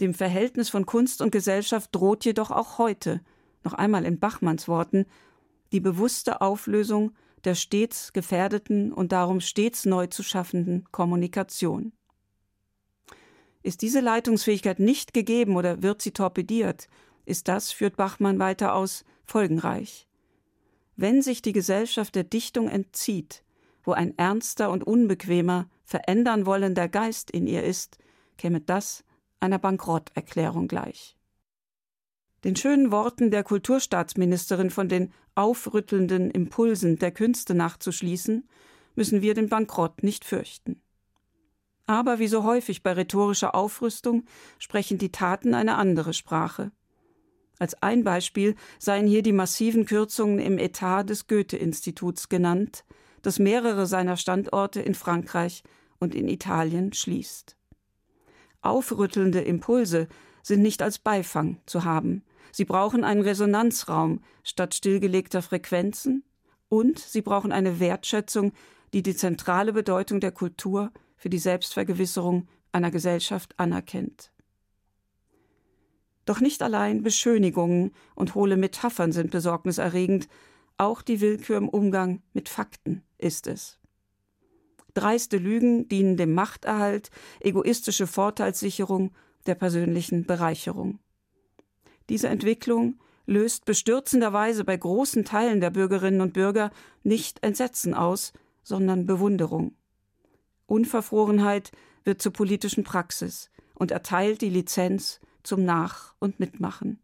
Dem 0.00 0.14
Verhältnis 0.14 0.68
von 0.68 0.84
Kunst 0.84 1.22
und 1.22 1.30
Gesellschaft 1.30 1.94
droht 1.94 2.24
jedoch 2.24 2.50
auch 2.50 2.78
heute, 2.78 3.20
noch 3.62 3.74
einmal 3.74 4.04
in 4.04 4.18
Bachmanns 4.18 4.66
Worten, 4.66 5.06
die 5.70 5.80
bewusste 5.80 6.40
Auflösung 6.40 7.14
der 7.44 7.54
stets 7.54 8.12
gefährdeten 8.12 8.92
und 8.92 9.12
darum 9.12 9.40
stets 9.40 9.84
neu 9.84 10.06
zu 10.06 10.22
schaffenden 10.22 10.84
Kommunikation. 10.92 11.92
Ist 13.62 13.82
diese 13.82 14.00
Leitungsfähigkeit 14.00 14.80
nicht 14.80 15.14
gegeben 15.14 15.56
oder 15.56 15.82
wird 15.82 16.02
sie 16.02 16.12
torpediert, 16.12 16.88
ist 17.24 17.48
das, 17.48 17.70
führt 17.72 17.96
Bachmann 17.96 18.38
weiter 18.38 18.74
aus, 18.74 19.04
folgenreich. 19.24 20.08
Wenn 20.96 21.22
sich 21.22 21.42
die 21.42 21.52
Gesellschaft 21.52 22.14
der 22.14 22.24
Dichtung 22.24 22.68
entzieht, 22.68 23.44
wo 23.84 23.92
ein 23.92 24.16
ernster 24.18 24.70
und 24.70 24.84
unbequemer, 24.84 25.68
verändern 25.84 26.46
wollender 26.46 26.88
Geist 26.88 27.30
in 27.30 27.46
ihr 27.46 27.62
ist, 27.62 27.98
käme 28.36 28.60
das 28.60 29.04
einer 29.40 29.58
Bankrotterklärung 29.58 30.68
gleich. 30.68 31.16
Den 32.44 32.56
schönen 32.56 32.90
Worten 32.90 33.30
der 33.30 33.44
Kulturstaatsministerin 33.44 34.70
von 34.70 34.88
den 34.88 35.12
aufrüttelnden 35.34 36.30
Impulsen 36.30 36.98
der 36.98 37.10
Künste 37.10 37.54
nachzuschließen, 37.54 38.48
müssen 38.94 39.22
wir 39.22 39.34
den 39.34 39.48
Bankrott 39.48 40.02
nicht 40.02 40.24
fürchten. 40.24 40.80
Aber 41.86 42.18
wie 42.18 42.28
so 42.28 42.44
häufig 42.44 42.82
bei 42.82 42.92
rhetorischer 42.92 43.54
Aufrüstung 43.54 44.24
sprechen 44.58 44.98
die 44.98 45.12
Taten 45.12 45.54
eine 45.54 45.76
andere 45.76 46.12
Sprache. 46.14 46.70
Als 47.58 47.80
ein 47.82 48.04
Beispiel 48.04 48.56
seien 48.78 49.06
hier 49.06 49.22
die 49.22 49.32
massiven 49.32 49.84
Kürzungen 49.84 50.38
im 50.38 50.58
Etat 50.58 51.04
des 51.04 51.26
Goethe-Instituts 51.26 52.28
genannt, 52.28 52.84
das 53.22 53.38
mehrere 53.38 53.86
seiner 53.86 54.16
Standorte 54.16 54.80
in 54.80 54.94
Frankreich 54.94 55.62
und 55.98 56.14
in 56.14 56.28
Italien 56.28 56.92
schließt. 56.92 57.56
Aufrüttelnde 58.62 59.40
Impulse 59.40 60.08
sind 60.42 60.62
nicht 60.62 60.82
als 60.82 60.98
Beifang 60.98 61.60
zu 61.66 61.84
haben. 61.84 62.24
Sie 62.50 62.64
brauchen 62.64 63.04
einen 63.04 63.22
Resonanzraum 63.22 64.20
statt 64.42 64.74
stillgelegter 64.74 65.42
Frequenzen 65.42 66.24
und 66.68 66.98
sie 66.98 67.22
brauchen 67.22 67.52
eine 67.52 67.80
Wertschätzung, 67.80 68.52
die 68.92 69.02
die 69.02 69.14
zentrale 69.14 69.72
Bedeutung 69.72 70.20
der 70.20 70.32
Kultur 70.32 70.90
für 71.16 71.30
die 71.30 71.38
Selbstvergewisserung 71.38 72.48
einer 72.72 72.90
Gesellschaft 72.90 73.58
anerkennt. 73.58 74.32
Doch 76.24 76.40
nicht 76.40 76.62
allein 76.62 77.02
Beschönigungen 77.02 77.92
und 78.14 78.34
hohle 78.34 78.56
Metaphern 78.56 79.12
sind 79.12 79.30
besorgniserregend, 79.30 80.28
auch 80.78 81.02
die 81.02 81.20
Willkür 81.20 81.56
im 81.56 81.68
Umgang 81.68 82.22
mit 82.32 82.48
Fakten 82.48 83.02
ist 83.18 83.46
es. 83.46 83.78
Dreiste 84.94 85.38
Lügen 85.38 85.88
dienen 85.88 86.16
dem 86.16 86.34
Machterhalt, 86.34 87.10
egoistische 87.40 88.06
Vorteilssicherung, 88.06 89.12
der 89.46 89.54
persönlichen 89.54 90.24
Bereicherung. 90.24 90.98
Diese 92.08 92.28
Entwicklung 92.28 92.98
löst 93.26 93.64
bestürzenderweise 93.64 94.64
bei 94.64 94.76
großen 94.76 95.24
Teilen 95.24 95.60
der 95.60 95.70
Bürgerinnen 95.70 96.20
und 96.20 96.32
Bürger 96.32 96.70
nicht 97.02 97.42
Entsetzen 97.42 97.94
aus, 97.94 98.32
sondern 98.62 99.06
Bewunderung. 99.06 99.74
Unverfrorenheit 100.66 101.72
wird 102.04 102.22
zur 102.22 102.32
politischen 102.32 102.84
Praxis 102.84 103.50
und 103.74 103.90
erteilt 103.90 104.40
die 104.40 104.50
Lizenz 104.50 105.20
zum 105.42 105.64
Nach- 105.64 106.14
und 106.18 106.40
Mitmachen. 106.40 107.00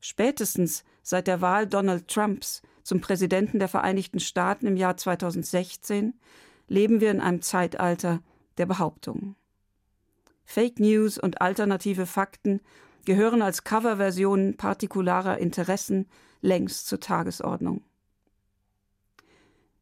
Spätestens 0.00 0.84
seit 1.02 1.26
der 1.26 1.40
Wahl 1.40 1.66
Donald 1.66 2.08
Trumps 2.08 2.62
zum 2.82 3.00
Präsidenten 3.00 3.58
der 3.58 3.68
Vereinigten 3.68 4.20
Staaten 4.20 4.66
im 4.66 4.76
Jahr 4.76 4.96
2016 4.96 6.14
leben 6.68 7.00
wir 7.00 7.10
in 7.10 7.20
einem 7.20 7.42
Zeitalter 7.42 8.20
der 8.56 8.66
Behauptungen. 8.66 9.36
Fake 10.44 10.80
News 10.80 11.18
und 11.18 11.42
alternative 11.42 12.06
Fakten 12.06 12.60
gehören 13.08 13.40
als 13.40 13.64
Coverversionen 13.64 14.58
partikularer 14.58 15.38
Interessen 15.38 16.10
längst 16.42 16.88
zur 16.88 17.00
Tagesordnung. 17.00 17.82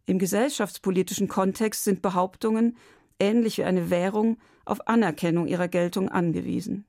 Im 0.05 0.21
gesellschaftspolitischen 0.21 1.27
Kontext 1.27 1.83
sind 1.83 2.03
Behauptungen, 2.03 2.77
ähnlich 3.19 3.59
wie 3.59 3.65
eine 3.65 3.91
Währung, 3.91 4.39
auf 4.65 4.87
Anerkennung 4.87 5.49
ihrer 5.49 5.67
Geltung 5.67 6.09
angewiesen. 6.09 6.85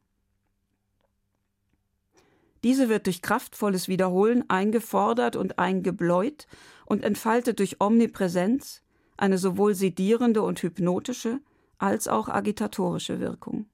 Diese 2.63 2.87
wird 2.87 3.07
durch 3.07 3.23
kraftvolles 3.23 3.87
Wiederholen 3.87 4.47
eingefordert 4.47 5.35
und 5.35 5.57
eingebläut 5.57 6.45
und 6.85 7.03
entfaltet 7.03 7.57
durch 7.57 7.81
Omnipräsenz 7.81 8.83
eine 9.17 9.39
sowohl 9.39 9.73
sedierende 9.73 10.43
und 10.43 10.61
hypnotische 10.61 11.39
als 11.79 12.07
auch 12.07 12.29
agitatorische 12.29 13.19
Wirkung. 13.19 13.65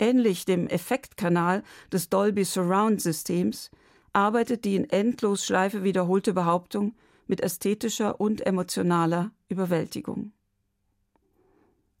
Ähnlich 0.00 0.46
dem 0.46 0.66
Effektkanal 0.66 1.62
des 1.92 2.08
Dolby 2.08 2.44
Surround 2.44 3.02
Systems 3.02 3.70
arbeitet 4.14 4.64
die 4.64 4.74
in 4.74 4.88
Endlosschleife 4.88 5.84
wiederholte 5.84 6.32
Behauptung 6.32 6.94
mit 7.26 7.42
ästhetischer 7.42 8.18
und 8.18 8.44
emotionaler 8.46 9.30
Überwältigung. 9.50 10.32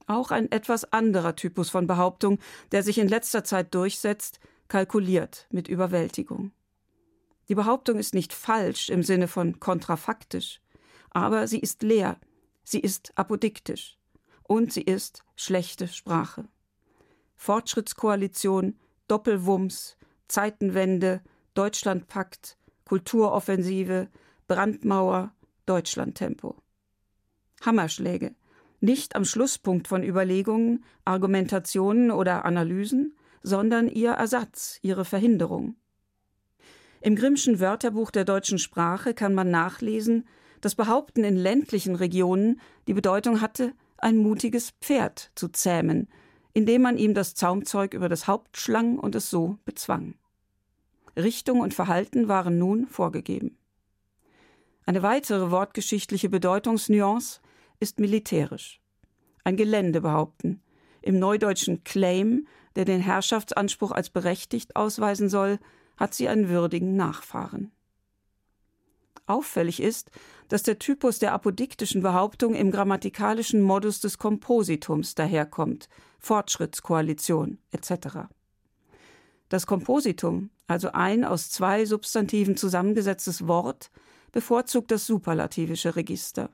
Auch 0.06 0.30
ein 0.30 0.50
etwas 0.50 0.90
anderer 0.92 1.36
Typus 1.36 1.68
von 1.68 1.86
Behauptung, 1.86 2.38
der 2.72 2.82
sich 2.82 2.96
in 2.96 3.06
letzter 3.06 3.44
Zeit 3.44 3.74
durchsetzt, 3.74 4.40
kalkuliert 4.66 5.46
mit 5.50 5.68
Überwältigung. 5.68 6.52
Die 7.50 7.54
Behauptung 7.54 7.98
ist 7.98 8.14
nicht 8.14 8.32
falsch 8.32 8.88
im 8.88 9.02
Sinne 9.02 9.28
von 9.28 9.60
kontrafaktisch, 9.60 10.62
aber 11.10 11.46
sie 11.46 11.58
ist 11.58 11.82
leer, 11.82 12.18
sie 12.64 12.80
ist 12.80 13.12
apodiktisch 13.16 13.98
und 14.42 14.72
sie 14.72 14.82
ist 14.82 15.22
schlechte 15.36 15.86
Sprache. 15.86 16.48
Fortschrittskoalition, 17.40 18.78
Doppelwumms, 19.08 19.96
Zeitenwende, 20.28 21.22
Deutschlandpakt, 21.54 22.58
Kulturoffensive, 22.84 24.08
Brandmauer, 24.46 25.32
Deutschlandtempo. 25.64 26.56
Hammerschläge, 27.62 28.34
nicht 28.80 29.16
am 29.16 29.24
Schlusspunkt 29.24 29.88
von 29.88 30.02
Überlegungen, 30.02 30.84
Argumentationen 31.06 32.10
oder 32.10 32.44
Analysen, 32.44 33.16
sondern 33.42 33.88
ihr 33.88 34.10
Ersatz, 34.10 34.78
ihre 34.82 35.06
Verhinderung. 35.06 35.76
Im 37.00 37.16
Grimmschen 37.16 37.58
Wörterbuch 37.58 38.10
der 38.10 38.26
deutschen 38.26 38.58
Sprache 38.58 39.14
kann 39.14 39.32
man 39.32 39.50
nachlesen, 39.50 40.28
dass 40.60 40.74
Behaupten 40.74 41.24
in 41.24 41.36
ländlichen 41.36 41.94
Regionen 41.94 42.60
die 42.86 42.92
Bedeutung 42.92 43.40
hatte, 43.40 43.72
ein 43.96 44.18
mutiges 44.18 44.72
Pferd 44.82 45.32
zu 45.34 45.48
zähmen, 45.48 46.06
indem 46.52 46.82
man 46.82 46.98
ihm 46.98 47.14
das 47.14 47.34
Zaumzeug 47.34 47.94
über 47.94 48.08
das 48.08 48.26
Haupt 48.26 48.56
schlang 48.56 48.98
und 48.98 49.14
es 49.14 49.30
so 49.30 49.58
bezwang. 49.64 50.14
Richtung 51.16 51.60
und 51.60 51.74
Verhalten 51.74 52.28
waren 52.28 52.58
nun 52.58 52.86
vorgegeben. 52.86 53.56
Eine 54.86 55.02
weitere 55.02 55.50
wortgeschichtliche 55.50 56.28
Bedeutungsnuance 56.28 57.40
ist 57.78 58.00
militärisch. 58.00 58.80
Ein 59.44 59.56
Gelände 59.56 60.00
behaupten. 60.00 60.62
Im 61.02 61.18
neudeutschen 61.18 61.84
Claim, 61.84 62.46
der 62.76 62.84
den 62.84 63.00
Herrschaftsanspruch 63.00 63.90
als 63.90 64.10
berechtigt 64.10 64.76
ausweisen 64.76 65.28
soll, 65.28 65.58
hat 65.96 66.14
sie 66.14 66.28
einen 66.28 66.48
würdigen 66.48 66.96
Nachfahren. 66.96 67.72
Auffällig 69.26 69.80
ist, 69.80 70.10
dass 70.48 70.64
der 70.64 70.78
Typus 70.78 71.20
der 71.20 71.32
apodiktischen 71.32 72.02
Behauptung 72.02 72.54
im 72.54 72.72
grammatikalischen 72.72 73.62
Modus 73.62 74.00
des 74.00 74.18
Kompositums 74.18 75.14
daherkommt, 75.14 75.88
Fortschrittskoalition 76.20 77.58
etc. 77.72 78.28
Das 79.48 79.66
Kompositum, 79.66 80.50
also 80.66 80.92
ein 80.92 81.24
aus 81.24 81.50
zwei 81.50 81.84
Substantiven 81.84 82.56
zusammengesetztes 82.56 83.48
Wort, 83.48 83.90
bevorzugt 84.30 84.90
das 84.92 85.06
superlativische 85.06 85.96
Register. 85.96 86.50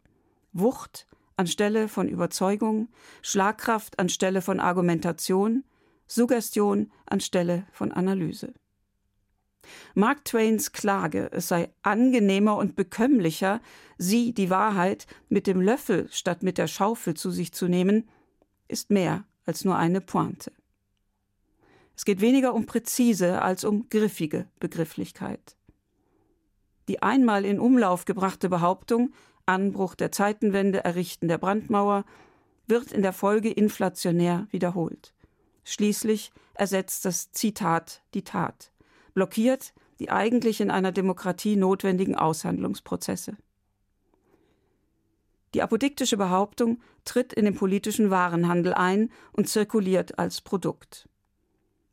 Wucht 0.53 1.07
anstelle 1.37 1.89
von 1.89 2.09
Überzeugung, 2.09 2.89
Schlagkraft 3.21 3.99
anstelle 3.99 4.41
von 4.41 4.61
Argumentation, 4.61 5.64
Suggestion 6.07 6.91
anstelle 7.05 7.67
von 7.73 7.93
Analyse. 7.93 8.55
Mark 9.95 10.25
Twains 10.25 10.73
Klage, 10.73 11.29
es 11.33 11.49
sei 11.49 11.71
angenehmer 11.83 12.57
und 12.57 12.77
bekömmlicher, 12.77 13.61
sie, 13.99 14.33
die 14.33 14.49
Wahrheit, 14.49 15.07
mit 15.29 15.47
dem 15.47 15.61
Löffel 15.61 16.09
statt 16.12 16.43
mit 16.43 16.57
der 16.57 16.69
Schaufel 16.69 17.14
zu 17.14 17.31
sich 17.31 17.53
zu 17.53 17.67
nehmen, 17.67 18.09
ist 18.69 18.91
mehr 18.91 19.25
als 19.47 19.65
nur 19.65 19.77
eine 19.77 20.01
Pointe. 20.01 20.53
Es 21.97 22.05
geht 22.05 22.21
weniger 22.21 22.53
um 22.53 22.67
präzise 22.67 23.41
als 23.41 23.65
um 23.65 23.89
griffige 23.89 24.47
Begrifflichkeit. 24.61 25.57
Die 26.89 27.03
einmal 27.03 27.45
in 27.45 27.59
Umlauf 27.59 28.05
gebrachte 28.05 28.49
Behauptung, 28.49 29.13
Anbruch 29.47 29.95
der 29.95 30.13
Zeitenwende, 30.13 30.85
Errichten 30.85 31.29
der 31.29 31.39
Brandmauer, 31.39 32.05
wird 32.67 32.93
in 32.93 33.03
der 33.03 33.13
Folge 33.13 33.51
inflationär 33.51 34.47
wiederholt. 34.51 35.15
Schließlich 35.65 36.33
ersetzt 36.55 37.05
das 37.05 37.33
Zitat 37.33 38.03
die 38.15 38.23
Tat, 38.23 38.73
blockiert 39.15 39.73
die 39.99 40.11
eigentlich 40.11 40.61
in 40.61 40.71
einer 40.71 40.93
Demokratie 40.93 41.57
notwendigen 41.57 42.15
Aushandlungsprozesse. 42.15 43.37
Die 45.55 45.63
apodiktische 45.63 46.17
Behauptung 46.17 46.81
tritt 47.05 47.33
in 47.33 47.45
den 47.45 47.55
politischen 47.55 48.11
Warenhandel 48.11 48.75
ein 48.75 49.11
und 49.33 49.49
zirkuliert 49.49 50.19
als 50.19 50.41
Produkt. 50.41 51.09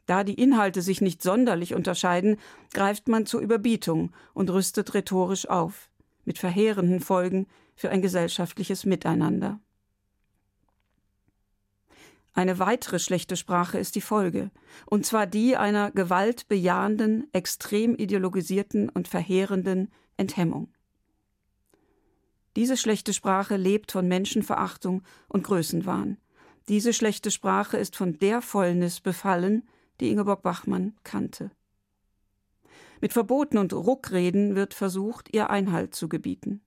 Da 0.06 0.24
die 0.24 0.34
Inhalte 0.34 0.82
sich 0.82 1.00
nicht 1.00 1.22
sonderlich 1.22 1.74
unterscheiden, 1.74 2.38
greift 2.74 3.08
man 3.08 3.26
zur 3.26 3.40
Überbietung 3.40 4.12
und 4.34 4.50
rüstet 4.50 4.94
rhetorisch 4.94 5.48
auf, 5.48 5.90
mit 6.26 6.38
verheerenden 6.38 7.00
Folgen 7.00 7.48
für 7.76 7.90
ein 7.90 8.02
gesellschaftliches 8.02 8.86
Miteinander. 8.86 9.60
Eine 12.34 12.58
weitere 12.58 12.98
schlechte 12.98 13.38
Sprache 13.38 13.78
ist 13.78 13.96
die 13.96 14.02
Folge, 14.02 14.50
und 14.88 15.06
zwar 15.06 15.28
die 15.28 15.56
einer 15.56 15.92
gewaltbejahenden, 15.92 17.28
extrem 17.32 17.96
ideologisierten 17.96 18.90
und 18.90 19.08
verheerenden 19.08 19.92
Enthemmung. 20.18 20.73
Diese 22.56 22.78
schlechte 22.78 23.14
Sprache 23.14 23.58
lebt 23.58 23.92
von 23.92 24.08
Menschenverachtung 24.08 25.04
und 25.28 25.44
Größenwahn. 25.44 26.18
Diese 26.68 26.94
schlechte 26.94 27.32
Sprache 27.32 27.78
ist 27.78 27.96
von 27.96 28.20
der 28.20 28.42
Fäulnis 28.42 29.02
befallen, 29.02 29.68
die 30.00 30.12
Ingeborg 30.12 30.44
Bachmann 30.44 30.96
kannte. 31.04 31.52
Mit 33.02 33.12
Verboten 33.12 33.58
und 33.58 33.74
Ruckreden 33.74 34.56
wird 34.56 34.74
versucht, 34.74 35.34
ihr 35.34 35.50
Einhalt 35.50 35.94
zu 35.94 36.08
gebieten. 36.08 36.62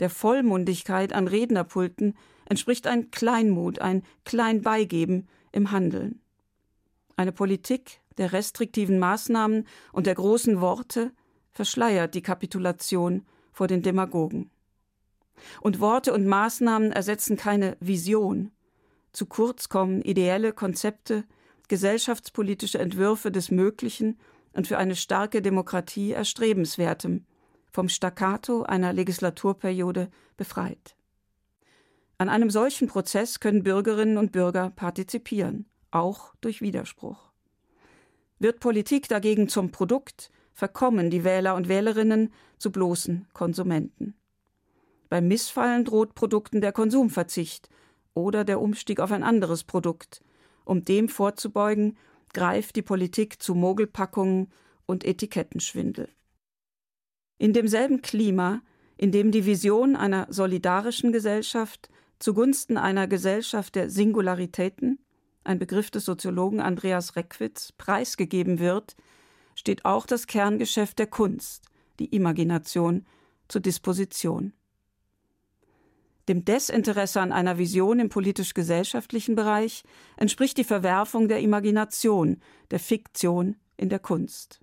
Der 0.00 0.10
Vollmundigkeit 0.10 1.12
an 1.12 1.28
Rednerpulten 1.28 2.16
entspricht 2.46 2.86
ein 2.86 3.10
Kleinmut, 3.10 3.80
ein 3.80 4.02
Kleinbeigeben 4.24 5.28
im 5.50 5.70
Handeln. 5.70 6.20
Eine 7.16 7.32
Politik 7.32 8.00
der 8.18 8.32
restriktiven 8.32 8.98
Maßnahmen 8.98 9.66
und 9.92 10.06
der 10.06 10.14
großen 10.14 10.60
Worte 10.60 11.12
verschleiert 11.50 12.14
die 12.14 12.22
Kapitulation 12.22 13.24
vor 13.52 13.66
den 13.66 13.82
Demagogen. 13.82 14.50
Und 15.60 15.80
Worte 15.80 16.12
und 16.12 16.26
Maßnahmen 16.26 16.92
ersetzen 16.92 17.36
keine 17.36 17.76
Vision. 17.80 18.50
Zu 19.12 19.26
kurz 19.26 19.68
kommen 19.68 20.02
ideelle 20.02 20.52
Konzepte, 20.52 21.24
gesellschaftspolitische 21.68 22.78
Entwürfe 22.78 23.30
des 23.30 23.50
Möglichen 23.50 24.18
und 24.52 24.66
für 24.66 24.78
eine 24.78 24.96
starke 24.96 25.42
Demokratie 25.42 26.12
erstrebenswertem, 26.12 27.24
vom 27.70 27.88
Staccato 27.88 28.62
einer 28.62 28.92
Legislaturperiode 28.92 30.08
befreit. 30.36 30.96
An 32.18 32.28
einem 32.28 32.50
solchen 32.50 32.86
Prozess 32.88 33.40
können 33.40 33.64
Bürgerinnen 33.64 34.18
und 34.18 34.32
Bürger 34.32 34.70
partizipieren, 34.70 35.66
auch 35.90 36.34
durch 36.40 36.60
Widerspruch. 36.60 37.32
Wird 38.38 38.60
Politik 38.60 39.08
dagegen 39.08 39.48
zum 39.48 39.70
Produkt, 39.70 40.30
verkommen 40.52 41.10
die 41.10 41.24
Wähler 41.24 41.56
und 41.56 41.68
Wählerinnen 41.68 42.32
zu 42.58 42.70
bloßen 42.70 43.26
Konsumenten. 43.32 44.14
Beim 45.14 45.28
Missfallen 45.28 45.84
droht 45.84 46.16
Produkten 46.16 46.60
der 46.60 46.72
Konsumverzicht 46.72 47.68
oder 48.14 48.42
der 48.42 48.60
Umstieg 48.60 48.98
auf 48.98 49.12
ein 49.12 49.22
anderes 49.22 49.62
Produkt, 49.62 50.24
um 50.64 50.84
dem 50.84 51.08
vorzubeugen, 51.08 51.96
greift 52.32 52.74
die 52.74 52.82
Politik 52.82 53.40
zu 53.40 53.54
Mogelpackungen 53.54 54.50
und 54.86 55.04
Etikettenschwindel. 55.04 56.08
In 57.38 57.52
demselben 57.52 58.02
Klima, 58.02 58.60
in 58.96 59.12
dem 59.12 59.30
die 59.30 59.46
Vision 59.46 59.94
einer 59.94 60.26
solidarischen 60.30 61.12
Gesellschaft 61.12 61.90
zugunsten 62.18 62.76
einer 62.76 63.06
Gesellschaft 63.06 63.76
der 63.76 63.90
Singularitäten, 63.90 64.98
ein 65.44 65.60
Begriff 65.60 65.92
des 65.92 66.06
Soziologen 66.06 66.58
Andreas 66.58 67.14
Reckwitz, 67.14 67.70
preisgegeben 67.70 68.58
wird, 68.58 68.96
steht 69.54 69.84
auch 69.84 70.06
das 70.06 70.26
Kerngeschäft 70.26 70.98
der 70.98 71.06
Kunst, 71.06 71.70
die 72.00 72.06
Imagination, 72.06 73.06
zur 73.46 73.60
Disposition. 73.60 74.54
Dem 76.28 76.44
Desinteresse 76.44 77.20
an 77.20 77.32
einer 77.32 77.58
Vision 77.58 77.98
im 77.98 78.08
politisch-gesellschaftlichen 78.08 79.34
Bereich 79.34 79.82
entspricht 80.16 80.56
die 80.56 80.64
Verwerfung 80.64 81.28
der 81.28 81.40
Imagination, 81.40 82.40
der 82.70 82.80
Fiktion 82.80 83.56
in 83.76 83.90
der 83.90 83.98
Kunst. 83.98 84.60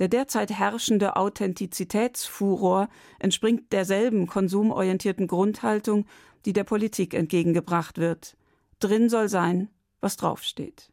Der 0.00 0.08
derzeit 0.08 0.50
herrschende 0.50 1.14
Authentizitätsfuror 1.14 2.88
entspringt 3.20 3.72
derselben 3.72 4.26
konsumorientierten 4.26 5.28
Grundhaltung, 5.28 6.06
die 6.44 6.54
der 6.54 6.64
Politik 6.64 7.14
entgegengebracht 7.14 7.98
wird. 7.98 8.36
Drin 8.80 9.08
soll 9.10 9.28
sein, 9.28 9.68
was 10.00 10.16
draufsteht. 10.16 10.90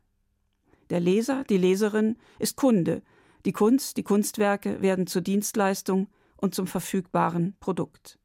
Der 0.92 1.00
Leser, 1.00 1.44
die 1.46 1.58
Leserin 1.58 2.18
ist 2.38 2.56
Kunde. 2.56 3.02
Die 3.46 3.54
Kunst, 3.54 3.98
die 3.98 4.04
Kunstwerke 4.04 4.82
werden 4.82 5.08
zur 5.08 5.22
Dienstleistung 5.22 6.08
und 6.36 6.54
zum 6.54 6.68
verfügbaren 6.68 7.56
Produkt 7.60 8.20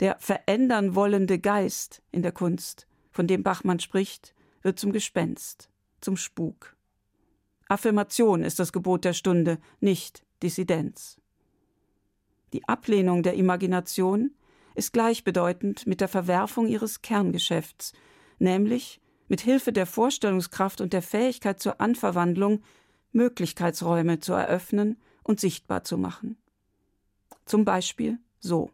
der 0.00 0.16
verändern 0.20 0.94
wollende 0.94 1.38
Geist 1.38 2.02
in 2.12 2.22
der 2.22 2.32
Kunst, 2.32 2.86
von 3.10 3.26
dem 3.26 3.42
Bachmann 3.42 3.80
spricht, 3.80 4.34
wird 4.62 4.78
zum 4.78 4.92
Gespenst, 4.92 5.70
zum 6.00 6.16
Spuk. 6.16 6.76
Affirmation 7.68 8.42
ist 8.42 8.58
das 8.58 8.72
Gebot 8.72 9.04
der 9.04 9.12
Stunde, 9.12 9.58
nicht 9.80 10.24
Dissidenz. 10.42 11.20
Die 12.52 12.66
Ablehnung 12.66 13.22
der 13.22 13.34
Imagination 13.34 14.30
ist 14.74 14.92
gleichbedeutend 14.92 15.86
mit 15.86 16.00
der 16.00 16.08
Verwerfung 16.08 16.66
ihres 16.66 17.02
Kerngeschäfts, 17.02 17.92
nämlich 18.38 19.00
mit 19.26 19.40
Hilfe 19.40 19.72
der 19.72 19.86
Vorstellungskraft 19.86 20.80
und 20.80 20.92
der 20.92 21.02
Fähigkeit 21.02 21.60
zur 21.60 21.80
Anverwandlung 21.80 22.62
Möglichkeitsräume 23.12 24.20
zu 24.20 24.32
eröffnen 24.32 25.00
und 25.22 25.40
sichtbar 25.40 25.84
zu 25.84 25.98
machen. 25.98 26.38
Zum 27.44 27.64
Beispiel 27.64 28.18
so. 28.38 28.70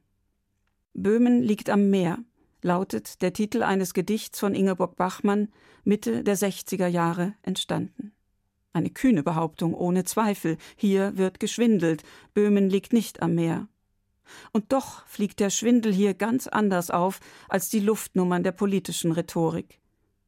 Böhmen 0.94 1.42
liegt 1.42 1.70
am 1.70 1.90
Meer, 1.90 2.18
lautet 2.62 3.20
der 3.20 3.32
Titel 3.32 3.62
eines 3.62 3.94
Gedichts 3.94 4.38
von 4.38 4.54
Ingeborg 4.54 4.96
Bachmann, 4.96 5.48
Mitte 5.82 6.22
der 6.22 6.36
60er 6.36 6.86
Jahre 6.86 7.34
entstanden. 7.42 8.12
Eine 8.72 8.90
kühne 8.90 9.22
Behauptung, 9.22 9.74
ohne 9.74 10.04
Zweifel. 10.04 10.56
Hier 10.76 11.16
wird 11.16 11.40
geschwindelt. 11.40 12.02
Böhmen 12.32 12.70
liegt 12.70 12.92
nicht 12.92 13.22
am 13.22 13.34
Meer. 13.34 13.68
Und 14.52 14.72
doch 14.72 15.06
fliegt 15.06 15.40
der 15.40 15.50
Schwindel 15.50 15.92
hier 15.92 16.14
ganz 16.14 16.46
anders 16.46 16.90
auf 16.90 17.20
als 17.48 17.68
die 17.68 17.80
Luftnummern 17.80 18.42
der 18.42 18.52
politischen 18.52 19.12
Rhetorik. 19.12 19.80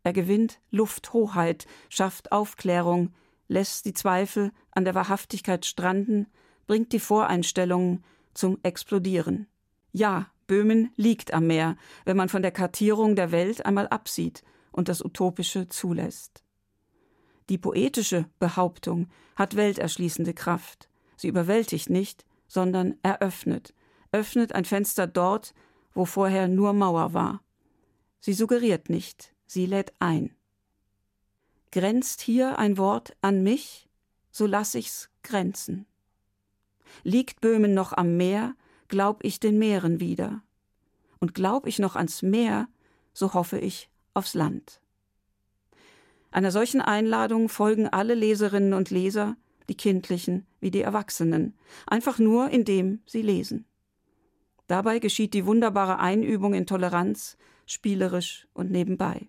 Er 0.02 0.12
gewinnt 0.12 0.60
Lufthoheit, 0.70 1.66
schafft 1.88 2.30
Aufklärung, 2.30 3.14
lässt 3.48 3.84
die 3.86 3.94
Zweifel 3.94 4.52
an 4.70 4.84
der 4.84 4.94
Wahrhaftigkeit 4.94 5.64
stranden, 5.64 6.26
bringt 6.66 6.92
die 6.92 7.00
Voreinstellungen 7.00 8.04
zum 8.34 8.58
Explodieren. 8.62 9.46
Ja, 9.92 10.30
Böhmen 10.47 10.92
liegt 10.97 11.34
am 11.34 11.47
Meer, 11.47 11.76
wenn 12.05 12.16
man 12.16 12.28
von 12.28 12.42
der 12.42 12.53
Kartierung 12.53 13.16
der 13.16 13.32
Welt 13.32 13.66
einmal 13.66 13.88
absieht 13.88 14.42
und 14.72 14.88
das 14.88 15.05
Utopische 15.05 15.68
zulässt. 15.68 16.42
Die 17.49 17.59
poetische 17.59 18.26
Behauptung 18.38 19.09
hat 19.36 19.57
welterschließende 19.57 20.34
Kraft. 20.34 20.88
Sie 21.16 21.28
überwältigt 21.28 21.90
nicht, 21.90 22.24
sondern 22.49 22.97
eröffnet, 23.03 23.74
öffnet 24.12 24.55
ein 24.55 24.64
Fenster 24.64 25.07
dort, 25.07 25.55
wo 25.94 26.05
vorher 26.05 26.49
nur 26.49 26.72
Mauer 26.72 27.14
war. 27.14 27.42
Sie 28.20 28.32
suggeriert 28.32 28.90
nicht, 28.90 29.32
sie 29.47 29.66
lädt 29.66 29.92
ein. 29.99 30.34
Grenzt 31.72 32.20
hier 32.20 32.59
ein 32.59 32.78
Wort 32.78 33.16
an 33.20 33.42
mich, 33.42 33.88
so 34.30 34.47
lass 34.47 34.74
ich's 34.74 35.11
grenzen. 35.22 35.86
Liegt 37.03 37.40
Böhmen 37.40 37.74
noch 37.74 37.92
am 37.92 38.16
Meer, 38.16 38.55
glaub 38.89 39.24
ich 39.24 39.41
den 39.41 39.59
Meeren 39.59 40.01
wieder. 40.01 40.43
Und 41.18 41.34
glaub 41.34 41.66
ich 41.66 41.78
noch 41.78 41.97
ans 41.97 42.22
Meer, 42.22 42.68
so 43.12 43.34
hoffe 43.34 43.59
ich 43.59 43.91
aufs 44.14 44.34
Land. 44.34 44.80
Einer 46.30 46.51
solchen 46.51 46.80
Einladung 46.80 47.49
folgen 47.49 47.89
alle 47.89 48.14
Leserinnen 48.14 48.74
und 48.74 48.91
Leser, 48.91 49.37
die 49.68 49.76
Kindlichen 49.76 50.47
wie 50.61 50.70
die 50.70 50.82
Erwachsenen, 50.82 51.55
einfach 51.87 52.18
nur 52.18 52.51
indem 52.51 53.01
sie 53.07 53.22
lesen. 53.22 53.64
Dabei 54.66 54.99
geschieht 54.99 55.34
die 55.34 55.47
wunderbare 55.47 55.99
Einübung 55.99 56.55
in 56.55 56.66
Toleranz, 56.66 57.37
spielerisch 57.66 58.49
und 58.53 58.70
nebenbei. 58.70 59.28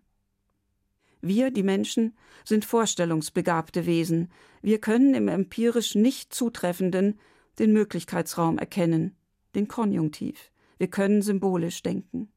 Wir, 1.21 1.51
die 1.51 1.63
Menschen, 1.63 2.15
sind 2.45 2.65
vorstellungsbegabte 2.65 3.85
Wesen. 3.85 4.31
Wir 4.61 4.79
können 4.79 5.13
im 5.13 5.27
empirisch 5.27 5.95
nicht 5.95 6.33
Zutreffenden 6.33 7.19
den 7.59 7.73
Möglichkeitsraum 7.73 8.57
erkennen, 8.57 9.16
den 9.57 9.67
Konjunktiv. 9.67 10.51
Wir 10.77 10.87
können 10.87 11.21
symbolisch 11.21 11.83
denken. 11.83 12.31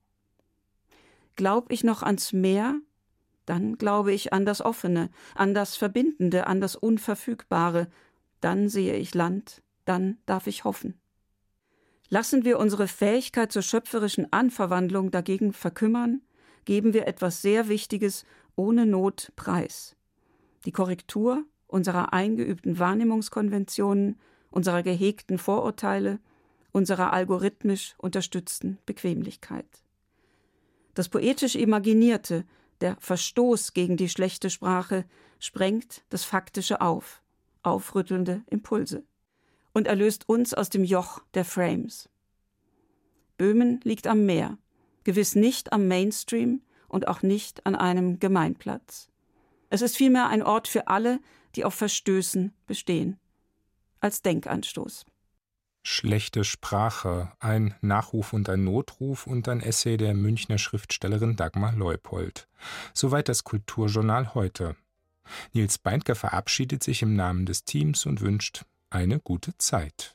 Glaub 1.37 1.71
ich 1.71 1.85
noch 1.85 2.03
ans 2.03 2.33
Meer, 2.33 2.81
dann 3.47 3.79
glaube 3.79 4.13
ich 4.13 4.33
an 4.33 4.45
das 4.45 4.61
Offene, 4.61 5.11
an 5.35 5.55
das 5.55 5.77
Verbindende, 5.77 6.47
an 6.47 6.61
das 6.61 6.75
Unverfügbare, 6.75 7.89
dann 8.41 8.69
sehe 8.69 8.97
ich 8.97 9.15
Land, 9.15 9.63
dann 9.85 10.19
darf 10.27 10.47
ich 10.47 10.65
hoffen. 10.65 10.99
Lassen 12.09 12.45
wir 12.45 12.59
unsere 12.59 12.89
Fähigkeit 12.89 13.53
zur 13.53 13.63
schöpferischen 13.63 14.33
Anverwandlung 14.33 15.11
dagegen 15.11 15.53
verkümmern, 15.53 16.23
geben 16.65 16.93
wir 16.93 17.07
etwas 17.07 17.41
sehr 17.41 17.69
Wichtiges 17.69 18.25
ohne 18.57 18.85
Not 18.85 19.33
preis. 19.37 19.97
Die 20.65 20.73
Korrektur 20.73 21.45
unserer 21.67 22.13
eingeübten 22.13 22.79
Wahrnehmungskonventionen, 22.79 24.19
unserer 24.51 24.83
gehegten 24.83 25.39
Vorurteile, 25.39 26.19
unserer 26.73 27.13
algorithmisch 27.13 27.95
unterstützten 27.99 28.79
Bequemlichkeit. 28.87 29.67
Das 30.95 31.09
poetisch 31.09 31.55
Imaginierte, 31.55 32.45
der 32.81 32.97
Verstoß 33.01 33.73
gegen 33.73 33.97
die 33.97 34.09
schlechte 34.09 34.51
Sprache, 34.51 35.05
sprengt 35.39 36.03
das 36.09 36.25
Faktische 36.25 36.81
auf, 36.81 37.23
aufrüttelnde 37.63 38.43
Impulse, 38.49 39.05
und 39.73 39.87
erlöst 39.87 40.29
uns 40.29 40.55
aus 40.55 40.69
dem 40.69 40.85
Joch 40.85 41.23
der 41.35 41.45
Frames. 41.45 42.09
Böhmen 43.37 43.81
liegt 43.85 44.07
am 44.07 44.27
Meer, 44.27 44.59
gewiss 45.05 45.35
nicht 45.35 45.73
am 45.73 45.89
Mainstream 45.89 46.63
und 46.89 47.09
auch 47.09 47.23
nicht 47.23 47.65
an 47.67 47.75
einem 47.75 48.19
Gemeinplatz. 48.19 49.09
Es 49.71 49.83
ist 49.83 49.97
vielmehr 49.97 50.29
ein 50.29 50.43
Ort 50.43 50.69
für 50.69 50.89
alle, 50.89 51.21
die 51.55 51.65
auf 51.65 51.75
Verstößen 51.75 52.53
bestehen. 52.67 53.19
Als 54.01 54.23
Denkanstoß. 54.23 55.07
Schlechte 55.83 56.45
Sprache, 56.45 57.33
ein 57.41 57.75
Nachruf 57.81 58.35
und 58.35 58.49
ein 58.51 58.65
Notruf 58.65 59.27
und 59.27 59.49
ein 59.49 59.61
Essay 59.61 59.97
der 59.97 60.15
Münchner 60.15 60.59
Schriftstellerin 60.59 61.37
Dagmar 61.37 61.73
Leupold. 61.73 62.49
Soweit 62.93 63.29
das 63.29 63.45
Kulturjournal 63.45 64.35
heute. 64.35 64.77
Nils 65.53 65.79
Beindker 65.79 66.15
verabschiedet 66.15 66.83
sich 66.83 67.03
im 67.03 67.15
Namen 67.15 67.47
des 67.47 67.65
Teams 67.65 68.05
und 68.05 68.21
wünscht 68.21 68.65
eine 68.91 69.21
gute 69.21 69.57
Zeit. 69.57 70.15